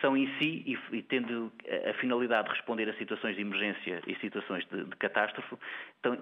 são 0.00 0.16
em 0.16 0.26
si, 0.38 0.64
e, 0.66 0.96
e, 0.96 1.02
tendo 1.02 1.52
a 1.88 1.94
finalidade 1.94 2.48
de 2.48 2.54
responder 2.54 2.88
a 2.88 2.94
situações 2.96 3.36
de 3.36 3.42
emergência 3.42 4.02
e 4.06 4.14
situações 4.16 4.64
de, 4.70 4.84
de 4.84 4.96
catástrofe, 4.96 5.56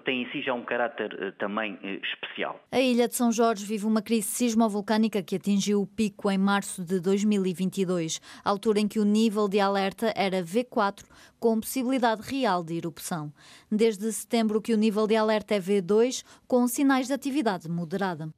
têm 0.03 0.23
em 0.23 0.31
si 0.31 0.41
já 0.41 0.53
um 0.53 0.63
caráter 0.63 1.13
uh, 1.13 1.31
também 1.33 1.73
uh, 1.75 1.87
especial. 2.03 2.61
A 2.71 2.79
ilha 2.79 3.07
de 3.07 3.15
São 3.15 3.31
Jorge 3.31 3.65
vive 3.65 3.85
uma 3.85 4.01
crise 4.01 4.27
sismovolcânica 4.27 5.23
que 5.23 5.35
atingiu 5.35 5.81
o 5.81 5.87
pico 5.87 6.29
em 6.29 6.37
março 6.37 6.83
de 6.83 6.99
2022, 6.99 8.21
altura 8.43 8.79
em 8.79 8.87
que 8.87 8.99
o 8.99 9.05
nível 9.05 9.47
de 9.47 9.59
alerta 9.59 10.13
era 10.15 10.43
V4, 10.43 11.03
com 11.39 11.59
possibilidade 11.59 12.21
real 12.21 12.63
de 12.63 12.75
erupção. 12.75 13.33
Desde 13.71 14.11
setembro 14.11 14.61
que 14.61 14.73
o 14.73 14.77
nível 14.77 15.07
de 15.07 15.15
alerta 15.15 15.55
é 15.55 15.59
V2, 15.59 16.23
com 16.47 16.67
sinais 16.67 17.07
de 17.07 17.13
atividade 17.13 17.67
moderada. 17.67 18.29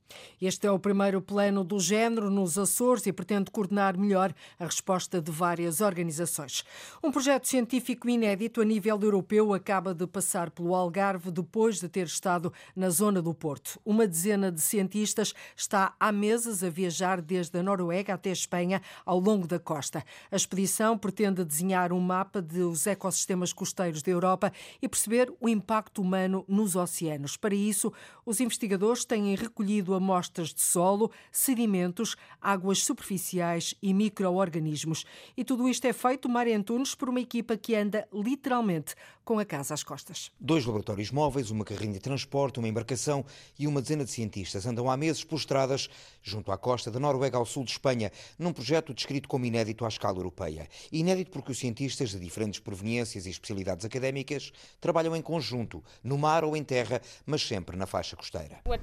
Este 0.42 0.68
é 0.68 0.72
o 0.72 0.80
primeiro 0.80 1.22
plano 1.22 1.66
do 1.66 1.80
género 1.80 2.30
nos 2.30 2.58
Açores 2.58 3.06
e 3.06 3.12
pretende 3.12 3.52
coordenar 3.52 3.98
melhor 3.98 4.34
a 4.58 4.66
resposta 4.66 5.22
de 5.24 5.32
várias 5.32 5.82
organizações. 5.82 6.64
Um 7.02 7.12
projeto 7.12 7.48
científico 7.48 8.10
inédito 8.10 8.62
a 8.62 8.66
nível 8.66 9.00
europeu 9.02 9.54
acaba 9.54 9.94
de 9.94 10.06
passar 10.06 10.52
pelo 10.52 10.76
Algarve 10.76 11.32
depois 11.32 11.80
de 11.80 11.90
ter 11.90 12.06
estado 12.06 12.54
na 12.76 12.90
zona 12.90 13.22
do 13.22 13.34
Porto. 13.34 13.80
Uma 13.86 14.06
dezena 14.06 14.52
de 14.52 14.62
cientistas 14.62 15.34
está 15.56 15.96
há 16.00 16.12
meses 16.12 16.64
a 16.64 16.70
viajar 16.70 17.22
desde 17.22 17.58
a 17.58 17.64
Noruega 17.64 18.14
até 18.14 18.30
a 18.30 18.34
Espanha 18.34 18.82
ao 19.06 19.20
longo 19.20 19.48
da 19.48 19.58
costa. 19.58 20.04
A 20.30 20.36
expedição 20.36 20.98
pretende 20.98 21.44
desenhar 21.46 21.94
um 21.94 22.00
mapa 22.00 22.42
dos 22.42 22.86
ecossistemas 22.86 23.54
costeiros 23.54 24.04
da 24.04 24.12
Europa 24.12 24.52
e 24.82 24.88
perceber 24.88 25.34
o 25.40 25.48
impacto 25.48 26.02
humano 26.02 26.44
nos 26.48 26.76
oceanos. 26.76 27.38
Para 27.38 27.56
isso, 27.56 27.92
os 28.26 28.40
investigadores 28.40 29.06
têm 29.06 29.34
recolhido 29.36 29.94
amostras 29.94 30.54
de 30.54 30.62
solo, 30.62 31.12
sedimentos, 31.32 32.16
águas 32.42 32.84
superficiais 32.84 33.74
e 33.82 33.94
micro-organismos. 33.94 35.06
E 35.36 35.44
tudo 35.44 35.68
isto 35.68 35.86
é 35.86 35.94
feito, 35.94 36.30
Mário 36.30 36.56
Antunes, 36.56 36.96
por 36.96 37.10
uma 37.10 37.20
equipa 37.20 37.58
que 37.58 37.76
anda 37.76 38.08
literalmente 38.14 38.96
com 39.24 39.40
a 39.40 39.46
casa 39.46 39.74
às 39.74 39.84
costas. 39.84 40.32
Dois 40.40 40.66
laboratórios 40.66 41.12
móveis, 41.12 41.50
uma 41.50 41.64
carrinha 41.64 41.94
de 41.94 42.00
transporte, 42.00 42.60
uma 42.60 42.68
embarcação 42.68 43.26
e 43.58 43.68
uma 43.68 43.82
dezena 43.82 44.04
de 44.04 44.12
cientistas 44.12 44.66
andam 44.66 44.90
há 44.90 44.98
meses 44.98 45.24
por 45.24 45.38
estradas 45.38 45.90
junto 46.22 46.52
à 46.52 46.58
costa 46.58 46.92
da 46.92 47.00
Noruega 47.00 47.38
ao 47.38 47.46
sul 47.46 47.64
de 47.64 47.72
Espanha, 47.72 48.12
num 48.38 48.52
projeto 48.52 48.94
descrito 48.94 49.30
como 49.30 49.46
inédito 49.46 49.86
à 49.86 49.88
escala 49.88 50.18
europeia. 50.18 50.68
Inédito 50.92 51.32
porque 51.32 51.52
os 51.52 51.58
cientistas 51.58 52.12
de 52.12 52.20
diferentes 52.20 52.60
proveniências 52.60 53.26
e 53.26 53.30
especialidades 53.30 53.86
académicas 53.86 54.52
trabalham 54.80 55.16
em 55.16 55.22
conjunto, 55.22 55.84
no 56.04 56.18
mar 56.18 56.44
ou 56.44 56.58
em 56.58 56.64
terra, 56.64 57.02
mas 57.26 57.42
sempre 57.42 57.78
na 57.78 57.86
faixa 57.86 58.16
costeira. 58.16 58.62
O 58.66 58.74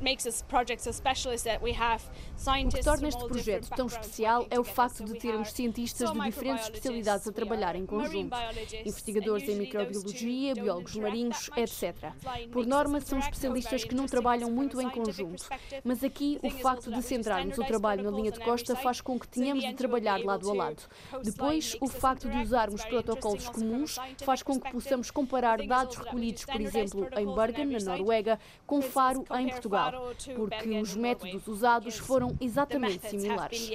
que 2.71 2.83
torna 2.83 3.09
este 3.09 3.27
projeto 3.27 3.69
tão 3.71 3.87
especial 3.87 4.47
é 4.51 4.59
o 4.59 4.65
facto 4.65 5.05
de 5.05 5.15
termos 5.15 5.53
cientistas 5.53 6.11
de 6.21 6.31
diferentes 6.31 6.65
especialidades 6.65 7.27
a 7.27 7.33
trabalhar 7.33 7.75
em 7.75 7.87
conjunto. 7.87 8.37
Investigadores 8.85 9.49
em 9.49 9.57
microbiologia, 9.57 10.21
biologia, 10.21 10.55
biólogos 10.55 10.97
marinhos, 10.97 11.51
etc. 11.57 12.13
Por 12.53 12.67
norma, 12.67 13.01
são 13.01 13.19
especialistas 13.19 13.85
que 13.85 13.95
não 13.95 14.07
trabalham 14.07 14.51
muito 14.51 14.81
em 14.81 14.89
conjunto, 14.89 15.47
mas 15.85 16.03
aqui 16.05 16.39
o 16.43 16.51
facto 16.51 16.91
de 16.91 17.03
centrarmos 17.03 17.59
o 17.59 17.65
trabalho 17.65 18.05
na 18.05 18.11
linha 18.11 18.31
de 18.31 18.41
costa 18.41 18.75
faz 18.77 19.01
com 19.01 19.19
que 19.19 19.29
tenhamos 19.29 19.65
de 19.65 19.75
trabalhar 19.75 20.23
lado 20.23 20.51
a 20.51 20.55
lado. 20.55 20.83
Depois, 21.23 21.77
o 21.81 21.89
facto 21.89 22.29
de 22.29 22.39
usarmos 22.39 22.85
protocolos 22.85 23.49
comuns 23.49 23.97
faz 24.25 24.43
com 24.43 24.61
que 24.61 24.71
possamos 24.71 25.11
comparar 25.11 25.65
dados 25.67 25.97
recolhidos, 25.97 26.45
por 26.45 26.61
exemplo, 26.61 27.09
em 27.17 27.35
Bergen, 27.35 27.67
na 27.67 27.79
Noruega, 27.79 28.39
com 28.67 28.81
Faro, 28.83 29.25
em 29.39 29.49
Portugal, 29.49 30.13
porque 30.35 30.81
os 30.81 30.95
métodos 30.95 31.47
usados 31.47 31.99
foram 31.99 32.37
exatamente 32.41 33.09
similares. 33.09 33.71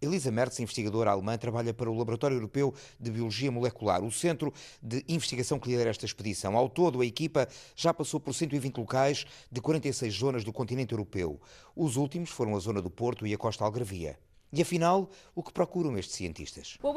Elisa 0.00 0.30
Mertz, 0.30 0.60
investigadora 0.60 1.10
alemã, 1.10 1.29
trabalha 1.38 1.74
para 1.74 1.90
o 1.90 1.96
Laboratório 1.96 2.36
Europeu 2.36 2.74
de 2.98 3.10
Biologia 3.10 3.50
Molecular, 3.50 4.02
o 4.02 4.10
centro 4.10 4.52
de 4.82 5.04
investigação 5.08 5.58
que 5.58 5.68
lidera 5.68 5.90
esta 5.90 6.04
expedição. 6.04 6.56
Ao 6.56 6.68
todo, 6.68 7.00
a 7.00 7.06
equipa 7.06 7.48
já 7.74 7.92
passou 7.92 8.20
por 8.20 8.34
120 8.34 8.78
locais 8.78 9.24
de 9.50 9.60
46 9.60 10.14
zonas 10.14 10.44
do 10.44 10.52
continente 10.52 10.92
europeu. 10.92 11.40
Os 11.74 11.96
últimos 11.96 12.30
foram 12.30 12.56
a 12.56 12.58
zona 12.58 12.80
do 12.80 12.90
Porto 12.90 13.26
e 13.26 13.34
a 13.34 13.38
costa 13.38 13.64
algravia. 13.64 14.18
E 14.52 14.60
afinal, 14.60 15.08
o 15.32 15.44
que 15.44 15.52
procuram 15.52 15.96
estes 15.96 16.16
cientistas? 16.16 16.76
O 16.82 16.92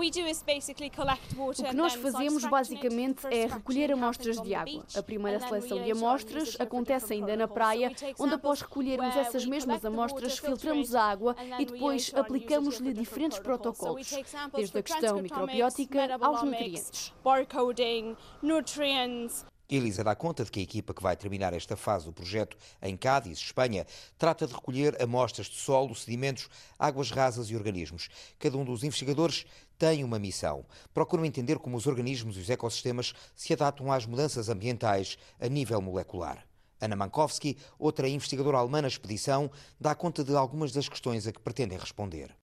que 1.54 1.76
nós 1.76 1.94
fazemos 1.94 2.44
basicamente 2.46 3.28
é 3.28 3.46
recolher 3.46 3.92
amostras 3.92 4.42
de 4.42 4.56
água. 4.56 4.84
A 4.96 5.04
primeira 5.04 5.40
seleção 5.40 5.84
de 5.84 5.92
amostras 5.92 6.58
acontece 6.60 7.14
ainda 7.14 7.38
na 7.38 7.48
praia, 7.48 7.92
onde 8.18 8.34
após 8.34 8.62
recolhermos 8.62 9.16
essas 9.16 9.46
mesmas 9.46 9.86
amostras, 9.86 10.40
filtramos 10.40 10.96
a 10.96 11.04
água 11.04 11.36
e 11.60 11.66
depois 11.66 12.12
aplicamos-lhe 12.16 12.92
diferentes 12.92 13.38
protocolos, 13.38 14.10
desde 14.56 14.80
a 14.80 14.84
questão 14.84 15.22
microbiótica 15.22 16.18
aos 16.20 16.42
nutrientes. 16.42 17.14
Elisa 19.76 20.04
dá 20.04 20.14
conta 20.14 20.44
de 20.44 20.52
que 20.52 20.60
a 20.60 20.64
equipa 20.64 20.94
que 20.94 21.02
vai 21.02 21.18
terminar 21.18 21.52
esta 21.54 21.76
fase 21.76 22.06
do 22.06 22.14
projeto 22.14 22.56
em 22.82 22.96
Cádiz, 22.96 23.40
Espanha, 23.40 23.88
trata 24.18 24.46
de 24.46 24.54
recolher 24.54 25.02
amostras 25.02 25.48
de 25.48 25.56
solo, 25.56 25.96
sedimentos, 25.96 26.48
águas 26.78 27.10
rasas 27.10 27.50
e 27.50 27.56
organismos. 27.56 28.10
Cada 28.38 28.56
um 28.58 28.64
dos 28.64 28.84
investigadores 28.84 29.46
tem 29.78 30.04
uma 30.04 30.20
missão. 30.20 30.64
Procuram 30.94 31.26
entender 31.26 31.58
como 31.58 31.76
os 31.76 31.88
organismos 31.88 32.38
e 32.38 32.42
os 32.42 32.50
ecossistemas 32.50 33.14
se 33.36 33.52
adaptam 33.52 33.92
às 33.92 34.06
mudanças 34.06 34.48
ambientais 34.48 35.18
a 35.40 35.48
nível 35.48 35.82
molecular. 35.82 36.46
Ana 36.84 36.96
Mankowski, 36.98 37.58
outra 37.80 38.10
investigadora 38.10 38.58
alemã 38.58 38.82
na 38.82 38.88
expedição, 38.90 39.50
dá 39.80 39.96
conta 39.96 40.24
de 40.24 40.36
algumas 40.36 40.74
das 40.74 40.90
questões 40.90 41.26
a 41.26 41.32
que 41.32 41.40
pretendem 41.40 41.78
responder. 41.78 42.36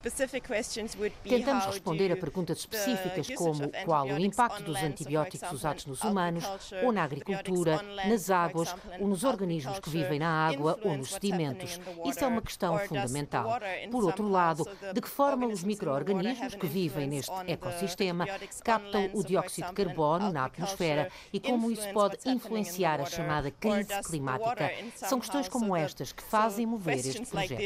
Tentamos 1.23 1.65
responder 1.65 2.11
a 2.11 2.17
perguntas 2.17 2.59
específicas 2.59 3.27
como 3.35 3.71
qual 3.85 4.07
o 4.07 4.19
impacto 4.19 4.63
dos 4.63 4.77
antibióticos 4.77 5.51
usados 5.51 5.85
nos 5.85 6.01
humanos, 6.01 6.43
ou 6.83 6.91
na 6.91 7.03
agricultura, 7.03 7.81
nas 8.07 8.29
águas, 8.31 8.73
ou 8.99 9.07
nos 9.07 9.23
organismos 9.23 9.79
que 9.79 9.89
vivem 9.89 10.17
na 10.17 10.47
água 10.47 10.79
ou 10.83 10.97
nos 10.97 11.11
sedimentos. 11.11 11.79
Isso 12.05 12.23
é 12.23 12.27
uma 12.27 12.41
questão 12.41 12.77
fundamental. 12.79 13.59
Por 13.91 14.03
outro 14.03 14.27
lado, 14.27 14.67
de 14.93 15.01
que 15.01 15.09
forma 15.09 15.45
os 15.45 15.63
micro-organismos 15.63 16.55
que 16.55 16.65
vivem 16.65 17.07
neste 17.07 17.31
ecossistema 17.47 18.25
captam 18.63 19.11
o 19.13 19.23
dióxido 19.23 19.67
de 19.67 19.73
carbono 19.73 20.31
na 20.31 20.45
atmosfera 20.45 21.11
e 21.31 21.39
como 21.39 21.69
isso 21.69 21.87
pode 21.93 22.17
influenciar 22.25 22.99
a 22.99 23.05
chamada 23.05 23.51
crise 23.51 24.01
climática 24.03 24.30
climática. 24.37 24.71
São 24.95 25.19
questões 25.19 25.47
como 25.47 25.75
estas 25.75 26.11
que 26.11 26.23
fazem 26.23 26.65
mover 26.65 26.97
este 26.97 27.25
projeto. 27.25 27.61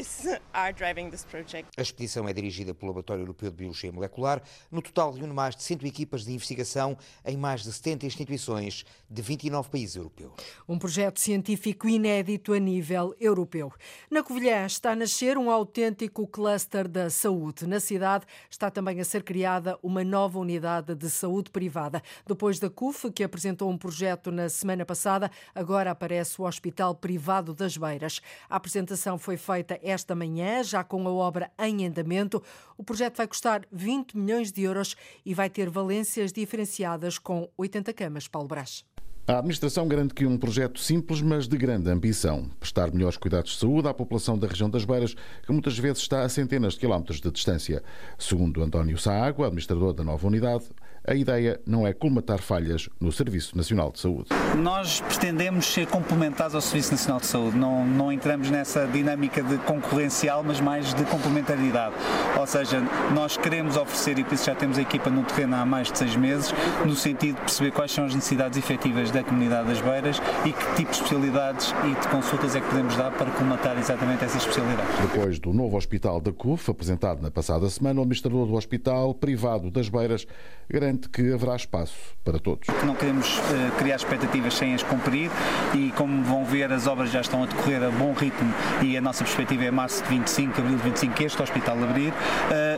A 1.78 1.82
expedição 1.82 2.28
é 2.28 2.34
dirigida 2.34 2.74
pelo 2.74 2.92
Laboratório 2.92 3.24
Europeu 3.24 3.50
de 3.50 3.58
Biologia 3.58 3.92
Molecular. 3.92 4.42
No 4.72 4.82
total, 4.82 5.12
reúne 5.12 5.34
mais 5.34 5.56
de 5.56 5.64
100 5.64 5.86
equipas 5.86 6.26
de 6.26 6.34
investigação 6.34 6.98
em 7.26 7.38
mais 7.38 7.64
de 7.64 7.72
70 7.72 8.06
instituições 8.06 8.86
de 9.10 9.22
29 9.22 9.70
países 9.70 9.96
europeus. 9.96 10.32
Um 10.68 10.78
projeto 10.78 11.20
científico 11.20 11.88
inédito 11.88 12.54
a 12.54 12.60
nível 12.60 13.16
europeu. 13.20 13.72
Na 14.10 14.24
Covilhã 14.24 14.66
está 14.66 14.92
a 14.92 14.96
nascer 14.96 15.38
um 15.38 15.50
autêntico 15.50 16.28
cluster 16.28 16.88
da 16.88 17.10
saúde. 17.10 17.68
Na 17.68 17.80
cidade 17.80 18.26
está 18.50 18.70
também 18.70 19.00
a 19.00 19.06
ser 19.06 19.24
criada 19.24 19.78
uma 19.82 20.04
nova 20.04 20.40
unidade 20.40 20.96
de 20.96 21.10
saúde 21.10 21.50
privada. 21.50 22.02
Depois 22.26 22.60
da 22.60 22.70
CUF, 22.70 23.12
que 23.12 23.24
apresentou 23.24 23.70
um 23.70 23.78
projeto 23.78 24.32
na 24.32 24.50
semana 24.50 24.86
passada, 24.86 25.32
agora 25.54 25.92
aparece 25.92 26.42
o 26.42 26.45
Hospital 26.46 26.96
Privado 26.96 27.54
das 27.54 27.78
Beiras. 27.78 28.22
A 28.50 28.56
apresentação 28.56 29.18
foi 29.18 29.38
feita 29.38 29.80
esta 29.84 30.16
manhã, 30.16 30.64
já 30.64 30.84
com 30.84 31.08
a 31.08 31.12
obra 31.12 31.52
em 31.60 31.86
andamento. 31.86 32.42
O 32.78 32.84
projeto 32.84 33.18
vai 33.18 33.28
custar 33.28 33.66
20 33.72 34.18
milhões 34.18 34.52
de 34.52 34.64
euros 34.64 34.96
e 35.26 35.34
vai 35.34 35.50
ter 35.50 35.70
valências 35.70 36.32
diferenciadas 36.32 37.18
com 37.18 37.50
80 37.58 37.94
camas. 37.94 38.28
Paulo 38.28 38.48
Brás. 38.48 38.84
A 39.28 39.40
administração 39.40 39.88
garante 39.88 40.14
que 40.14 40.24
um 40.24 40.38
projeto 40.38 40.80
simples, 40.80 41.20
mas 41.20 41.48
de 41.48 41.58
grande 41.58 41.90
ambição. 41.90 42.48
Prestar 42.60 42.92
melhores 42.92 43.18
cuidados 43.18 43.54
de 43.54 43.58
saúde 43.58 43.88
à 43.88 43.94
população 43.94 44.38
da 44.38 44.46
região 44.46 44.70
das 44.70 44.86
Beiras, 44.86 45.16
que 45.44 45.52
muitas 45.52 45.80
vezes 45.80 46.04
está 46.04 46.22
a 46.22 46.30
centenas 46.30 46.74
de 46.74 46.82
quilómetros 46.82 47.20
de 47.20 47.32
distância. 47.32 47.82
Segundo 48.20 48.62
António 48.62 49.00
Saago, 49.00 49.44
administrador 49.44 49.94
da 49.94 50.04
nova 50.04 50.28
unidade, 50.28 50.66
a 51.08 51.14
ideia 51.14 51.60
não 51.66 51.86
é 51.86 51.94
colmatar 51.94 52.42
falhas 52.42 52.90
no 53.00 53.12
Serviço 53.12 53.56
Nacional 53.56 53.92
de 53.92 54.00
Saúde. 54.00 54.30
Nós 54.58 55.02
pretendemos 55.02 55.66
ser 55.66 55.86
complementares 55.88 56.56
ao 56.56 56.62
Serviço 56.62 56.92
Nacional 56.92 57.20
de 57.20 57.28
Saúde. 57.28 57.58
Não, 57.58 57.86
não 57.86 58.12
entramos 58.12 58.50
nessa 58.50 58.88
dinâmica 58.88 59.44
de 59.44 59.58
concorrencial, 59.60 60.44
mas 60.44 60.60
mais 60.60 60.94
de 60.94 61.04
complementaridade. 61.06 61.94
Ou 62.38 62.48
seja, 62.48 62.82
nós 63.14 63.38
queremos 63.38 63.78
oferecer, 63.78 64.18
e 64.18 64.24
por 64.24 64.34
isso 64.34 64.46
já 64.46 64.56
temos 64.56 64.78
a 64.78 64.82
equipa 64.82 65.10
no 65.10 65.24
terreno 65.24 65.56
há 65.56 65.66
mais 65.66 65.92
de 65.92 65.98
seis 65.98 66.16
meses, 66.16 66.54
no 66.86 66.96
sentido 66.96 67.36
de 67.36 67.42
perceber 67.42 67.72
quais 67.72 67.92
são 67.92 68.06
as 68.06 68.16
necessidades 68.16 68.58
efetivas 68.58 69.12
da 69.12 69.24
comunidade 69.24 69.68
das 69.68 69.82
Beiras 69.82 70.22
e 70.46 70.52
que 70.52 70.76
tipo 70.76 70.92
de 70.92 70.98
especialidades 70.98 71.74
e 71.84 72.02
de 72.02 72.08
consultas 72.08 72.56
é 72.56 72.62
que 72.62 72.68
podemos 72.68 72.96
dar 72.96 73.12
para 73.12 73.30
colmatar 73.32 73.78
exatamente 73.78 74.24
essas 74.24 74.42
especialidades. 74.42 74.96
Depois 75.02 75.40
do 75.40 75.54
novo 75.54 75.78
hospital 75.78 76.20
da 76.20 76.32
CUF, 76.32 76.72
apresentado 76.72 77.22
na 77.22 77.30
passada 77.30 77.70
semana, 77.70 78.00
o 78.00 78.04
administrador 78.04 78.48
do 78.48 78.56
Hospital 78.56 79.14
Privado 79.14 79.70
das 79.70 79.90
Beiras 79.90 80.26
garante 80.70 80.95
que 80.98 81.34
haverá 81.34 81.56
espaço 81.56 82.16
para 82.24 82.40
todos. 82.40 82.68
Não 82.84 82.96
queremos 82.96 83.38
uh, 83.38 83.72
criar 83.78 83.98
expectativas 83.98 84.56
sem 84.56 84.74
as 84.74 84.82
cumprir 84.82 85.30
e, 85.74 85.92
como 85.96 86.24
vão 86.24 86.44
ver, 86.44 86.72
as 86.72 86.88
obras 86.88 87.12
já 87.12 87.22
estão 87.22 87.44
a 87.44 87.46
decorrer 87.46 87.84
a 87.84 87.92
bom 87.92 88.14
ritmo 88.14 88.52
e 88.82 88.98
a 88.98 89.02
nossa 89.02 89.24
perspectiva 89.24 89.66
é 89.66 89.72
março 89.72 90.04
de 90.04 90.10
25, 90.10 90.60
abril 90.60 90.78
de 90.78 90.84
25, 90.84 91.14
que 91.14 91.24
este 91.24 91.42
hospital 91.42 91.84
abrir. 91.84 92.10
Uh, 92.10 92.14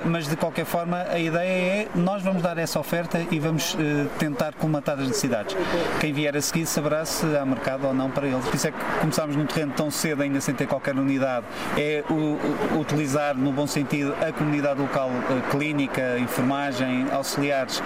mas, 0.05 0.27
de 0.27 0.35
qualquer 0.35 0.65
forma, 0.65 1.05
a 1.09 1.17
ideia 1.17 1.83
é 1.83 1.87
nós 1.95 2.21
vamos 2.21 2.41
dar 2.41 2.57
essa 2.57 2.79
oferta 2.79 3.25
e 3.31 3.39
vamos 3.39 3.73
uh, 3.75 3.77
tentar 4.19 4.53
colmatar 4.55 4.99
as 4.99 5.07
necessidades. 5.07 5.55
Quem 6.01 6.11
vier 6.11 6.35
a 6.35 6.41
seguir 6.41 6.65
saberá 6.65 7.05
se 7.05 7.25
há 7.37 7.45
mercado 7.45 7.87
ou 7.87 7.93
não 7.93 8.11
para 8.11 8.27
eles. 8.27 8.43
Por 8.45 8.55
isso 8.55 8.67
é 8.67 8.71
que 8.71 8.83
começámos 8.99 9.35
num 9.35 9.45
terreno 9.45 9.73
tão 9.73 9.89
cedo, 9.89 10.23
ainda 10.23 10.41
sem 10.41 10.53
ter 10.53 10.67
qualquer 10.67 10.95
unidade, 10.95 11.45
é 11.77 12.03
o, 12.09 12.79
utilizar, 12.79 13.35
no 13.35 13.51
bom 13.53 13.65
sentido, 13.65 14.13
a 14.21 14.31
comunidade 14.31 14.81
local, 14.81 15.09
clínica, 15.51 16.17
enfermagem, 16.19 17.07
auxiliares, 17.11 17.81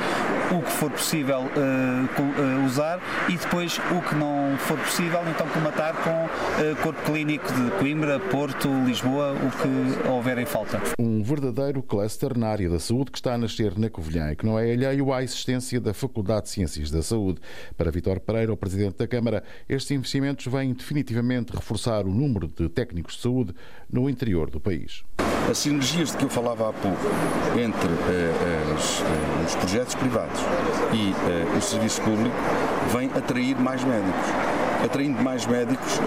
o 0.51 0.61
que 0.61 0.71
for 0.71 0.91
possível 0.91 1.41
uh, 1.41 2.65
usar 2.65 2.99
e 3.29 3.37
depois 3.37 3.77
o 3.77 4.01
que 4.01 4.15
não 4.15 4.57
for 4.57 4.77
possível, 4.77 5.21
então 5.29 5.47
comatar 5.47 5.93
com 6.03 6.25
uh, 6.25 6.75
corpo 6.83 7.01
clínico 7.03 7.45
de 7.53 7.71
Coimbra, 7.79 8.19
Porto, 8.19 8.67
Lisboa, 8.85 9.33
o 9.33 9.49
que 9.51 10.07
houver 10.09 10.37
em 10.37 10.45
falta. 10.45 10.81
Um 10.99 11.23
verdadeiro 11.23 11.81
cluster 11.81 12.37
na 12.37 12.47
área 12.47 12.69
da 12.69 12.79
saúde 12.79 13.11
que 13.11 13.17
está 13.17 13.33
a 13.33 13.37
nascer 13.37 13.77
na 13.77 13.89
Covilhã 13.89 14.31
e 14.31 14.35
que 14.35 14.45
não 14.45 14.59
é 14.59 14.71
alheio 14.71 15.13
à 15.13 15.23
existência 15.23 15.79
da 15.79 15.93
Faculdade 15.93 16.43
de 16.43 16.49
Ciências 16.49 16.91
da 16.91 17.01
Saúde. 17.01 17.39
Para 17.77 17.89
Vitor 17.91 18.19
Pereira, 18.19 18.51
o 18.51 18.57
Presidente 18.57 18.97
da 18.97 19.07
Câmara, 19.07 19.43
estes 19.69 19.91
investimentos 19.91 20.45
vêm 20.47 20.73
definitivamente 20.73 21.53
reforçar 21.53 22.05
o 22.05 22.13
número 22.13 22.47
de 22.47 22.67
técnicos 22.69 23.15
de 23.15 23.21
saúde 23.21 23.53
no 23.91 24.09
interior 24.09 24.49
do 24.49 24.59
país. 24.59 25.03
As 25.49 25.57
sinergias 25.57 26.11
de 26.11 26.17
que 26.17 26.23
eu 26.23 26.29
falava 26.29 26.69
há 26.69 26.73
pouco 26.73 27.07
entre 27.59 27.89
uh, 27.89 28.73
as, 28.75 28.99
uh, 28.99 29.03
os 29.45 29.55
projetos 29.55 29.95
privados 29.95 30.39
e 30.93 31.11
uh, 31.11 31.57
o 31.57 31.61
serviço 31.61 32.01
público 32.01 32.35
vêm 32.95 33.09
atrair 33.09 33.59
mais 33.59 33.83
médicos. 33.83 34.29
Atraindo 34.83 35.21
mais 35.21 35.45
médicos, 35.45 35.99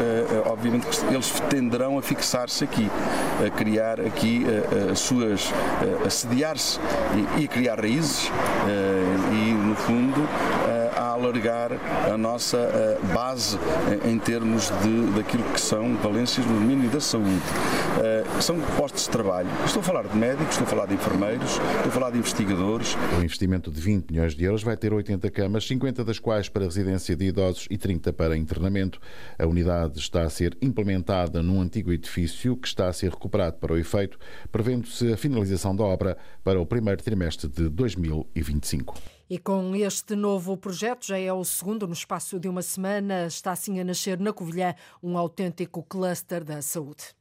obviamente 0.46 0.84
que 0.88 1.14
eles 1.14 1.30
tenderão 1.48 1.96
a 1.96 2.02
fixar-se 2.02 2.64
aqui, 2.64 2.90
a 3.46 3.48
criar 3.48 4.00
aqui 4.00 4.44
as 4.90 4.98
suas, 4.98 5.52
a 6.04 6.10
sediar-se 6.10 6.80
e, 7.38 7.44
a 7.44 7.46
criar 7.46 7.78
raízes 7.78 8.28
e, 9.32 9.52
no 9.52 9.76
fundo, 9.76 10.28
alargar 11.14 11.72
a 12.12 12.16
nossa 12.16 12.58
base 13.12 13.58
em 14.04 14.18
termos 14.18 14.70
de, 14.82 15.12
daquilo 15.16 15.44
que 15.44 15.60
são 15.60 15.94
valências 15.96 16.44
no 16.46 16.54
domínio 16.54 16.90
da 16.90 17.00
saúde. 17.00 17.42
São 18.40 18.60
postos 18.76 19.04
de 19.04 19.10
trabalho. 19.10 19.48
Estou 19.64 19.80
a 19.80 19.82
falar 19.82 20.06
de 20.06 20.16
médicos, 20.16 20.50
estou 20.50 20.66
a 20.66 20.70
falar 20.70 20.86
de 20.86 20.94
enfermeiros, 20.94 21.50
estou 21.52 21.88
a 21.88 21.90
falar 21.90 22.10
de 22.10 22.18
investigadores. 22.18 22.96
O 23.18 23.22
investimento 23.22 23.70
de 23.70 23.80
20 23.80 24.10
milhões 24.10 24.34
de 24.34 24.44
euros 24.44 24.62
vai 24.62 24.76
ter 24.76 24.92
80 24.92 25.30
camas, 25.30 25.66
50 25.66 26.04
das 26.04 26.18
quais 26.18 26.48
para 26.48 26.64
residência 26.64 27.16
de 27.16 27.26
idosos 27.26 27.66
e 27.70 27.78
30 27.78 28.12
para 28.12 28.36
internamento. 28.36 29.00
A 29.38 29.46
unidade 29.46 29.98
está 29.98 30.22
a 30.22 30.30
ser 30.30 30.56
implementada 30.60 31.42
num 31.42 31.60
antigo 31.60 31.92
edifício 31.92 32.56
que 32.56 32.68
está 32.68 32.88
a 32.88 32.92
ser 32.92 33.10
recuperado 33.10 33.56
para 33.56 33.72
o 33.72 33.78
efeito, 33.78 34.18
prevendo-se 34.50 35.12
a 35.12 35.16
finalização 35.16 35.74
da 35.74 35.84
obra 35.84 36.16
para 36.42 36.60
o 36.60 36.66
primeiro 36.66 37.02
trimestre 37.02 37.48
de 37.48 37.68
2025. 37.68 39.13
E 39.34 39.38
com 39.40 39.74
este 39.74 40.14
novo 40.14 40.56
projeto, 40.56 41.04
já 41.08 41.18
é 41.18 41.32
o 41.32 41.42
segundo 41.44 41.88
no 41.88 41.92
espaço 41.92 42.38
de 42.38 42.48
uma 42.48 42.62
semana, 42.62 43.26
está 43.26 43.50
assim 43.50 43.80
a 43.80 43.84
nascer 43.84 44.20
na 44.20 44.32
Covilhã 44.32 44.76
um 45.02 45.18
autêntico 45.18 45.82
cluster 45.82 46.44
da 46.44 46.62
saúde. 46.62 47.16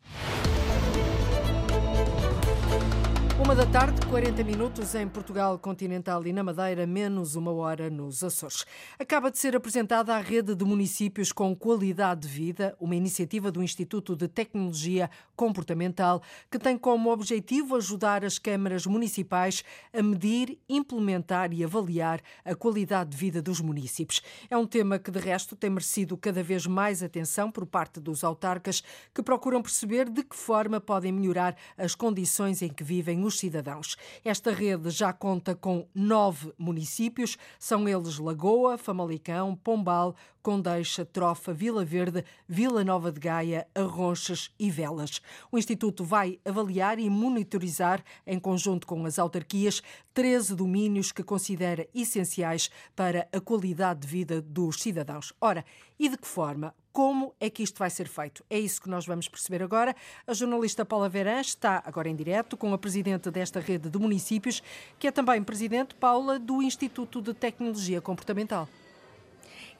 Uma 3.41 3.55
da 3.55 3.65
tarde, 3.65 3.99
40 4.05 4.43
minutos 4.43 4.93
em 4.93 5.07
Portugal 5.07 5.57
continental 5.57 6.25
e 6.25 6.31
na 6.31 6.43
Madeira, 6.43 6.85
menos 6.85 7.35
uma 7.35 7.51
hora 7.51 7.89
nos 7.89 8.23
Açores. 8.23 8.63
Acaba 8.99 9.31
de 9.31 9.39
ser 9.39 9.55
apresentada 9.55 10.15
a 10.15 10.19
rede 10.19 10.53
de 10.53 10.63
municípios 10.63 11.31
com 11.31 11.55
qualidade 11.55 12.21
de 12.21 12.27
vida, 12.27 12.77
uma 12.79 12.95
iniciativa 12.95 13.51
do 13.51 13.63
Instituto 13.63 14.15
de 14.15 14.27
Tecnologia 14.27 15.09
Comportamental 15.35 16.21
que 16.49 16.59
tem 16.59 16.77
como 16.77 17.11
objetivo 17.11 17.75
ajudar 17.75 18.23
as 18.23 18.37
câmaras 18.37 18.85
municipais 18.85 19.63
a 19.91 20.03
medir, 20.03 20.59
implementar 20.69 21.51
e 21.51 21.63
avaliar 21.63 22.21
a 22.45 22.53
qualidade 22.53 23.09
de 23.09 23.17
vida 23.17 23.41
dos 23.41 23.59
municípios. 23.59 24.21
É 24.47 24.55
um 24.55 24.67
tema 24.67 24.99
que, 24.99 25.09
de 25.09 25.19
resto, 25.19 25.55
tem 25.55 25.71
merecido 25.71 26.15
cada 26.15 26.43
vez 26.43 26.67
mais 26.67 27.01
atenção 27.01 27.51
por 27.51 27.65
parte 27.65 27.99
dos 27.99 28.23
autarcas 28.23 28.83
que 29.11 29.23
procuram 29.23 29.61
perceber 29.61 30.07
de 30.07 30.23
que 30.23 30.35
forma 30.35 30.79
podem 30.79 31.11
melhorar 31.11 31.55
as 31.75 31.95
condições 31.95 32.61
em 32.61 32.69
que 32.69 32.83
vivem 32.83 33.22
os 33.23 33.39
cidadãos. 33.39 33.95
Esta 34.23 34.51
rede 34.51 34.89
já 34.89 35.11
conta 35.11 35.55
com 35.55 35.87
nove 35.93 36.53
municípios, 36.57 37.37
são 37.57 37.87
eles 37.87 38.19
Lagoa, 38.19 38.77
Famalicão, 38.77 39.55
Pombal, 39.55 40.15
Condeixa, 40.41 41.05
Trofa, 41.05 41.53
Vila 41.53 41.85
Verde, 41.85 42.23
Vila 42.47 42.83
Nova 42.83 43.11
de 43.11 43.19
Gaia, 43.19 43.65
Arronches 43.73 44.51
e 44.59 44.69
Velas. 44.69 45.21
O 45.51 45.57
Instituto 45.57 46.03
vai 46.03 46.39
avaliar 46.43 46.99
e 46.99 47.09
monitorizar, 47.09 48.03
em 48.27 48.37
conjunto 48.37 48.85
com 48.85 49.05
as 49.05 49.17
autarquias, 49.17 49.81
13 50.13 50.53
domínios 50.55 51.11
que 51.11 51.23
considera 51.23 51.87
essenciais 51.95 52.69
para 52.95 53.27
a 53.31 53.39
qualidade 53.39 54.01
de 54.01 54.07
vida 54.07 54.41
dos 54.41 54.81
cidadãos. 54.81 55.33
Ora, 55.39 55.63
e 55.97 56.09
de 56.09 56.17
que 56.17 56.27
forma? 56.27 56.75
Como 56.93 57.33
é 57.39 57.49
que 57.49 57.63
isto 57.63 57.79
vai 57.79 57.89
ser 57.89 58.07
feito? 58.07 58.45
É 58.47 58.59
isso 58.59 58.79
que 58.79 58.87
nós 58.87 59.03
vamos 59.03 59.27
perceber 59.27 59.63
agora. 59.63 59.95
A 60.27 60.33
jornalista 60.33 60.85
Paula 60.85 61.09
Veran 61.09 61.41
está 61.41 61.81
agora 61.83 62.07
em 62.07 62.15
direto 62.15 62.55
com 62.55 62.71
a 62.71 62.77
presidente 62.77 63.31
desta 63.31 63.59
rede 63.59 63.89
de 63.89 63.97
municípios, 63.97 64.61
que 64.99 65.07
é 65.07 65.11
também 65.11 65.41
presidente, 65.43 65.95
Paula, 65.95 66.37
do 66.37 66.61
Instituto 66.61 67.19
de 67.19 67.33
Tecnologia 67.33 67.99
Comportamental 67.99 68.69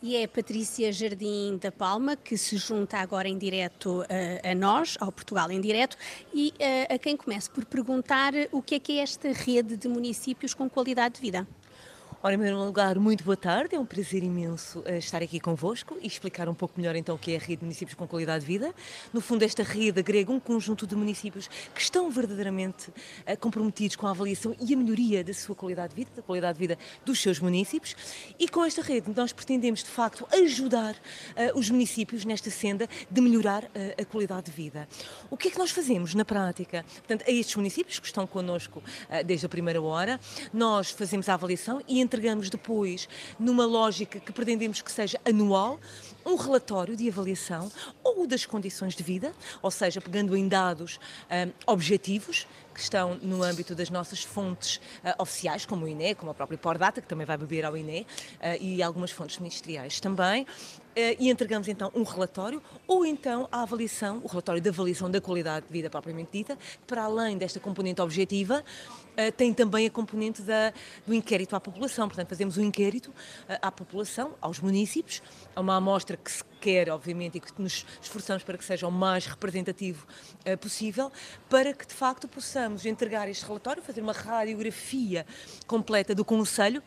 e 0.02 0.18
é 0.18 0.28
Patrícia 0.28 0.92
Jardim 0.92 1.58
da 1.62 1.72
Palma, 1.72 2.18
que 2.18 2.38
se 2.38 2.58
junta 2.58 2.98
agora 2.98 3.30
em 3.30 3.38
direto 3.38 4.02
uh, 4.02 4.06
a 4.52 4.54
nós, 4.54 4.98
ao 5.00 5.14
Portugal 5.14 5.50
em 5.50 5.62
direto, 5.62 5.96
e 6.34 6.50
uh, 6.50 6.96
a 6.96 7.00
quem 7.00 7.16
começa 7.16 7.50
por 7.50 7.64
perguntar 7.64 8.34
o 8.52 8.62
que 8.62 8.76
é 8.76 8.80
que 8.80 9.00
é 9.00 9.02
esta 9.02 9.32
rede 9.32 9.78
de 9.78 9.88
municípios 9.88 10.54
com 10.54 10.70
qualidade 10.70 11.16
de 11.16 11.22
vida. 11.22 11.48
Ora, 12.26 12.36
em 12.36 12.38
primeiro 12.38 12.64
lugar, 12.64 12.98
muito 12.98 13.22
boa 13.22 13.36
tarde. 13.36 13.76
É 13.76 13.80
um 13.80 13.86
prazer 13.86 14.24
imenso 14.24 14.80
uh, 14.80 14.94
estar 14.94 15.22
aqui 15.22 15.42
convosco 15.42 15.98
e 16.02 16.08
explicar 16.08 16.48
um 16.48 16.54
pouco 16.54 16.80
melhor 16.80 16.96
então 16.96 17.16
o 17.16 17.20
que 17.20 17.34
é 17.34 17.36
a 17.36 17.38
rede 17.38 17.58
de 17.58 17.64
municípios 17.66 17.96
com 17.96 18.08
qualidade 18.08 18.46
de 18.46 18.48
vida. 18.48 18.74
No 19.12 19.20
fundo, 19.20 19.44
esta 19.44 19.62
rede 19.62 20.00
agrega 20.00 20.32
um 20.32 20.40
conjunto 20.40 20.88
de 20.88 20.96
municípios 20.96 21.50
que 21.76 21.82
estão 21.82 22.10
verdadeiramente 22.10 22.92
uh, 22.92 23.38
comprometidos 23.42 23.98
com 23.98 24.08
a 24.08 24.12
avaliação 24.12 24.56
e 24.58 24.74
a 24.74 24.78
melhoria 24.78 25.22
da 25.22 25.34
sua 25.34 25.54
qualidade 25.54 25.90
de 25.90 25.96
vida, 25.96 26.12
da 26.16 26.22
qualidade 26.22 26.54
de 26.54 26.60
vida 26.66 26.80
dos 27.04 27.22
seus 27.22 27.42
municípios. 27.42 27.94
E 28.40 28.48
com 28.48 28.64
esta 28.64 28.82
rede, 28.82 29.12
nós 29.14 29.34
pretendemos 29.34 29.84
de 29.84 29.90
facto 29.90 30.26
ajudar 30.32 30.94
uh, 30.94 31.60
os 31.60 31.70
municípios 31.70 32.24
nesta 32.24 32.50
senda 32.50 32.88
de 33.12 33.20
melhorar 33.20 33.70
a 34.00 34.06
qualidade 34.06 34.46
de 34.46 34.52
vida. 34.52 34.88
O 35.30 35.36
que 35.36 35.50
é 35.50 35.52
que 35.52 35.58
nós 35.58 35.72
fazemos 35.72 36.16
na 36.16 36.24
prática? 36.24 36.86
Portanto, 37.00 37.26
a 37.28 37.32
estes 37.32 37.58
municípios 37.58 38.00
que 38.00 38.08
estão 38.08 38.26
connosco 38.26 38.82
desde 39.26 39.46
a 39.46 39.50
primeira 39.50 39.82
hora, 39.82 40.18
nós 40.54 40.92
fazemos 40.92 41.28
a 41.28 41.34
avaliação 41.34 41.82
e 41.86 42.00
entregamos 42.14 42.48
depois, 42.48 43.10
numa 43.40 43.66
lógica 43.66 44.20
que 44.20 44.32
pretendemos 44.32 44.84
que 44.84 44.92
seja 44.92 45.20
anual, 45.26 45.80
um 46.24 46.36
relatório 46.36 46.96
de 46.96 47.10
avaliação 47.10 47.72
ou 48.04 48.28
das 48.28 48.46
condições 48.46 48.94
de 48.94 49.02
vida, 49.02 49.34
ou 49.64 49.72
seja, 49.72 50.00
pegando 50.00 50.38
em 50.38 50.48
dados 50.48 51.00
um, 51.30 51.52
objetivos 51.66 52.48
que 52.74 52.80
estão 52.80 53.16
no 53.22 53.42
âmbito 53.42 53.74
das 53.74 53.90
nossas 53.90 54.24
fontes 54.24 54.78
uh, 54.78 55.22
oficiais, 55.22 55.66
como 55.66 55.86
o 55.86 55.88
INE, 55.88 56.14
como 56.14 56.32
a 56.32 56.34
própria 56.34 56.58
Pordata, 56.58 57.02
que 57.02 57.08
também 57.08 57.26
vai 57.26 57.38
beber 57.38 57.66
ao 57.66 57.76
INE, 57.76 58.02
uh, 58.02 58.06
e 58.62 58.82
algumas 58.84 59.10
fontes 59.10 59.40
ministeriais 59.40 60.00
também, 60.00 60.46
e 60.96 61.30
entregamos 61.30 61.68
então 61.68 61.92
um 61.96 62.04
relatório, 62.04 62.62
ou 62.88 63.06
então 63.06 63.48
a 63.52 63.64
avaliação, 63.64 64.22
o 64.24 64.28
relatório 64.28 64.62
de 64.62 64.70
avaliação 64.70 65.10
da 65.10 65.20
qualidade 65.20 65.66
de 65.66 65.72
vida 65.72 65.90
propriamente 65.90 66.30
dita, 66.32 66.58
para 66.86 67.04
além 67.04 67.38
desta 67.38 67.60
componente 67.60 68.02
objetiva, 68.02 68.64
Uh, 69.14 69.32
tem 69.32 69.54
também 69.54 69.86
a 69.86 69.92
componente 69.92 70.42
da, 70.42 70.74
do 71.06 71.14
inquérito 71.14 71.56
à 71.56 71.60
população. 71.60 72.08
Portanto, 72.08 72.30
fazemos 72.30 72.58
um 72.58 72.64
inquérito 72.64 73.12
uh, 73.12 73.60
à 73.62 73.72
população, 73.72 74.34
aos 74.42 74.60
municípios, 74.60 75.22
a 75.56 75.62
uma 75.62 75.76
amostra 75.76 76.18
que 76.18 76.32
se 76.32 76.44
quer, 76.60 76.90
obviamente, 76.90 77.38
e 77.38 77.40
que 77.40 77.62
nos 77.62 77.86
esforçamos 78.02 78.42
para 78.42 78.58
que 78.58 78.66
seja 78.66 78.88
o 78.88 78.92
mais 78.92 79.28
representativo 79.28 80.08
possível, 80.62 81.12
para 81.50 81.74
que 81.74 81.86
de 81.86 81.94
facto 81.94 82.28
possamos 82.28 82.86
entregar 82.86 83.30
este 83.30 83.46
relatório, 83.46 83.84
fazer 83.84 84.02
uma 84.02 84.14
radiografia 84.14 85.28
completa 85.68 86.16
do 86.16 86.24
Conselho 86.24 86.82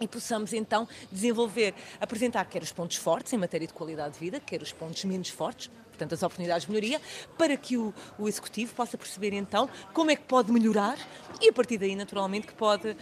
e 0.00 0.08
possamos 0.08 0.52
então 0.52 0.88
desenvolver, 1.10 1.74
apresentar 2.00 2.44
quer 2.46 2.62
os 2.62 2.72
pontos 2.72 2.96
fortes 2.96 3.32
em 3.32 3.38
matéria 3.38 3.66
de 3.66 3.72
qualidade 3.72 4.14
de 4.14 4.20
vida, 4.20 4.40
quer 4.40 4.62
os 4.62 4.72
pontos 4.72 5.04
menos 5.04 5.28
fortes, 5.28 5.70
portanto, 5.94 6.12
as 6.12 6.22
oportunidades 6.22 6.66
de 6.66 6.72
melhoria, 6.72 7.00
para 7.38 7.56
que 7.56 7.76
o, 7.76 7.94
o 8.18 8.28
Executivo 8.28 8.74
possa 8.74 8.98
perceber 8.98 9.32
então 9.32 9.68
como 9.92 10.10
é 10.10 10.16
que 10.16 10.24
pode 10.24 10.52
melhorar 10.52 10.98
e 11.40 11.48
a 11.48 11.52
partir 11.52 11.78
daí, 11.78 11.96
naturalmente, 11.96 12.46
que 12.46 12.54
pode 12.54 12.90
uh, 12.90 12.96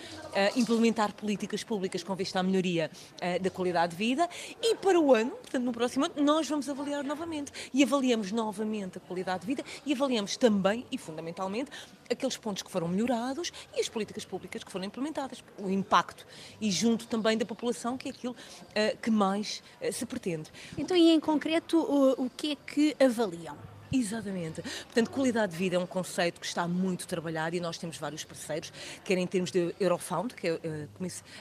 implementar 0.56 1.12
políticas 1.12 1.62
públicas 1.62 2.02
com 2.02 2.14
vista 2.14 2.40
à 2.40 2.42
melhoria 2.42 2.90
uh, 3.16 3.42
da 3.42 3.50
qualidade 3.50 3.92
de 3.92 3.98
vida. 3.98 4.28
E 4.60 4.74
para 4.76 4.98
o 4.98 5.14
ano, 5.14 5.30
portanto, 5.30 5.64
no 5.64 5.72
próximo 5.72 6.06
ano, 6.06 6.14
nós 6.18 6.48
vamos 6.48 6.68
avaliar 6.68 7.04
novamente. 7.04 7.52
E 7.72 7.82
avaliamos 7.82 8.32
novamente 8.32 8.98
a 8.98 9.00
qualidade 9.00 9.40
de 9.40 9.46
vida 9.46 9.64
e 9.84 9.92
avaliamos 9.92 10.36
também 10.36 10.86
e 10.90 10.98
fundamentalmente 10.98 11.70
aqueles 12.10 12.36
pontos 12.36 12.62
que 12.62 12.70
foram 12.70 12.88
melhorados 12.88 13.52
e 13.74 13.80
as 13.80 13.88
políticas 13.88 14.24
públicas 14.24 14.62
que 14.62 14.70
foram 14.70 14.84
implementadas, 14.84 15.42
o 15.58 15.70
impacto 15.70 16.26
e 16.60 16.70
junto 16.70 17.06
também 17.06 17.38
da 17.38 17.44
população, 17.44 17.96
que 17.96 18.08
é 18.08 18.10
aquilo 18.10 18.32
uh, 18.34 18.98
que 18.98 19.10
mais 19.10 19.62
se 19.92 20.06
pretende. 20.06 20.50
Então, 20.76 20.96
e 20.96 21.10
em 21.10 21.20
concreto, 21.20 21.78
o, 21.78 22.26
o 22.26 22.30
que 22.30 22.52
é 22.52 22.56
que 22.56 22.81
que 22.82 22.96
avaliam. 22.98 23.56
Exatamente. 23.92 24.62
Portanto, 24.62 25.10
qualidade 25.10 25.52
de 25.52 25.58
vida 25.58 25.76
é 25.76 25.78
um 25.78 25.86
conceito 25.86 26.40
que 26.40 26.46
está 26.46 26.66
muito 26.66 27.06
trabalhado 27.06 27.54
e 27.54 27.60
nós 27.60 27.76
temos 27.76 27.98
vários 27.98 28.24
parceiros, 28.24 28.72
quer 29.04 29.18
em 29.18 29.26
termos 29.26 29.52
de 29.52 29.74
Eurofound, 29.78 30.34
que 30.34 30.48
é 30.48 30.58
eh, 30.64 30.88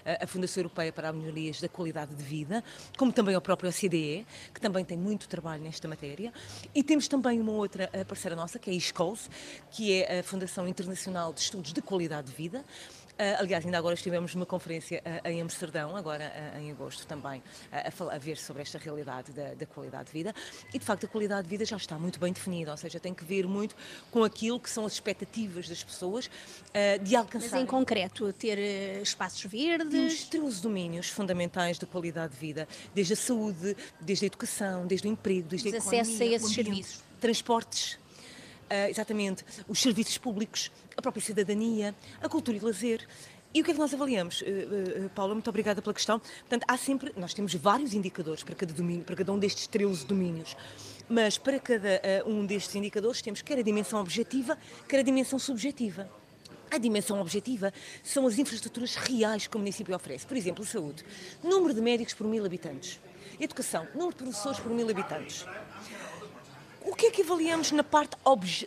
eh, 0.04 0.20
a 0.22 0.28
Fundação 0.28 0.62
Europeia 0.62 0.92
para 0.92 1.10
as 1.10 1.16
Melhorias 1.16 1.62
da 1.62 1.70
Qualidade 1.70 2.14
de 2.14 2.22
Vida, 2.22 2.62
como 2.98 3.12
também 3.12 3.36
o 3.38 3.42
próprio 3.42 3.70
OCDE, 3.70 4.28
que 4.54 4.60
também 4.60 4.84
tem 4.84 4.98
muito 4.98 5.30
trabalho 5.30 5.64
nesta 5.64 5.88
matéria. 5.88 6.34
E 6.76 6.84
temos 6.84 7.08
também 7.08 7.40
uma 7.40 7.54
outra 7.54 7.90
eh, 7.94 8.04
parceira 8.04 8.36
nossa, 8.36 8.60
que 8.60 8.70
é 8.70 8.74
a 8.74 8.76
ISCOS, 8.76 9.30
que 9.72 9.94
é 9.94 10.20
a 10.20 10.24
Fundação 10.24 10.68
Internacional 10.68 11.32
de 11.32 11.40
Estudos 11.40 11.72
de 11.72 11.82
Qualidade 11.82 12.28
de 12.28 12.34
Vida, 12.34 12.66
aliás, 13.40 13.66
ainda 13.66 13.78
agora 13.78 13.94
estivemos 13.94 14.34
numa 14.34 14.46
conferência 14.46 15.02
uh, 15.06 15.28
em 15.28 15.42
Amsterdão, 15.42 15.96
agora 15.96 16.32
uh, 16.56 16.60
em 16.60 16.72
agosto 16.72 17.06
também, 17.06 17.42
a, 17.72 18.18
ver 18.18 18.38
sobre 18.38 18.62
esta 18.62 18.78
realidade 18.78 19.32
da, 19.32 19.54
da, 19.54 19.66
qualidade 19.66 20.06
de 20.06 20.12
vida. 20.12 20.36
E 20.74 20.80
de 20.80 20.86
facto, 20.86 21.06
a 21.06 21.10
qualidade 21.10 21.44
de 21.44 21.50
vida 21.50 21.66
já 21.66 21.78
está 21.78 21.98
muito 21.98 22.20
bem 22.20 22.34
definida, 22.34 22.72
ou 22.72 22.78
seja, 22.78 23.00
tem 23.00 23.14
que 23.14 23.24
ver 23.24 23.48
muito 23.48 23.76
com 24.10 24.24
aquilo 24.24 24.60
que 24.60 24.70
são 24.70 24.86
as 24.86 24.94
expectativas 24.94 25.68
das 25.70 25.84
pessoas 25.84 26.30
de 27.04 27.16
alcançar. 27.16 27.52
Mas 27.52 27.62
em 27.62 27.66
concreto, 27.66 28.32
ter 28.34 28.58
espaços 29.02 29.44
verdes. 29.46 30.14
Os 30.14 30.24
13 30.30 30.62
domínios 30.62 31.10
fundamentais 31.10 31.78
da 31.78 31.88
qualidade 31.88 32.34
de 32.34 32.40
vida, 32.40 32.68
desde 32.94 33.14
a 33.14 33.16
saúde, 33.16 33.76
desde 34.00 34.26
a 34.26 34.28
educação, 34.28 34.88
desde 34.88 35.08
o 35.08 35.12
emprego, 35.12 35.48
desde 35.48 35.68
Os 35.70 35.74
a 35.74 35.78
economia. 35.78 36.02
acesso 36.02 36.24
a 36.24 36.26
esses 36.26 36.54
serviços. 36.54 37.04
Transportes, 37.20 38.02
Uh, 38.72 38.88
exatamente, 38.90 39.44
os 39.68 39.82
serviços 39.82 40.18
públicos, 40.18 40.72
a 40.96 41.02
própria 41.02 41.22
cidadania, 41.22 41.96
a 42.22 42.30
cultura 42.30 42.58
e 42.58 42.60
lazer. 42.60 43.08
E 43.54 43.62
o 43.62 43.66
que 43.66 43.72
é 43.72 43.74
que 43.74 43.80
nós 43.80 43.94
avaliamos? 43.94 44.42
Uh, 44.42 45.06
uh, 45.06 45.10
Paula, 45.10 45.34
muito 45.34 45.50
obrigada 45.50 45.82
pela 45.82 45.94
questão. 45.94 46.20
Portanto, 46.20 46.64
há 46.68 46.78
sempre, 46.78 47.12
nós 47.18 47.34
temos 47.34 47.54
vários 47.54 47.94
indicadores 47.94 48.44
para 48.44 48.56
cada 48.56 48.72
domínio, 48.74 49.04
para 49.04 49.16
cada 49.16 49.32
um 49.34 49.38
destes 49.38 49.68
13 49.68 50.06
domínios. 50.06 50.56
Mas 51.10 51.38
para 51.38 51.60
cada 51.60 52.02
um 52.26 52.46
destes 52.46 52.74
indicadores 52.76 53.22
temos 53.22 53.42
quer 53.42 53.60
a 53.60 53.62
dimensão 53.62 54.00
objetiva, 54.00 54.58
quer 54.88 55.00
a 55.00 55.04
dimensão 55.04 55.38
subjetiva. 55.38 56.10
A 56.70 56.78
dimensão 56.78 57.20
objetiva 57.20 57.74
são 58.02 58.26
as 58.26 58.40
infraestruturas 58.40 58.96
reais 58.96 59.46
que 59.46 59.58
o 59.58 59.60
município 59.60 59.94
oferece. 59.94 60.26
Por 60.26 60.38
exemplo, 60.38 60.64
saúde. 60.66 61.04
Número 61.44 61.74
de 61.74 61.82
médicos 61.82 62.14
por 62.14 62.26
mil 62.26 62.46
habitantes. 62.46 63.02
Educação. 63.38 63.86
Número 63.94 64.12
de 64.12 64.24
professores 64.24 64.60
por 64.62 64.72
mil 64.72 64.90
habitantes 64.90 65.46
O 66.84 66.96
que 66.96 67.08
é 67.08 67.12
que 67.12 67.22
avaliamos 67.22 67.72
na 67.72 67.84
parte 67.84 68.18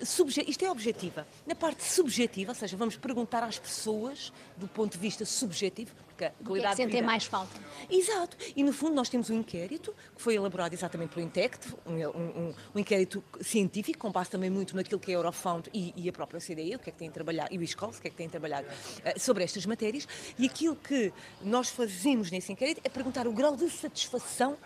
subjetiva? 0.05 0.51
Isto 0.51 0.65
é 0.65 0.71
objetiva. 0.71 1.27
Na 1.47 1.55
parte 1.55 1.83
subjetiva, 1.83 2.53
ou 2.53 2.55
seja, 2.55 2.77
vamos 2.77 2.97
perguntar 2.97 3.43
às 3.43 3.59
pessoas, 3.59 4.33
do 4.57 4.69
ponto 4.69 4.93
de 4.93 4.99
vista 4.99 5.25
subjetivo, 5.25 5.93
porque 6.15 6.27
a 6.27 6.31
qualidade 6.45 6.81
é 6.81 6.87
que 6.87 6.93
sentem 6.93 7.03
mais 7.03 7.25
falta. 7.25 7.53
Exato. 7.91 8.37
E 8.55 8.63
no 8.63 8.73
fundo 8.73 8.95
nós 8.95 9.09
temos 9.09 9.31
um 9.31 9.35
inquérito 9.35 9.93
que 10.15 10.23
foi 10.23 10.37
elaborado 10.37 10.73
exatamente 10.73 11.13
pelo 11.13 11.27
INTECT, 11.27 11.75
um, 11.85 11.93
um, 11.93 12.55
um 12.73 12.79
inquérito 12.79 13.23
científico, 13.41 13.99
com 13.99 14.13
base 14.13 14.31
também 14.31 14.49
muito 14.49 14.77
naquilo 14.77 15.01
que 15.01 15.11
é 15.11 15.15
a 15.15 15.19
Eurofound 15.19 15.69
e, 15.75 15.93
e, 15.97 16.09
a 16.09 16.13
própria 16.13 16.41
CDE, 16.41 16.77
o 16.77 16.79
que 16.79 16.91
é 16.91 16.93
que 16.93 16.99
tem 16.99 17.11
trabalhado, 17.11 17.53
e 17.53 17.59
o 17.59 17.63
ISCOLS, 17.63 17.99
o 17.99 18.01
que 18.01 18.07
é 18.07 18.11
que 18.11 18.17
tem 18.17 18.29
trabalhado 18.29 18.69
uh, 18.69 19.19
sobre 19.19 19.43
estas 19.43 19.67
matérias. 19.67 20.07
E 20.39 20.47
aquilo 20.47 20.77
que 20.77 21.13
nós 21.43 21.69
fazemos 21.69 22.31
nesse 22.31 22.53
inquérito 22.53 22.81
é 22.85 22.89
perguntar 22.89 23.27
o 23.27 23.33
grau 23.33 23.57
de 23.57 23.69
satisfação 23.69 24.57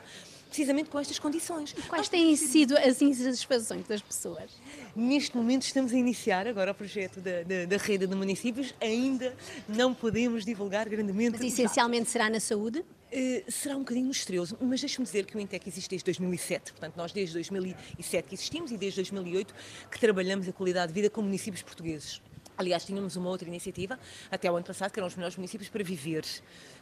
precisamente 0.48 0.90
com 0.90 0.98
estas 0.98 1.18
condições. 1.18 1.74
E 1.76 1.82
quais 1.82 2.08
têm 2.08 2.34
sido 2.36 2.76
as 2.76 3.00
insatisfações 3.00 3.86
das 3.86 4.00
pessoas? 4.00 4.50
Neste 4.96 5.36
momento 5.36 5.62
estamos 5.62 5.92
a 5.92 5.96
iniciar 5.96 6.46
agora 6.46 6.72
o 6.72 6.74
projeto 6.74 7.20
da, 7.20 7.42
da, 7.42 7.64
da 7.66 7.76
rede 7.76 8.06
de 8.06 8.14
municípios, 8.14 8.74
ainda 8.80 9.34
não 9.68 9.94
podemos 9.94 10.44
divulgar 10.44 10.88
grandemente. 10.88 11.38
Mas 11.38 11.52
essencialmente 11.52 12.10
será 12.10 12.28
na 12.30 12.40
saúde? 12.40 12.80
Uh, 12.80 13.50
será 13.50 13.74
um 13.74 13.80
bocadinho 13.80 14.06
misterioso, 14.06 14.56
mas 14.60 14.80
deixe-me 14.80 15.04
dizer 15.04 15.24
que 15.24 15.34
o 15.34 15.40
Intec 15.40 15.66
existe 15.66 15.88
desde 15.88 16.04
2007, 16.04 16.72
portanto 16.72 16.94
nós 16.94 17.10
desde 17.10 17.32
2007 17.34 18.28
que 18.28 18.34
existimos 18.34 18.70
e 18.70 18.76
desde 18.76 19.00
2008 19.00 19.54
que 19.90 19.98
trabalhamos 19.98 20.46
a 20.46 20.52
qualidade 20.52 20.88
de 20.88 21.00
vida 21.00 21.08
com 21.08 21.22
municípios 21.22 21.62
portugueses. 21.62 22.20
Aliás, 22.58 22.84
tínhamos 22.84 23.14
uma 23.14 23.30
outra 23.30 23.46
iniciativa, 23.46 23.96
até 24.30 24.50
o 24.50 24.56
ano 24.56 24.66
passado, 24.66 24.90
que 24.90 24.98
eram 24.98 25.06
os 25.06 25.14
melhores 25.14 25.36
municípios 25.36 25.70
para 25.70 25.84
viver, 25.84 26.24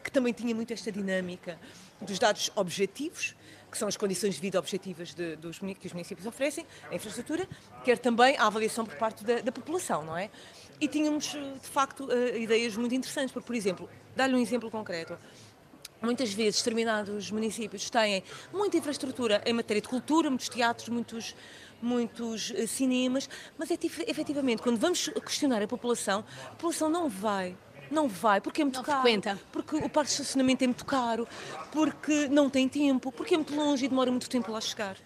que 0.02 0.10
também 0.10 0.32
tinha 0.32 0.54
muito 0.54 0.72
esta 0.72 0.90
dinâmica 0.90 1.60
dos 2.00 2.18
dados 2.18 2.50
objetivos, 2.56 3.36
que 3.76 3.80
são 3.80 3.88
as 3.88 3.96
condições 3.96 4.36
de 4.36 4.40
vida 4.40 4.58
objetivas 4.58 5.12
de, 5.12 5.36
dos, 5.36 5.58
que 5.58 5.86
os 5.86 5.92
municípios 5.92 6.26
oferecem, 6.26 6.66
a 6.90 6.94
infraestrutura, 6.94 7.46
quer 7.84 7.98
também 7.98 8.34
a 8.38 8.46
avaliação 8.46 8.86
por 8.86 8.96
parte 8.96 9.22
da, 9.22 9.40
da 9.40 9.52
população, 9.52 10.02
não 10.02 10.16
é? 10.16 10.30
E 10.80 10.88
tínhamos, 10.88 11.34
eh, 11.34 11.58
de 11.60 11.68
facto, 11.68 12.06
uh, 12.06 12.36
ideias 12.36 12.74
muito 12.74 12.94
interessantes, 12.94 13.32
porque, 13.32 13.46
por 13.46 13.54
exemplo, 13.54 13.88
dar-lhe 14.14 14.34
um 14.34 14.40
exemplo 14.40 14.70
concreto. 14.70 15.18
Muitas 16.00 16.32
vezes, 16.32 16.60
determinados 16.60 17.30
municípios 17.30 17.90
têm 17.90 18.22
muita 18.52 18.78
infraestrutura 18.78 19.42
em 19.44 19.52
matéria 19.52 19.82
de 19.82 19.88
cultura, 19.88 20.30
muitos 20.30 20.48
teatros, 20.48 20.88
muitos, 20.88 21.36
muitos 21.80 22.50
uh, 22.50 22.66
cinemas, 22.66 23.28
mas 23.58 23.70
é, 23.70 23.78
efetivamente, 24.06 24.62
quando 24.62 24.78
vamos 24.78 25.08
questionar 25.22 25.62
a 25.62 25.68
população, 25.68 26.24
a 26.46 26.50
população 26.50 26.88
não 26.88 27.10
vai 27.10 27.54
não 27.90 28.08
vai, 28.08 28.40
porque 28.40 28.62
é 28.62 28.64
muito 28.64 28.76
não 28.76 28.84
caro. 28.84 29.02
Frequenta. 29.02 29.40
Porque 29.52 29.76
o 29.76 29.88
parque 29.88 30.08
de 30.08 30.20
estacionamento 30.20 30.64
é 30.64 30.66
muito 30.66 30.84
caro, 30.84 31.26
porque 31.72 32.28
não 32.28 32.48
tem 32.50 32.68
tempo, 32.68 33.12
porque 33.12 33.34
é 33.34 33.36
muito 33.36 33.54
longe 33.54 33.84
e 33.84 33.88
demora 33.88 34.10
muito 34.10 34.28
tempo 34.28 34.50
lá 34.50 34.60
chegar. 34.60 34.96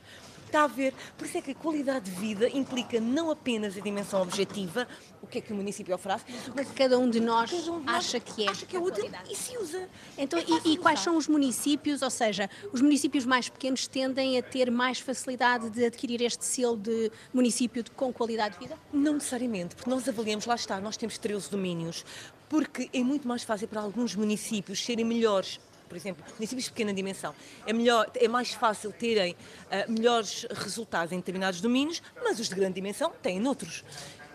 Está 0.50 0.64
a 0.64 0.66
ver? 0.66 0.92
Por 1.16 1.28
isso 1.28 1.38
é 1.38 1.40
que 1.40 1.52
a 1.52 1.54
qualidade 1.54 2.10
de 2.10 2.10
vida 2.10 2.48
implica 2.48 3.00
não 3.00 3.30
apenas 3.30 3.76
a 3.78 3.80
dimensão 3.80 4.20
objetiva, 4.20 4.88
o 5.22 5.26
que 5.28 5.38
é 5.38 5.40
que 5.40 5.52
o 5.52 5.56
município 5.56 5.94
oferece, 5.94 6.24
mas 6.56 6.68
cada 6.72 6.98
um 6.98 7.08
de 7.08 7.20
nós, 7.20 7.52
um 7.52 7.60
de 7.60 7.86
nós 7.86 7.86
acha 7.86 8.18
que 8.18 8.44
é. 8.44 8.50
Acha 8.50 8.66
que 8.66 8.76
é 8.76 8.80
útil 8.80 9.08
e 9.30 9.36
se 9.36 9.56
usa. 9.56 9.88
Então, 10.18 10.40
é 10.40 10.44
e, 10.64 10.72
e 10.72 10.76
quais 10.76 10.98
são 10.98 11.16
os 11.16 11.28
municípios, 11.28 12.02
ou 12.02 12.10
seja, 12.10 12.50
os 12.72 12.80
municípios 12.80 13.24
mais 13.24 13.48
pequenos 13.48 13.86
tendem 13.86 14.38
a 14.38 14.42
ter 14.42 14.72
mais 14.72 14.98
facilidade 14.98 15.70
de 15.70 15.84
adquirir 15.84 16.20
este 16.20 16.44
selo 16.44 16.76
de 16.76 17.12
município 17.32 17.84
de, 17.84 17.92
com 17.92 18.12
qualidade 18.12 18.54
de 18.54 18.60
vida? 18.64 18.76
Não 18.92 19.12
necessariamente, 19.12 19.76
porque 19.76 19.88
nós 19.88 20.08
avaliamos, 20.08 20.46
lá 20.46 20.56
está, 20.56 20.80
nós 20.80 20.96
temos 20.96 21.16
13 21.16 21.48
domínios, 21.48 22.04
porque 22.50 22.90
é 22.92 23.02
muito 23.02 23.26
mais 23.26 23.44
fácil 23.44 23.68
para 23.68 23.80
alguns 23.80 24.14
municípios 24.14 24.84
serem 24.84 25.06
melhores 25.06 25.58
por 25.88 25.96
exemplo, 25.96 26.24
municípios 26.34 26.66
de 26.66 26.70
pequena 26.70 26.94
dimensão, 26.94 27.34
é, 27.66 27.72
melhor, 27.72 28.08
é 28.14 28.28
mais 28.28 28.52
fácil 28.54 28.92
terem 28.92 29.32
uh, 29.32 29.90
melhores 29.90 30.46
resultados 30.48 31.12
em 31.12 31.16
determinados 31.16 31.60
domínios, 31.60 32.00
mas 32.22 32.38
os 32.38 32.48
de 32.48 32.54
grande 32.54 32.74
dimensão 32.74 33.12
têm 33.20 33.40
noutros. 33.40 33.84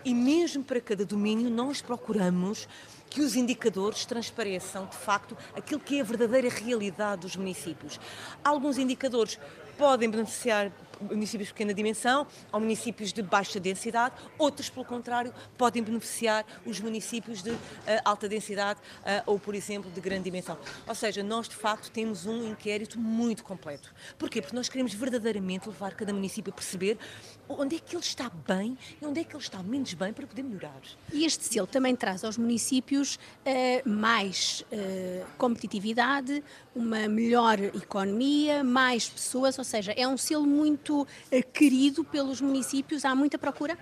E 0.04 0.12
mesmo 0.14 0.62
para 0.62 0.82
cada 0.82 1.06
domínio, 1.06 1.48
nós 1.48 1.80
procuramos 1.80 2.68
que 3.08 3.22
os 3.22 3.34
indicadores 3.36 4.04
transpareçam, 4.04 4.84
de 4.84 4.98
facto, 4.98 5.34
aquilo 5.54 5.80
que 5.80 5.96
é 5.96 6.02
a 6.02 6.04
verdadeira 6.04 6.50
realidade 6.50 7.22
dos 7.22 7.36
municípios. 7.36 7.98
Alguns 8.44 8.76
indicadores 8.76 9.38
podem 9.78 10.10
beneficiar 10.10 10.70
municípios 11.00 11.48
de 11.48 11.54
pequena 11.54 11.74
dimensão 11.74 12.26
ou 12.52 12.60
municípios 12.60 13.12
de 13.12 13.22
baixa 13.22 13.60
densidade, 13.60 14.14
outros, 14.38 14.68
pelo 14.68 14.84
contrário, 14.84 15.32
podem 15.56 15.82
beneficiar 15.82 16.44
os 16.64 16.80
municípios 16.80 17.42
de 17.42 17.50
uh, 17.50 17.58
alta 18.04 18.28
densidade 18.28 18.80
uh, 18.80 19.22
ou, 19.26 19.38
por 19.38 19.54
exemplo, 19.54 19.90
de 19.90 20.00
grande 20.00 20.24
dimensão. 20.24 20.58
Ou 20.86 20.94
seja, 20.94 21.22
nós 21.22 21.48
de 21.48 21.56
facto 21.56 21.90
temos 21.90 22.26
um 22.26 22.50
inquérito 22.50 22.98
muito 22.98 23.44
completo. 23.44 23.92
Porquê? 24.18 24.40
Porque 24.40 24.56
nós 24.56 24.68
queremos 24.68 24.94
verdadeiramente 24.94 25.68
levar 25.68 25.94
cada 25.94 26.12
município 26.12 26.52
a 26.52 26.54
perceber 26.54 26.98
onde 27.48 27.76
é 27.76 27.78
que 27.78 27.94
ele 27.94 28.02
está 28.02 28.30
bem 28.46 28.76
e 29.00 29.06
onde 29.06 29.20
é 29.20 29.24
que 29.24 29.34
ele 29.34 29.42
está 29.42 29.62
menos 29.62 29.92
bem 29.94 30.12
para 30.12 30.26
poder 30.26 30.42
melhorar. 30.42 30.80
E 31.12 31.24
este 31.24 31.44
selo 31.44 31.66
também 31.66 31.94
traz 31.94 32.24
aos 32.24 32.36
municípios 32.36 33.16
uh, 33.16 33.88
mais 33.88 34.64
competitividade, 35.38 36.42
uma 36.74 37.08
melhor 37.08 37.58
economia, 37.58 38.62
mais 38.62 39.08
pessoas, 39.08 39.58
ou 39.58 39.64
seja, 39.64 39.92
é 39.92 40.06
um 40.06 40.16
selo 40.16 40.46
muito 40.46 41.06
eh, 41.30 41.42
querido 41.42 42.04
pelos 42.04 42.40
municípios, 42.40 43.04
há 43.04 43.14
muita 43.14 43.38
procura? 43.38 43.78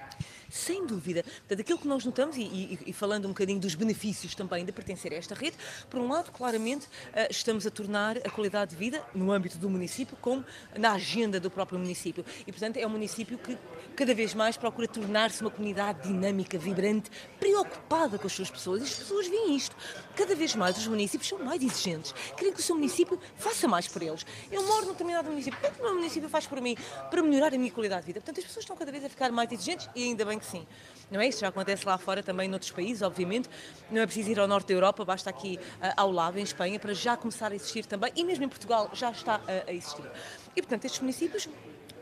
Sem 0.54 0.86
dúvida. 0.86 1.24
Portanto, 1.24 1.60
aquilo 1.60 1.78
que 1.80 1.88
nós 1.88 2.04
notamos, 2.04 2.36
e, 2.36 2.42
e, 2.42 2.78
e, 2.86 2.92
falando 2.92 3.24
um 3.24 3.30
bocadinho 3.30 3.58
dos 3.58 3.74
benefícios 3.74 4.36
também 4.36 4.64
de 4.64 4.70
pertencer 4.70 5.12
a 5.12 5.16
esta 5.16 5.34
rede, 5.34 5.56
por 5.90 5.98
um 5.98 6.08
lado, 6.08 6.30
claramente, 6.30 6.86
uh, 6.86 7.26
estamos 7.28 7.66
a 7.66 7.72
tornar 7.72 8.18
a 8.18 8.30
qualidade 8.30 8.70
de 8.70 8.76
vida 8.76 9.04
no 9.12 9.32
âmbito 9.32 9.58
do 9.58 9.68
município 9.68 10.16
como 10.20 10.44
na 10.78 10.92
agenda 10.92 11.40
do 11.40 11.50
próprio 11.50 11.76
município. 11.76 12.24
E, 12.46 12.52
portanto, 12.52 12.76
é 12.76 12.86
um 12.86 12.90
município 12.90 13.36
que 13.36 13.58
cada 13.96 14.14
vez 14.14 14.32
mais 14.32 14.56
procura 14.56 14.86
tornar-se 14.86 15.40
uma 15.40 15.50
comunidade 15.50 16.06
dinâmica, 16.06 16.56
vibrante, 16.56 17.10
preocupada 17.40 18.16
com 18.16 18.28
as 18.28 18.32
suas 18.32 18.48
pessoas. 18.48 18.82
E 18.82 18.84
as 18.84 18.94
pessoas 18.94 19.26
veem 19.26 19.56
isto. 19.56 19.74
Cada 20.14 20.36
vez 20.36 20.54
mais 20.54 20.78
os 20.78 20.86
municípios 20.86 21.28
são 21.28 21.40
mais 21.40 21.60
exigentes. 21.60 22.14
Querem 22.36 22.52
que 22.52 22.60
o 22.60 22.62
seu 22.62 22.76
município 22.76 23.18
faça 23.36 23.66
mais 23.66 23.88
por 23.88 24.00
eles. 24.00 24.24
Eu 24.52 24.62
moro 24.62 24.86
num 24.86 24.92
determinado 24.92 25.28
município. 25.28 25.58
O 25.58 25.72
que 25.72 25.80
o 25.80 25.84
meu 25.84 25.94
município 25.96 26.28
faz 26.28 26.46
por 26.46 26.60
mim 26.60 26.76
para 27.10 27.20
melhorar 27.24 27.52
a 27.52 27.58
minha 27.58 27.72
qualidade 27.72 28.02
de 28.02 28.06
vida? 28.06 28.20
Portanto, 28.20 28.38
as 28.38 28.44
pessoas 28.44 28.62
estão 28.62 28.76
cada 28.76 28.92
vez 28.92 29.04
a 29.04 29.08
ficar 29.08 29.32
mais 29.32 29.50
exigentes 29.50 29.90
e 29.96 30.04
ainda 30.04 30.24
bem 30.24 30.38
que 30.38 30.43
sim. 30.44 30.66
Não 31.10 31.20
é 31.20 31.28
isso? 31.28 31.40
Já 31.40 31.48
acontece 31.48 31.86
lá 31.86 31.98
fora 31.98 32.22
também 32.22 32.48
noutros 32.48 32.70
países, 32.70 33.02
obviamente. 33.02 33.48
Não 33.90 34.00
é 34.00 34.06
preciso 34.06 34.30
ir 34.30 34.40
ao 34.40 34.48
norte 34.48 34.68
da 34.68 34.74
Europa, 34.74 35.04
basta 35.04 35.30
aqui 35.30 35.58
uh, 35.58 35.92
ao 35.96 36.10
lado, 36.10 36.38
em 36.38 36.42
Espanha, 36.42 36.78
para 36.78 36.94
já 36.94 37.16
começar 37.16 37.52
a 37.52 37.54
existir 37.54 37.84
também. 37.86 38.12
E 38.16 38.24
mesmo 38.24 38.44
em 38.44 38.48
Portugal 38.48 38.90
já 38.92 39.10
está 39.10 39.38
uh, 39.38 39.42
a 39.68 39.72
existir. 39.72 40.04
E, 40.56 40.62
portanto, 40.62 40.84
estes 40.84 41.00
municípios 41.00 41.48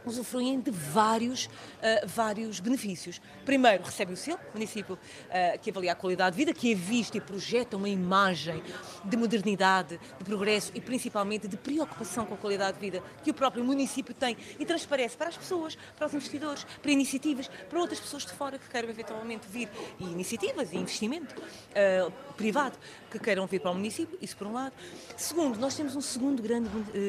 usufruem 0.04 0.60
de 0.60 0.70
vários, 0.70 1.46
uh, 1.46 2.06
vários 2.06 2.60
benefícios. 2.60 3.20
Primeiro, 3.44 3.82
recebe 3.82 4.12
o 4.12 4.16
selo, 4.16 4.40
município 4.52 4.94
uh, 4.94 5.58
que 5.60 5.70
avalia 5.70 5.92
a 5.92 5.94
qualidade 5.94 6.36
de 6.36 6.44
vida, 6.44 6.52
que 6.52 6.74
visto 6.74 7.16
e 7.16 7.20
projeta 7.20 7.76
uma 7.76 7.88
imagem 7.88 8.62
de 9.04 9.16
modernidade, 9.16 9.98
de 10.18 10.24
progresso 10.24 10.72
e 10.74 10.80
principalmente 10.80 11.48
de 11.48 11.56
preocupação 11.56 12.26
com 12.26 12.34
a 12.34 12.36
qualidade 12.36 12.78
de 12.78 12.80
vida 12.80 13.02
que 13.22 13.30
o 13.30 13.34
próprio 13.34 13.64
município 13.64 14.14
tem 14.14 14.36
e 14.58 14.64
transparece 14.64 15.16
para 15.16 15.28
as 15.28 15.36
pessoas, 15.36 15.76
para 15.96 16.06
os 16.06 16.14
investidores, 16.14 16.64
para 16.80 16.90
iniciativas, 16.90 17.48
para 17.68 17.78
outras 17.78 18.00
pessoas 18.00 18.24
de 18.24 18.32
fora 18.32 18.58
que 18.58 18.68
queiram 18.68 18.88
eventualmente 18.88 19.46
vir 19.48 19.68
e 19.98 20.04
iniciativas 20.04 20.72
e 20.72 20.76
investimento 20.76 21.34
uh, 21.40 22.12
privado 22.34 22.78
que 23.10 23.18
queiram 23.18 23.46
vir 23.46 23.60
para 23.60 23.70
o 23.70 23.74
município, 23.74 24.18
isso 24.20 24.36
por 24.36 24.46
um 24.46 24.54
lado. 24.54 24.72
Segundo, 25.16 25.58
nós 25.58 25.74
temos 25.74 25.94
um 25.94 26.00
segundo 26.00 26.42
grande 26.42 26.68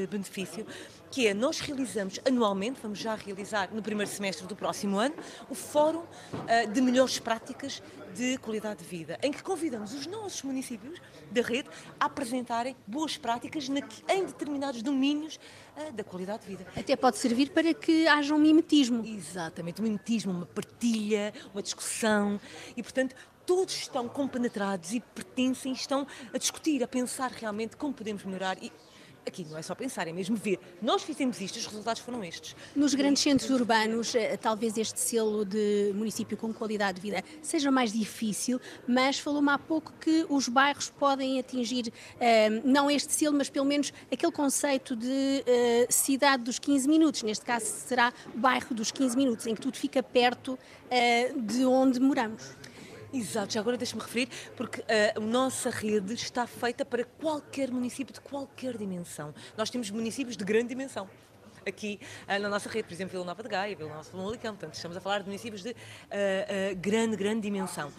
benefício 0.09 0.65
que 1.13 1.27
é 1.27 1.33
nós 1.35 1.59
realizamos 1.59 2.19
anualmente, 2.27 2.79
vamos 2.81 2.97
já 2.97 3.13
realizar 3.13 3.69
no 3.71 3.83
primeiro 3.83 4.09
semestre 4.09 4.47
do 4.47 4.55
próximo 4.55 4.97
ano, 4.97 5.13
o 5.47 5.53
Fórum 5.53 5.99
uh, 5.99 6.71
de 6.73 6.81
Melhores 6.81 7.19
Práticas 7.19 7.83
de 8.15 8.39
Qualidade 8.39 8.79
de 8.79 8.89
Vida, 8.89 9.19
em 9.21 9.31
que 9.31 9.43
convidamos 9.43 9.93
os 9.93 10.07
nossos 10.07 10.41
municípios 10.41 10.99
da 11.29 11.43
rede 11.43 11.69
a 11.99 12.05
apresentarem 12.05 12.75
boas 12.87 13.15
práticas 13.15 13.69
na, 13.69 13.81
em 14.09 14.25
determinados 14.25 14.81
domínios 14.81 15.39
uh, 15.77 15.91
da 15.93 16.03
qualidade 16.03 16.47
de 16.47 16.49
vida. 16.49 16.65
Até 16.75 16.95
pode 16.95 17.19
servir 17.19 17.51
para 17.51 17.75
que 17.75 18.07
haja 18.07 18.33
um 18.33 18.39
mimetismo. 18.39 19.05
Exatamente, 19.05 19.81
um 19.81 19.83
mimetismo, 19.83 20.31
uma 20.31 20.47
partilha, 20.47 21.31
uma 21.53 21.61
discussão 21.61 22.41
e, 22.75 22.81
portanto, 22.81 23.15
todos 23.45 23.75
estão 23.75 24.09
compenetrados 24.09 24.93
e 24.93 24.99
pertencem, 24.99 25.73
estão 25.73 26.07
a 26.33 26.39
discutir, 26.39 26.83
a 26.83 26.87
pensar 26.87 27.29
realmente 27.29 27.77
como 27.77 27.93
podemos 27.93 28.23
melhorar 28.23 28.57
e 28.63 28.71
aqui 29.25 29.45
não 29.49 29.57
é 29.57 29.61
só 29.61 29.73
pensar, 29.75 30.07
é 30.07 30.13
mesmo 30.13 30.35
ver. 30.35 30.59
Nós 30.81 31.03
fizemos 31.03 31.39
isto, 31.39 31.57
os 31.57 31.65
resultados 31.65 32.01
foram 32.01 32.23
estes. 32.23 32.55
Nos 32.75 32.93
grandes 32.93 33.21
centros 33.21 33.49
urbanos, 33.49 34.13
eh, 34.15 34.37
talvez 34.37 34.77
este 34.77 34.99
selo 34.99 35.45
de 35.45 35.91
município 35.95 36.37
com 36.37 36.53
qualidade 36.53 36.99
de 36.99 37.01
vida 37.01 37.23
seja 37.41 37.71
mais 37.71 37.91
difícil, 37.91 38.59
mas 38.87 39.19
falou-me 39.19 39.49
há 39.49 39.57
pouco 39.57 39.93
que 39.99 40.25
os 40.29 40.47
bairros 40.47 40.89
podem 40.89 41.39
atingir, 41.39 41.91
eh, 42.19 42.49
não 42.63 42.89
este 42.89 43.13
selo, 43.13 43.37
mas 43.37 43.49
pelo 43.49 43.65
menos 43.65 43.93
aquele 44.11 44.31
conceito 44.31 44.95
de 44.95 45.43
eh, 45.45 45.87
cidade 45.89 46.43
dos 46.43 46.59
15 46.59 46.87
minutos. 46.87 47.23
Neste 47.23 47.45
caso 47.45 47.65
será 47.65 48.13
bairro 48.35 48.73
dos 48.75 48.91
15 48.91 49.15
minutos, 49.15 49.47
em 49.47 49.55
que 49.55 49.61
tudo 49.61 49.77
fica 49.77 50.01
perto 50.03 50.57
de 51.35 51.65
onde 51.65 51.99
moramos. 51.99 52.55
Exato, 53.13 53.53
já 53.53 53.59
agora 53.59 53.77
deixe-me 53.77 54.01
referir, 54.01 54.27
porque 54.57 54.83
a 55.15 55.19
nossa 55.19 55.69
rede 55.69 56.15
está 56.15 56.47
feita 56.47 56.83
para 56.83 57.03
qualquer 57.03 57.69
município 57.69 58.11
de 58.11 58.19
qualquer 58.19 58.75
dimensão. 58.75 59.35
Nós 59.55 59.69
temos 59.69 59.91
municípios 59.91 60.35
de 60.35 60.43
grande 60.43 60.69
dimensão. 60.69 61.07
Aqui 61.67 61.99
uh, 62.27 62.39
na 62.39 62.49
nossa 62.49 62.69
rede, 62.69 62.87
por 62.87 62.93
exemplo, 62.93 63.11
Vila 63.11 63.25
Nova 63.25 63.43
de 63.43 63.49
Gaia, 63.49 63.75
Vila 63.75 63.89
Nova 63.89 64.03
de 64.03 64.09
Famalicão. 64.09 64.53
Portanto, 64.53 64.75
estamos 64.75 64.97
a 64.97 65.01
falar 65.01 65.19
de 65.19 65.25
municípios 65.25 65.63
de 65.63 65.71
uh, 65.71 65.73
uh, 65.73 66.75
grande, 66.77 67.15
grande 67.15 67.41
dimensão. 67.41 67.89
Uh, 67.89 67.93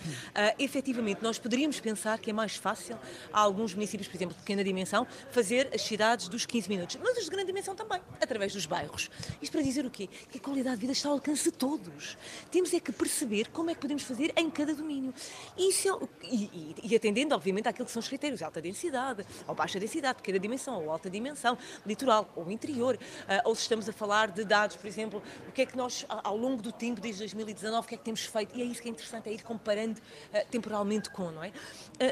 efetivamente, 0.59 1.22
nós 1.22 1.38
poderíamos 1.38 1.81
pensar 1.81 2.18
que 2.18 2.31
é 2.31 2.33
mais 2.33 2.57
fácil 2.57 2.98
a 3.33 3.40
alguns 3.40 3.74
municípios, 3.74 4.09
por 4.09 4.16
exemplo, 4.16 4.35
de 4.35 4.40
pequena 4.40 4.62
dimensão, 4.62 5.07
fazer 5.31 5.70
as 5.74 5.83
cidades 5.83 6.29
dos 6.29 6.46
15 6.46 6.68
minutos, 6.68 6.98
mas 7.03 7.18
os 7.18 7.24
de 7.24 7.31
grande 7.31 7.46
dimensão 7.46 7.74
também, 7.74 8.00
através 8.20 8.53
dos 8.53 8.66
bairros. 8.66 9.11
Isto 9.40 9.53
para 9.53 9.62
dizer 9.62 9.85
o 9.85 9.90
quê? 9.90 10.09
Que 10.31 10.38
a 10.38 10.40
qualidade 10.40 10.77
de 10.77 10.81
vida 10.83 10.92
está 10.92 11.09
ao 11.09 11.14
alcance 11.14 11.45
de 11.45 11.53
todos. 11.53 12.16
Temos 12.51 12.72
é 12.74 12.80
que 12.80 12.93
perceber 12.93 13.49
como 13.51 13.70
é 13.70 13.74
que 13.74 13.80
podemos 13.80 14.03
fazer 14.03 14.32
em 14.36 14.51
cada 14.51 14.74
domínio. 14.74 15.14
Isso 15.57 15.88
é, 15.88 16.26
e, 16.26 16.45
e, 16.45 16.91
e 16.91 16.97
atendendo, 16.97 17.34
obviamente, 17.34 17.68
àquilo 17.68 17.86
que 17.86 17.93
são 17.93 18.01
os 18.01 18.09
critérios, 18.09 18.43
alta 18.43 18.61
densidade, 18.61 19.24
ou 19.47 19.55
baixa 19.55 19.78
densidade, 19.78 20.16
pequena 20.16 20.38
dimensão, 20.38 20.82
ou 20.82 20.91
alta 20.91 21.09
dimensão, 21.09 21.57
litoral 21.86 22.30
ou 22.34 22.51
interior, 22.51 22.97
uh, 22.97 23.49
ou 23.49 23.53
estamos 23.62 23.88
a 23.88 23.92
falar 23.92 24.30
de 24.30 24.44
dados, 24.44 24.76
por 24.76 24.86
exemplo, 24.86 25.22
o 25.48 25.52
que 25.52 25.62
é 25.62 25.66
que 25.66 25.76
nós, 25.76 26.05
ao 26.09 26.36
longo 26.36 26.62
do 26.62 26.72
tempo, 26.72 27.00
desde 27.00 27.20
2019, 27.20 27.84
o 27.84 27.88
que 27.88 27.94
é 27.94 27.98
que 27.98 28.05
temos 28.05 28.24
feito, 28.24 28.57
e 28.57 28.62
é 28.62 28.64
isso 28.64 28.80
que 28.82 28.88
é 28.88 28.90
interessante, 28.90 29.28
é 29.28 29.32
ir 29.32 29.42
comparando 29.42 29.98
uh, 29.98 30.50
temporalmente 30.50 31.11
com, 31.11 31.30
não 31.30 31.42
é? 31.42 31.48
Uh, 31.48 31.52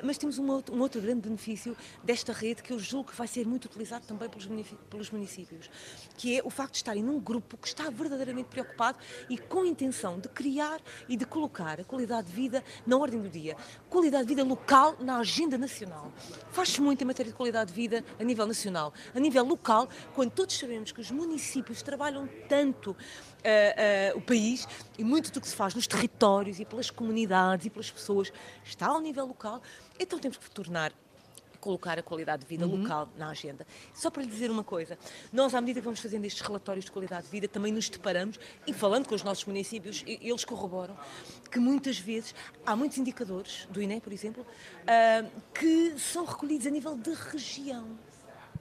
mas 0.05 0.18
temos 0.18 0.38
um 0.38 0.51
outro, 0.51 0.74
um 0.74 0.80
outro 0.80 1.01
grande 1.01 1.20
benefício 1.20 1.76
desta 2.03 2.32
rede 2.32 2.62
que 2.62 2.72
eu 2.72 2.78
julgo 2.78 3.11
que 3.11 3.16
vai 3.16 3.26
ser 3.26 3.47
muito 3.47 3.66
utilizado 3.66 4.07
também 4.07 4.28
pelos, 4.28 4.47
pelos 4.90 5.11
municípios, 5.11 5.70
que 6.16 6.38
é 6.38 6.43
o 6.45 6.51
facto 6.51 6.72
de 6.72 6.78
estarem 6.78 7.03
num 7.03 7.18
grupo 7.20 7.57
que 7.57 7.68
está 7.68 7.90
verdadeiramente 7.90 8.49
preocupado 8.49 8.99
e 9.28 9.38
com 9.38 9.62
a 9.62 9.66
intenção 9.66 10.18
de 10.18 10.28
criar 10.28 10.80
e 11.09 11.16
de 11.16 11.24
colocar 11.24 11.80
a 11.80 11.84
qualidade 11.84 12.28
de 12.28 12.32
vida 12.32 12.64
na 12.86 12.97
ordem 12.97 13.20
do 13.20 13.28
dia. 13.28 13.57
Qualidade 13.93 14.24
de 14.24 14.34
vida 14.34 14.43
local 14.43 14.97
na 15.01 15.18
agenda 15.18 15.59
nacional. 15.59 16.11
Faz-se 16.51 16.80
muito 16.80 17.03
em 17.03 17.05
matéria 17.05 17.30
de 17.30 17.36
qualidade 17.36 17.72
de 17.72 17.76
vida 17.76 18.03
a 18.18 18.24
nível 18.24 18.47
nacional. 18.47 18.90
A 19.14 19.20
nível 19.20 19.45
local, 19.45 19.86
quando 20.14 20.30
todos 20.30 20.59
sabemos 20.59 20.93
que 20.93 21.01
os 21.03 21.11
municípios 21.11 21.82
trabalham 21.82 22.26
tanto 22.49 22.97
Uh, 23.43 24.14
uh, 24.14 24.18
o 24.18 24.20
país 24.20 24.68
e 24.97 25.03
muito 25.03 25.32
do 25.32 25.40
que 25.40 25.49
se 25.49 25.57
faz 25.57 25.74
nos 25.74 25.88
territórios 25.88 26.61
e 26.61 26.64
pelas 26.64 26.93
comunidades 26.93 27.66
e 27.66 27.70
pelas 27.70 27.90
pessoas 27.90 28.32
está 28.64 28.86
ao 28.86 29.01
nível 29.01 29.26
local, 29.26 29.61
então 29.99 30.16
temos 30.16 30.36
que 30.36 30.49
tornar 30.49 30.93
colocar 31.63 31.97
a 31.97 32.03
qualidade 32.03 32.43
de 32.43 32.49
vida 32.49 32.67
uhum. 32.67 32.83
local 32.83 33.09
na 33.17 33.31
agenda. 33.31 33.65
Só 33.95 34.11
para 34.11 34.23
lhe 34.23 34.29
dizer 34.29 34.51
uma 34.51 34.65
coisa, 34.65 34.99
nós, 35.33 35.55
à 35.55 35.61
medida 35.61 35.81
que 35.81 35.85
vamos 35.85 36.01
fazendo 36.01 36.25
estes 36.25 36.43
relatórios 36.43 36.85
de 36.85 36.91
qualidade 36.91 37.27
de 37.27 37.31
vida, 37.31 37.47
também 37.47 37.73
nos 37.73 37.89
deparamos, 37.89 38.39
e 38.67 38.73
falando 38.73 39.09
com 39.09 39.15
os 39.15 39.23
nossos 39.23 39.45
municípios, 39.45 40.03
eles 40.05 40.45
corroboram 40.45 40.97
que 41.51 41.61
muitas 41.61 41.99
vezes 41.99 42.35
há 42.67 42.75
muitos 42.75 42.99
indicadores, 42.99 43.69
do 43.71 43.81
INE, 43.81 44.01
por 44.01 44.13
exemplo, 44.13 44.43
uh, 44.43 45.43
que 45.55 45.97
são 45.99 46.25
recolhidos 46.25 46.67
a 46.67 46.71
nível 46.71 46.97
de 46.97 47.13
região. 47.13 47.97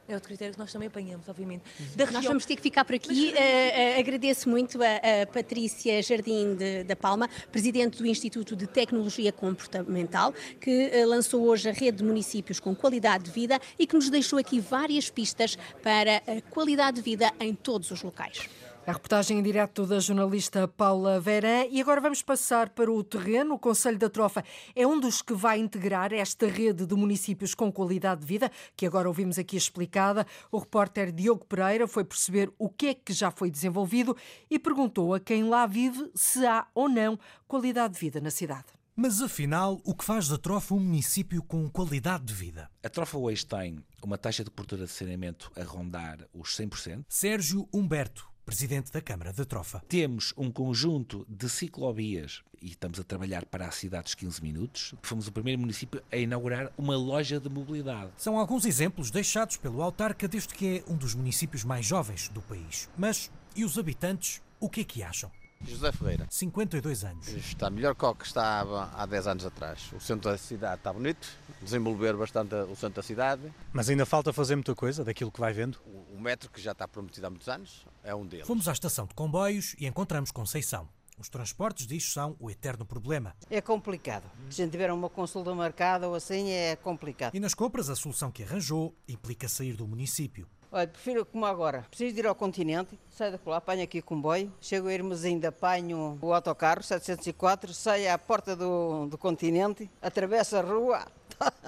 É 0.07 0.13
outro 0.13 0.27
critério 0.27 0.53
que 0.53 0.59
nós 0.59 0.71
também 0.71 0.87
apanhamos, 0.87 1.27
obviamente. 1.29 1.63
Da 1.95 2.05
região... 2.05 2.21
Nós 2.21 2.25
vamos 2.25 2.45
ter 2.45 2.55
que 2.55 2.61
ficar 2.61 2.83
por 2.83 2.95
aqui. 2.95 3.07
Mas... 3.07 3.17
Uh, 3.17 3.97
uh, 3.97 3.99
agradeço 3.99 4.49
muito 4.49 4.79
a, 4.81 5.21
a 5.21 5.27
Patrícia 5.27 6.01
Jardim 6.01 6.55
de, 6.55 6.83
da 6.83 6.95
Palma, 6.95 7.29
presidente 7.51 7.97
do 7.97 8.05
Instituto 8.05 8.55
de 8.55 8.67
Tecnologia 8.67 9.31
Comportamental, 9.31 10.33
que 10.59 10.91
uh, 10.93 11.07
lançou 11.07 11.43
hoje 11.43 11.69
a 11.69 11.71
rede 11.73 11.97
de 11.97 12.03
municípios 12.03 12.59
com 12.59 12.75
qualidade 12.75 13.25
de 13.25 13.31
vida 13.31 13.59
e 13.79 13.87
que 13.87 13.95
nos 13.95 14.09
deixou 14.09 14.37
aqui 14.39 14.59
várias 14.59 15.09
pistas 15.09 15.57
para 15.81 16.17
a 16.17 16.41
qualidade 16.49 16.97
de 16.97 17.03
vida 17.03 17.31
em 17.39 17.53
todos 17.53 17.89
os 17.91 18.01
locais. 18.01 18.49
A 18.85 18.93
reportagem 18.93 19.37
em 19.37 19.43
direto 19.43 19.85
da 19.85 19.99
jornalista 19.99 20.67
Paula 20.67 21.19
Verã. 21.19 21.65
E 21.69 21.79
agora 21.79 22.01
vamos 22.01 22.23
passar 22.23 22.69
para 22.69 22.91
o 22.91 23.03
terreno. 23.03 23.53
O 23.53 23.59
Conselho 23.59 23.97
da 23.99 24.09
Trofa 24.09 24.43
é 24.75 24.87
um 24.87 24.99
dos 24.99 25.21
que 25.21 25.35
vai 25.35 25.59
integrar 25.59 26.11
esta 26.11 26.47
rede 26.47 26.87
de 26.87 26.95
municípios 26.95 27.53
com 27.53 27.71
qualidade 27.71 28.21
de 28.21 28.27
vida, 28.27 28.51
que 28.75 28.87
agora 28.87 29.07
ouvimos 29.07 29.37
aqui 29.37 29.55
explicada. 29.55 30.25
O 30.51 30.57
repórter 30.57 31.11
Diogo 31.11 31.45
Pereira 31.45 31.87
foi 31.87 32.03
perceber 32.03 32.51
o 32.57 32.69
que 32.69 32.87
é 32.87 32.93
que 32.95 33.13
já 33.13 33.29
foi 33.29 33.51
desenvolvido 33.51 34.17
e 34.49 34.57
perguntou 34.57 35.13
a 35.13 35.19
quem 35.19 35.43
lá 35.43 35.67
vive 35.67 36.09
se 36.15 36.43
há 36.43 36.65
ou 36.73 36.89
não 36.89 37.19
qualidade 37.47 37.93
de 37.93 37.99
vida 37.99 38.19
na 38.19 38.31
cidade. 38.31 38.65
Mas 38.95 39.21
afinal, 39.21 39.79
o 39.85 39.93
que 39.93 40.03
faz 40.03 40.27
da 40.27 40.39
Trofa 40.39 40.73
um 40.73 40.79
município 40.79 41.43
com 41.43 41.69
qualidade 41.69 42.25
de 42.25 42.33
vida? 42.33 42.69
A 42.83 42.89
Trofa 42.89 43.17
hoje 43.17 43.45
tem 43.45 43.77
uma 44.03 44.17
taxa 44.17 44.43
de 44.43 44.49
cobertura 44.49 44.85
de 44.85 44.91
saneamento 44.91 45.51
a 45.55 45.63
rondar 45.63 46.27
os 46.33 46.57
100%. 46.57 47.05
Sérgio 47.07 47.69
Humberto 47.71 48.30
presidente 48.51 48.91
da 48.91 48.99
Câmara 48.99 49.31
da 49.31 49.45
Trofa. 49.45 49.81
Temos 49.87 50.33
um 50.35 50.51
conjunto 50.51 51.25
de 51.29 51.47
ciclovias 51.47 52.43
e 52.61 52.67
estamos 52.67 52.99
a 52.99 53.03
trabalhar 53.03 53.45
para 53.45 53.65
a 53.65 53.71
cidade 53.71 54.03
dos 54.03 54.13
15 54.13 54.43
minutos. 54.43 54.93
Fomos 55.03 55.25
o 55.25 55.31
primeiro 55.31 55.61
município 55.61 56.03
a 56.11 56.17
inaugurar 56.17 56.69
uma 56.77 56.97
loja 56.97 57.39
de 57.39 57.47
mobilidade. 57.47 58.11
São 58.17 58.37
alguns 58.37 58.65
exemplos 58.65 59.09
deixados 59.09 59.55
pelo 59.55 59.81
autarca 59.81 60.27
desde 60.27 60.53
que 60.53 60.79
é 60.79 60.91
um 60.91 60.97
dos 60.97 61.15
municípios 61.15 61.63
mais 61.63 61.85
jovens 61.85 62.27
do 62.27 62.41
país. 62.41 62.89
Mas 62.97 63.31
e 63.55 63.63
os 63.63 63.79
habitantes, 63.79 64.41
o 64.59 64.69
que 64.69 64.81
é 64.81 64.83
que 64.83 65.01
acham? 65.01 65.31
José 65.63 65.91
Ferreira. 65.93 66.27
52 66.29 67.03
anos. 67.05 67.27
Está 67.29 67.69
melhor 67.69 67.95
que 67.95 68.03
o 68.03 68.15
que 68.15 68.25
estava 68.25 68.89
há 68.93 69.05
10 69.05 69.27
anos 69.27 69.45
atrás. 69.45 69.91
O 69.93 69.99
centro 69.99 70.29
da 70.29 70.37
cidade 70.37 70.75
está 70.75 70.91
bonito, 70.91 71.27
desenvolver 71.61 72.17
bastante 72.17 72.53
o 72.55 72.75
centro 72.75 72.95
da 72.95 73.03
cidade. 73.03 73.41
Mas 73.71 73.89
ainda 73.89 74.05
falta 74.05 74.33
fazer 74.33 74.55
muita 74.55 74.75
coisa 74.75 75.03
daquilo 75.03 75.31
que 75.31 75.39
vai 75.39 75.53
vendo? 75.53 75.77
O 76.13 76.19
metro, 76.19 76.49
que 76.49 76.59
já 76.59 76.71
está 76.73 76.87
prometido 76.87 77.27
há 77.27 77.29
muitos 77.29 77.47
anos, 77.47 77.85
é 78.03 78.13
um 78.15 78.25
deles. 78.25 78.47
Fomos 78.47 78.67
à 78.67 78.71
estação 78.71 79.05
de 79.05 79.13
comboios 79.13 79.75
e 79.79 79.87
encontramos 79.87 80.31
Conceição. 80.31 80.87
Os 81.17 81.29
transportes, 81.29 81.85
diz, 81.85 82.11
são 82.11 82.35
o 82.39 82.49
eterno 82.49 82.83
problema. 82.83 83.35
É 83.49 83.61
complicado. 83.61 84.23
Se 84.49 84.61
a 84.61 84.65
gente 84.65 84.71
tiver 84.71 84.91
uma 84.91 85.07
consulta 85.07 85.53
marcada 85.53 86.07
ou 86.07 86.15
assim, 86.15 86.49
é 86.49 86.75
complicado. 86.75 87.35
E 87.35 87.39
nas 87.39 87.53
compras, 87.53 87.89
a 87.89 87.95
solução 87.95 88.31
que 88.31 88.41
arranjou 88.41 88.95
implica 89.07 89.47
sair 89.47 89.73
do 89.73 89.87
município. 89.87 90.47
Olha, 90.71 90.87
prefiro 90.87 91.25
como 91.25 91.45
agora. 91.45 91.85
Preciso 91.89 92.13
de 92.15 92.21
ir 92.21 92.25
ao 92.25 92.33
continente, 92.33 92.97
saio 93.09 93.33
da 93.33 93.39
lá, 93.45 93.57
apanho 93.57 93.83
aqui 93.83 93.99
o 93.99 94.03
comboio, 94.03 94.51
chego 94.61 94.87
a 94.87 94.93
Irmezinda, 94.93 95.49
apanho 95.49 96.17
o 96.21 96.33
autocarro 96.33 96.81
704, 96.81 97.73
saio 97.73 98.11
à 98.11 98.17
porta 98.17 98.55
do, 98.55 99.05
do 99.07 99.17
continente, 99.17 99.91
atravesso 100.01 100.55
a 100.55 100.61
rua, 100.61 101.05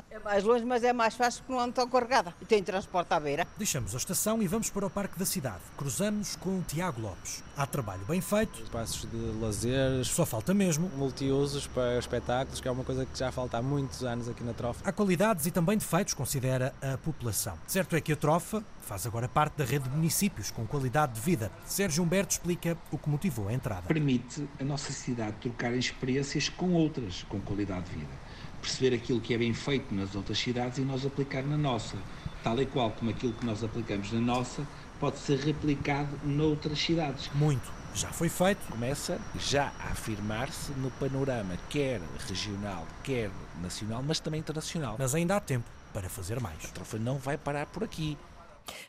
é 0.10 0.20
mais 0.20 0.44
longe, 0.44 0.64
mas 0.64 0.84
é 0.84 0.94
mais 0.94 1.16
fácil 1.16 1.42
porque 1.42 1.54
não 1.54 1.60
ando 1.60 1.74
tão 1.74 1.88
carregada. 1.90 2.34
E 2.42 2.46
tem 2.46 2.64
transporte 2.64 3.12
à 3.14 3.20
beira. 3.20 3.48
Deixamos 3.58 3.94
a 3.94 3.98
estação 3.98 4.42
e 4.42 4.48
vamos 4.48 4.70
para 4.70 4.86
o 4.86 4.90
Parque 4.90 5.18
da 5.18 5.26
Cidade. 5.26 5.62
Cruzamos 5.78 6.36
com 6.36 6.60
o 6.60 6.62
Tiago 6.62 7.02
Lopes. 7.02 7.44
Há 7.58 7.66
trabalho 7.66 8.04
bem 8.06 8.22
feito. 8.22 8.62
Espaços 8.62 9.10
de 9.10 9.18
lazer. 9.40 10.06
Só 10.06 10.26
falta 10.26 10.54
mesmo. 10.54 10.90
Multiusos 10.96 11.68
para 11.68 11.98
espetáculos, 11.98 12.62
que 12.62 12.68
é 12.68 12.72
uma 12.72 12.84
coisa 12.84 13.06
que 13.06 13.18
já 13.18 13.32
falta 13.32 13.58
há 13.58 13.62
muitos 13.62 14.04
anos 14.04 14.30
aqui 14.30 14.44
na 14.44 14.54
Trofa. 14.54 14.88
Há 14.88 14.92
qualidades 14.92 15.46
e 15.46 15.52
também 15.52 15.78
defeitos, 15.78 16.14
considera 16.14 16.74
a 16.82 16.98
população. 16.98 17.58
Certo 17.68 17.96
é 17.96 18.02
que 18.02 18.14
a 18.14 18.16
Trofa 18.16 18.64
faz 18.82 19.06
agora 19.06 19.28
parte 19.28 19.58
da 19.58 19.64
rede 19.64 19.90
de 19.90 19.96
municípios 19.96 20.52
com 20.52 20.66
qualidade 20.66 21.14
de 21.14 21.22
vida. 21.22 21.52
Sérgio 21.66 22.04
Humberto 22.04 22.34
explica 22.34 22.78
o 22.92 22.98
que 22.98 23.10
motivou 23.10 23.48
a 23.48 23.54
entrada. 23.54 23.88
Permite 23.88 24.48
a 24.60 24.64
nossa 24.64 24.92
cidade 24.92 25.38
trocar 25.42 25.74
experiências 25.74 26.50
com 26.50 26.74
outras 26.74 27.24
com 27.24 27.40
qualidade 27.42 27.86
de 27.90 27.98
vida 27.98 28.23
perceber 28.64 28.96
aquilo 28.96 29.20
que 29.20 29.34
é 29.34 29.38
bem 29.38 29.54
feito 29.54 29.94
nas 29.94 30.16
outras 30.16 30.38
cidades 30.40 30.78
e 30.78 30.82
nós 30.82 31.06
aplicar 31.06 31.44
na 31.44 31.58
nossa, 31.58 31.98
tal 32.44 32.60
e 32.62 32.66
qual 32.66 32.92
como 32.92 33.12
aquilo 33.12 33.34
que 33.34 33.46
nós 33.46 33.64
aplicamos 33.64 34.12
na 34.12 34.22
nossa 34.22 34.66
pode 35.00 35.20
ser 35.20 35.38
replicado 35.40 36.10
noutras 36.24 36.80
cidades. 36.80 37.30
Muito 37.36 37.84
já 37.96 38.10
foi 38.10 38.28
feito. 38.28 38.60
Começa 38.72 39.20
já 39.40 39.72
a 39.80 39.92
afirmar-se 39.92 40.72
no 40.74 40.90
panorama, 40.92 41.58
quer 41.70 42.02
regional, 42.28 42.88
quer 43.04 43.30
nacional, 43.62 44.02
mas 44.02 44.20
também 44.20 44.40
internacional. 44.40 44.96
Mas 44.98 45.14
ainda 45.14 45.36
há 45.36 45.40
tempo 45.40 45.70
para 45.94 46.10
fazer 46.10 46.40
mais. 46.40 46.66
A 46.66 46.68
trofa 46.70 46.98
não 46.98 47.18
vai 47.18 47.38
parar 47.38 47.68
por 47.68 47.84
aqui. 47.84 48.18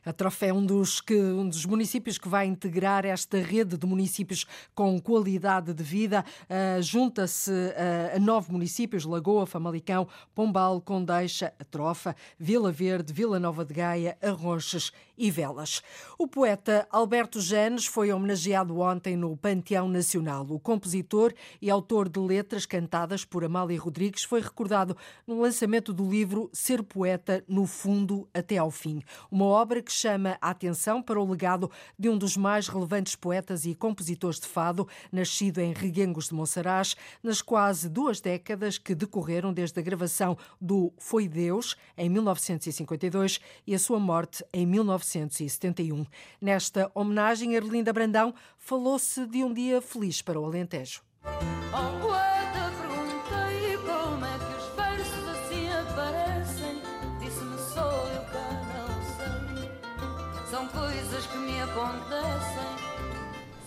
A 0.04 0.12
Trofé 0.12 0.48
é 0.48 0.52
um 0.52 0.64
dos, 0.64 1.00
que, 1.00 1.16
um 1.16 1.48
dos 1.48 1.64
municípios 1.64 2.18
que 2.18 2.28
vai 2.28 2.46
integrar 2.46 3.04
esta 3.04 3.38
rede 3.38 3.76
de 3.76 3.86
municípios 3.86 4.46
com 4.74 5.00
qualidade 5.00 5.72
de 5.72 5.82
vida. 5.82 6.24
Uh, 6.42 6.82
Junta-se 6.82 7.50
uh, 7.50 8.16
a 8.16 8.18
nove 8.18 8.52
municípios: 8.52 9.04
Lagoa, 9.04 9.46
Famalicão, 9.46 10.06
Pombal, 10.34 10.80
Condeixa, 10.80 11.52
Trofa, 11.70 12.14
Vila 12.38 12.70
Verde, 12.70 13.12
Vila 13.12 13.38
Nova 13.38 13.64
de 13.64 13.74
Gaia, 13.74 14.18
Arroches 14.22 14.92
e 15.16 15.30
Velas. 15.30 15.82
O 16.18 16.26
poeta 16.26 16.86
Alberto 16.90 17.40
Janes 17.40 17.86
foi 17.86 18.12
homenageado 18.12 18.78
ontem 18.80 19.16
no 19.16 19.36
Panteão 19.36 19.88
Nacional. 19.88 20.46
O 20.50 20.58
compositor 20.58 21.32
e 21.62 21.70
autor 21.70 22.08
de 22.08 22.18
letras 22.20 22.66
cantadas 22.66 23.24
por 23.24 23.44
Amália 23.44 23.80
Rodrigues 23.80 24.24
foi 24.24 24.40
recordado 24.40 24.96
no 25.26 25.40
lançamento 25.40 25.92
do 25.92 26.08
livro 26.08 26.50
Ser 26.52 26.82
Poeta 26.82 27.44
no 27.48 27.66
Fundo 27.66 28.28
até 28.34 28.58
ao 28.58 28.70
Fim. 28.70 29.02
Uma 29.30 29.46
obra 29.46 29.63
que 29.82 29.92
chama 29.92 30.36
a 30.40 30.50
atenção 30.50 31.02
para 31.02 31.20
o 31.20 31.30
legado 31.30 31.70
de 31.98 32.08
um 32.08 32.18
dos 32.18 32.36
mais 32.36 32.68
relevantes 32.68 33.16
poetas 33.16 33.64
e 33.64 33.74
compositores 33.74 34.38
de 34.38 34.46
fado, 34.46 34.86
nascido 35.10 35.60
em 35.60 35.72
Reguengos 35.72 36.28
de 36.28 36.34
Monsaraz, 36.34 36.94
nas 37.22 37.40
quase 37.40 37.88
duas 37.88 38.20
décadas 38.20 38.78
que 38.78 38.94
decorreram 38.94 39.52
desde 39.52 39.80
a 39.80 39.82
gravação 39.82 40.36
do 40.60 40.92
Foi 40.98 41.26
Deus, 41.26 41.76
em 41.96 42.08
1952, 42.08 43.40
e 43.66 43.74
a 43.74 43.78
sua 43.78 43.98
morte 43.98 44.44
em 44.52 44.66
1971. 44.66 46.04
Nesta 46.40 46.90
homenagem, 46.94 47.54
Erlinda 47.54 47.92
Brandão 47.92 48.34
falou-se 48.58 49.26
de 49.26 49.42
um 49.42 49.52
dia 49.52 49.80
feliz 49.80 50.20
para 50.20 50.38
o 50.38 50.44
Alentejo. 50.44 51.02
Oh, 51.24 52.04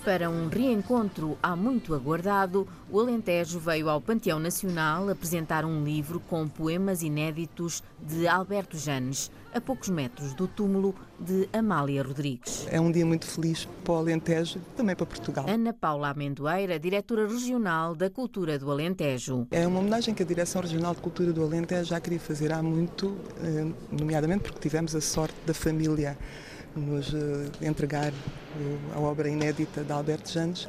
Para 0.08 0.30
um 0.30 0.48
reencontro 0.48 1.38
há 1.44 1.54
muito 1.54 1.94
aguardado, 1.94 2.66
o 2.90 2.98
Alentejo 2.98 3.60
veio 3.60 3.90
ao 3.90 4.00
Panteão 4.00 4.40
Nacional 4.40 5.10
apresentar 5.10 5.66
um 5.66 5.84
livro 5.84 6.22
com 6.22 6.48
poemas 6.48 7.02
inéditos 7.02 7.84
de 8.02 8.26
Alberto 8.26 8.78
Janes, 8.78 9.30
a 9.54 9.60
poucos 9.60 9.90
metros 9.90 10.34
do 10.34 10.48
túmulo 10.48 10.96
de 11.20 11.50
Amália 11.52 12.02
Rodrigues. 12.02 12.66
É 12.72 12.80
um 12.80 12.90
dia 12.90 13.06
muito 13.06 13.26
feliz 13.26 13.68
para 13.84 13.96
o 13.96 13.98
Alentejo, 13.98 14.62
também 14.78 14.96
para 14.96 15.06
Portugal. 15.06 15.46
Ana 15.46 15.74
Paula 15.74 16.12
Amendoeira, 16.12 16.80
diretora 16.80 17.28
regional 17.28 17.94
da 17.94 18.10
Cultura 18.10 18.58
do 18.58 18.72
Alentejo. 18.72 19.46
É 19.52 19.68
uma 19.68 19.82
homenagem 19.82 20.14
que 20.14 20.24
a 20.24 20.26
Direção 20.26 20.62
Regional 20.62 20.96
de 20.96 21.02
Cultura 21.02 21.34
do 21.34 21.44
Alentejo 21.44 21.84
já 21.84 22.00
queria 22.00 22.20
fazer 22.22 22.54
há 22.54 22.64
muito, 22.64 23.14
eh, 23.44 23.68
nomeadamente 23.92 24.44
porque 24.44 24.60
tivemos 24.60 24.96
a 24.96 25.02
sorte 25.02 25.36
da 25.46 25.54
família 25.54 26.18
nos 26.78 27.14
eh, 27.14 27.66
entregar 27.66 28.14
a 28.96 29.00
obra 29.00 29.30
inédita 29.30 29.84
de 29.84 29.92
Alberto 29.92 30.32
Janes. 30.32 30.68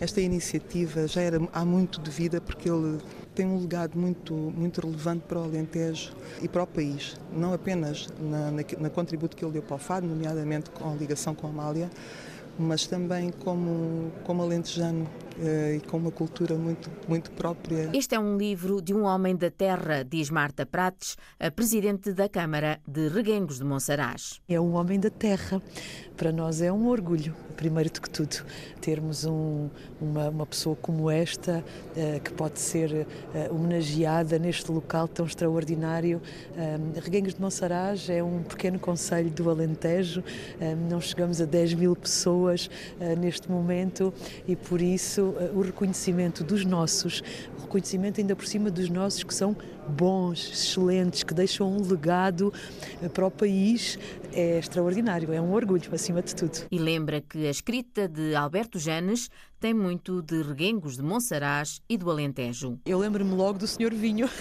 Esta 0.00 0.20
iniciativa 0.20 1.06
já 1.06 1.20
era 1.20 1.38
há 1.52 1.64
muito 1.64 2.00
devida 2.00 2.40
porque 2.40 2.68
ele 2.68 2.98
tem 3.34 3.46
um 3.46 3.60
legado 3.60 3.98
muito, 3.98 4.34
muito 4.34 4.80
relevante 4.80 5.24
para 5.28 5.38
o 5.38 5.44
Alentejo 5.44 6.12
e 6.42 6.48
para 6.48 6.62
o 6.62 6.66
país, 6.66 7.16
não 7.32 7.52
apenas 7.52 8.08
na, 8.18 8.50
na, 8.50 8.62
na 8.78 8.90
contributo 8.90 9.36
que 9.36 9.44
ele 9.44 9.52
deu 9.52 9.62
para 9.62 9.76
o 9.76 9.78
Fado, 9.78 10.06
nomeadamente 10.06 10.70
com 10.70 10.90
a 10.90 10.94
ligação 10.94 11.34
com 11.34 11.46
a 11.46 11.50
Amália, 11.50 11.90
mas 12.60 12.86
também 12.86 13.30
como, 13.30 14.12
como 14.24 14.42
alentejano 14.42 15.06
eh, 15.42 15.76
e 15.76 15.80
com 15.80 15.96
uma 15.96 16.10
cultura 16.10 16.54
muito, 16.54 16.90
muito 17.08 17.30
própria. 17.30 17.90
Este 17.94 18.14
é 18.14 18.18
um 18.18 18.36
livro 18.36 18.82
de 18.82 18.92
um 18.92 19.04
homem 19.04 19.34
da 19.34 19.50
terra, 19.50 20.04
diz 20.04 20.28
Marta 20.28 20.66
Prates, 20.66 21.16
a 21.38 21.50
presidente 21.50 22.12
da 22.12 22.28
Câmara 22.28 22.78
de 22.86 23.08
Reguengos 23.08 23.58
de 23.58 23.64
Monsaraz. 23.64 24.40
É 24.46 24.60
um 24.60 24.74
homem 24.74 25.00
da 25.00 25.08
terra. 25.08 25.62
Para 26.14 26.30
nós 26.30 26.60
é 26.60 26.70
um 26.70 26.86
orgulho, 26.88 27.34
primeiro 27.56 27.90
do 27.90 28.02
que 28.02 28.10
tudo, 28.10 28.44
termos 28.82 29.24
um, 29.24 29.70
uma, 29.98 30.28
uma, 30.28 30.44
pessoa 30.44 30.76
como 30.76 31.10
esta 31.10 31.64
uh, 31.64 32.20
que 32.20 32.30
pode 32.34 32.60
ser 32.60 32.90
uh, 32.92 33.54
homenageada 33.54 34.38
neste 34.38 34.70
local 34.70 35.08
tão 35.08 35.24
extraordinário. 35.24 36.20
Reguengos 37.02 37.32
de 37.32 37.40
Monsaraz 37.40 38.10
é 38.10 38.22
um 38.22 38.42
pequeno 38.42 38.78
conselho 38.78 39.30
do 39.30 39.48
Alentejo, 39.48 40.22
não 40.90 41.00
chegamos 41.00 41.40
a 41.40 41.46
10 41.46 41.74
mil 41.74 41.96
pessoas 41.96 42.49
neste 43.18 43.50
momento 43.50 44.12
e 44.46 44.56
por 44.56 44.80
isso 44.80 45.22
uh, 45.22 45.58
o 45.58 45.62
reconhecimento 45.62 46.42
dos 46.44 46.64
nossos, 46.64 47.22
o 47.58 47.62
reconhecimento 47.62 48.20
ainda 48.20 48.34
por 48.34 48.46
cima 48.46 48.70
dos 48.70 48.88
nossos 48.88 49.22
que 49.22 49.34
são 49.34 49.56
bons, 49.88 50.50
excelentes, 50.52 51.22
que 51.22 51.34
deixam 51.34 51.70
um 51.70 51.86
legado 51.86 52.52
uh, 53.02 53.10
para 53.10 53.26
o 53.26 53.30
país, 53.30 53.98
é 54.32 54.58
extraordinário, 54.58 55.32
é 55.32 55.40
um 55.40 55.52
orgulho 55.52 55.82
acima 55.92 56.22
de 56.22 56.34
tudo. 56.34 56.66
E 56.70 56.78
lembra 56.78 57.20
que 57.20 57.46
a 57.46 57.50
escrita 57.50 58.08
de 58.08 58.34
Alberto 58.34 58.78
Janes 58.78 59.30
tem 59.58 59.74
muito 59.74 60.22
de 60.22 60.42
reguengos 60.42 60.96
de 60.96 61.02
Monsaraz 61.02 61.80
e 61.88 61.96
do 61.98 62.10
Alentejo. 62.10 62.78
Eu 62.86 62.98
lembro-me 62.98 63.34
logo 63.34 63.58
do 63.58 63.66
Senhor 63.66 63.92
Vinho. 63.92 64.28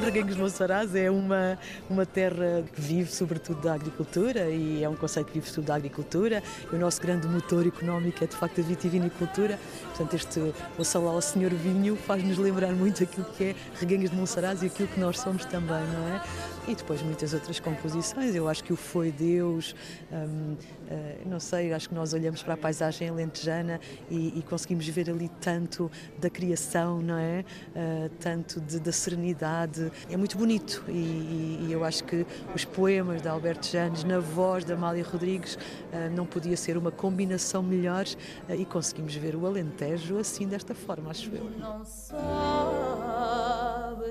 Reguengos 0.00 0.36
Monsaraz 0.36 0.94
é 0.94 1.10
uma, 1.10 1.58
uma 1.88 2.06
terra 2.06 2.64
que 2.74 2.80
vive 2.80 3.10
sobretudo 3.12 3.60
da 3.60 3.74
agricultura 3.74 4.48
e 4.48 4.82
é 4.82 4.88
um 4.88 4.96
conceito 4.96 5.28
que 5.28 5.34
vive 5.34 5.46
sobretudo 5.46 5.66
da 5.66 5.74
agricultura. 5.74 6.42
E 6.72 6.74
o 6.74 6.78
nosso 6.78 7.00
grande 7.00 7.26
motor 7.28 7.66
económico 7.66 8.24
é 8.24 8.26
de 8.26 8.34
facto 8.34 8.60
a 8.60 8.64
vitivinicultura. 8.64 9.58
Portanto, 10.00 10.14
este 10.14 10.54
o 10.78 10.84
Salá 10.84 11.10
ao 11.10 11.20
Senhor 11.20 11.52
Vinho 11.52 11.94
faz-nos 11.94 12.38
lembrar 12.38 12.72
muito 12.72 13.02
aquilo 13.02 13.26
que 13.36 13.44
é 13.44 13.54
Reguengos 13.78 14.08
de 14.08 14.16
Monsaraz 14.16 14.62
e 14.62 14.66
aquilo 14.66 14.88
que 14.88 14.98
nós 14.98 15.18
somos 15.18 15.44
também, 15.44 15.86
não 15.88 16.08
é? 16.08 16.22
E 16.66 16.74
depois 16.74 17.02
muitas 17.02 17.34
outras 17.34 17.60
composições. 17.60 18.34
Eu 18.34 18.48
acho 18.48 18.64
que 18.64 18.72
o 18.72 18.76
Foi 18.76 19.12
Deus, 19.12 19.74
hum, 20.10 20.54
uh, 20.88 21.28
não 21.28 21.38
sei, 21.38 21.74
acho 21.74 21.90
que 21.90 21.94
nós 21.94 22.14
olhamos 22.14 22.42
para 22.42 22.54
a 22.54 22.56
paisagem 22.56 23.10
lentejana 23.10 23.78
e, 24.10 24.38
e 24.38 24.42
conseguimos 24.48 24.86
ver 24.88 25.10
ali 25.10 25.28
tanto 25.40 25.90
da 26.18 26.30
criação, 26.30 27.02
não 27.02 27.18
é? 27.18 27.44
Uh, 27.74 28.08
tanto 28.20 28.58
de, 28.58 28.80
da 28.80 28.92
serenidade. 28.92 29.92
É 30.08 30.16
muito 30.16 30.38
bonito 30.38 30.82
e, 30.88 31.66
e, 31.66 31.68
eu 31.70 31.84
acho 31.84 32.04
que 32.04 32.24
os 32.54 32.64
poemas 32.64 33.20
de 33.20 33.28
Alberto 33.28 33.66
Janes, 33.66 34.02
na 34.04 34.18
voz 34.18 34.64
da 34.64 34.74
Amália 34.74 35.04
Rodrigues, 35.04 35.56
uh, 35.56 36.14
não 36.14 36.24
podia 36.24 36.56
ser 36.56 36.78
uma 36.78 36.90
combinação 36.90 37.62
melhor 37.62 38.06
e 38.48 38.64
conseguimos 38.64 39.14
ver 39.14 39.36
o 39.36 39.46
Alentejo 39.46 39.89
assim, 40.20 40.46
desta 40.46 40.74
forma, 40.74 41.10
acho 41.10 41.30
eu. 41.34 41.50
Não 41.58 41.84
sabe 41.84 42.20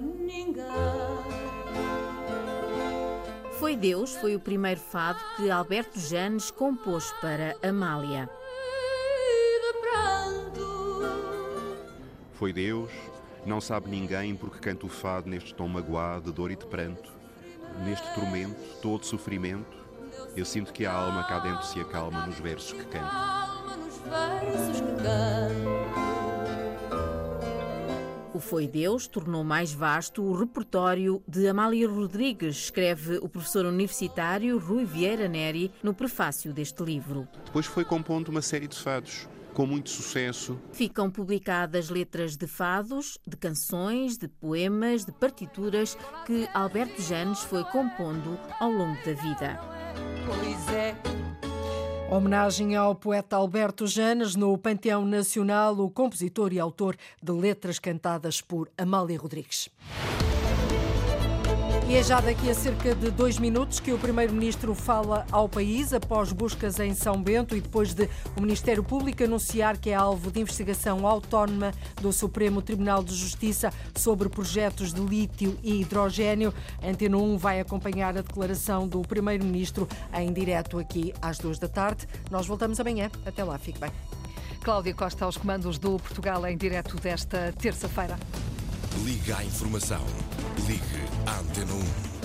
ninguém. 0.02 0.66
Foi 3.60 3.76
Deus 3.76 4.16
foi 4.16 4.36
o 4.36 4.40
primeiro 4.40 4.80
fado 4.80 5.20
que 5.36 5.52
Alberto 5.52 6.00
Janes 6.00 6.50
compôs 6.50 7.12
para 7.20 7.56
Amália. 7.62 8.30
Foi 12.34 12.54
Deus, 12.54 12.90
não 13.46 13.60
sabe 13.60 13.90
ninguém 13.90 14.34
porque 14.34 14.60
canta 14.60 14.86
o 14.86 14.90
fado 14.90 15.30
neste 15.30 15.54
tom 15.54 15.68
magoado 15.68 16.32
de 16.32 16.32
dor 16.32 16.52
e 16.52 16.56
de 16.56 16.66
pranto. 16.66 17.12
Neste 17.84 18.08
tormento, 18.16 18.56
todo 18.82 19.06
sofrimento, 19.06 19.78
eu 20.38 20.46
sinto 20.46 20.72
que 20.72 20.86
a 20.86 20.94
alma 20.94 21.26
cá 21.26 21.40
dentro 21.40 21.66
se 21.66 21.82
acalma 21.82 22.26
nos 22.26 22.40
versos 24.10 24.82
que 24.82 24.92
canto. 25.04 25.70
O 28.34 28.40
Foi 28.40 28.68
Deus 28.68 29.06
tornou 29.06 29.44
mais 29.44 29.74
vasto 29.74 30.24
o 30.24 30.34
repertório 30.34 31.22
de 31.28 31.48
Amália 31.48 31.90
Rodrigues, 31.90 32.56
escreve 32.56 33.18
o 33.18 33.28
professor 33.28 33.66
universitário 33.66 34.58
Rui 34.58 34.86
Vieira 34.86 35.28
Neri 35.28 35.72
no 35.84 35.94
prefácio 35.94 36.54
deste 36.54 36.82
livro. 36.84 37.28
Depois 37.46 37.66
foi 37.66 37.84
compondo 37.84 38.30
uma 38.30 38.42
série 38.42 38.68
de 38.68 38.78
fados 38.78 39.28
com 39.54 39.66
muito 39.66 39.90
sucesso. 39.90 40.58
Ficam 40.72 41.12
publicadas 41.12 41.90
letras 41.90 42.38
de 42.38 42.48
fados, 42.48 43.18
de 43.28 43.36
canções, 43.36 44.18
de 44.18 44.30
poemas, 44.30 45.04
de 45.04 45.12
partituras 45.12 45.98
que 46.26 46.48
Alberto 46.54 47.02
Janes 47.02 47.42
foi 47.42 47.66
compondo 47.66 48.40
ao 48.58 48.72
longo 48.72 48.98
da 49.06 49.12
vida. 49.12 49.60
Pois 50.26 50.70
é. 50.70 51.19
Homenagem 52.12 52.76
ao 52.76 52.96
poeta 52.96 53.36
Alberto 53.36 53.86
Janes 53.86 54.36
no 54.36 54.58
Panteão 54.58 55.06
Nacional, 55.06 55.78
o 55.78 55.92
compositor 55.92 56.52
e 56.52 56.60
autor 56.60 56.98
de 57.22 57.32
letras 57.32 57.78
cantadas 57.78 58.42
por 58.42 58.68
Amália 58.76 59.20
Rodrigues. 59.20 59.70
E 61.90 61.96
é 61.96 62.04
já 62.04 62.22
daqui 62.22 62.48
a 62.48 62.54
cerca 62.54 62.94
de 62.94 63.10
dois 63.10 63.40
minutos 63.40 63.80
que 63.80 63.92
o 63.92 63.98
Primeiro-Ministro 63.98 64.76
fala 64.76 65.26
ao 65.32 65.50
país 65.50 65.92
após 65.92 66.32
buscas 66.32 66.80
em 66.80 66.94
São 66.94 67.20
Bento 67.20 67.56
e 67.56 67.62
depois 67.62 67.96
de 67.96 68.08
o 68.38 68.42
Ministério 68.42 68.84
Público 68.84 69.24
anunciar 69.24 69.76
que 69.76 69.90
é 69.90 69.96
alvo 69.96 70.30
de 70.30 70.40
investigação 70.40 71.08
autónoma 71.08 71.74
do 72.00 72.14
Supremo 72.14 72.62
Tribunal 72.62 73.04
de 73.04 73.16
Justiça 73.16 73.74
sobre 73.96 74.30
projetos 74.30 74.94
de 74.94 75.02
lítio 75.02 75.58
e 75.64 75.82
hidrogênio. 75.82 76.54
Antena 76.84 77.18
1 77.18 77.40
vai 77.40 77.60
acompanhar 77.60 78.16
a 78.16 78.22
declaração 78.22 78.88
do 78.88 79.02
Primeiro-Ministro 79.02 79.88
em 80.14 80.32
direto 80.32 80.78
aqui 80.78 81.12
às 81.20 81.40
duas 81.40 81.58
da 81.58 81.68
tarde. 81.68 82.08
Nós 82.30 82.46
voltamos 82.46 82.80
amanhã. 82.80 83.10
Até 83.26 83.44
lá, 83.44 83.58
fique 83.58 83.80
bem. 83.80 83.90
Cláudia 84.62 84.94
Costa 84.94 85.26
aos 85.26 85.38
comandos 85.38 85.80
do 85.80 85.98
Portugal 85.98 86.46
em 86.46 86.56
direto 86.56 86.98
desta 86.98 87.52
terça-feira. 87.58 88.16
Liga 88.98 89.38
à 89.38 89.46
informação. 89.46 90.04
Ligue 90.68 90.82
à 91.26 91.40
Antena 91.40 91.74
1. 91.74 92.19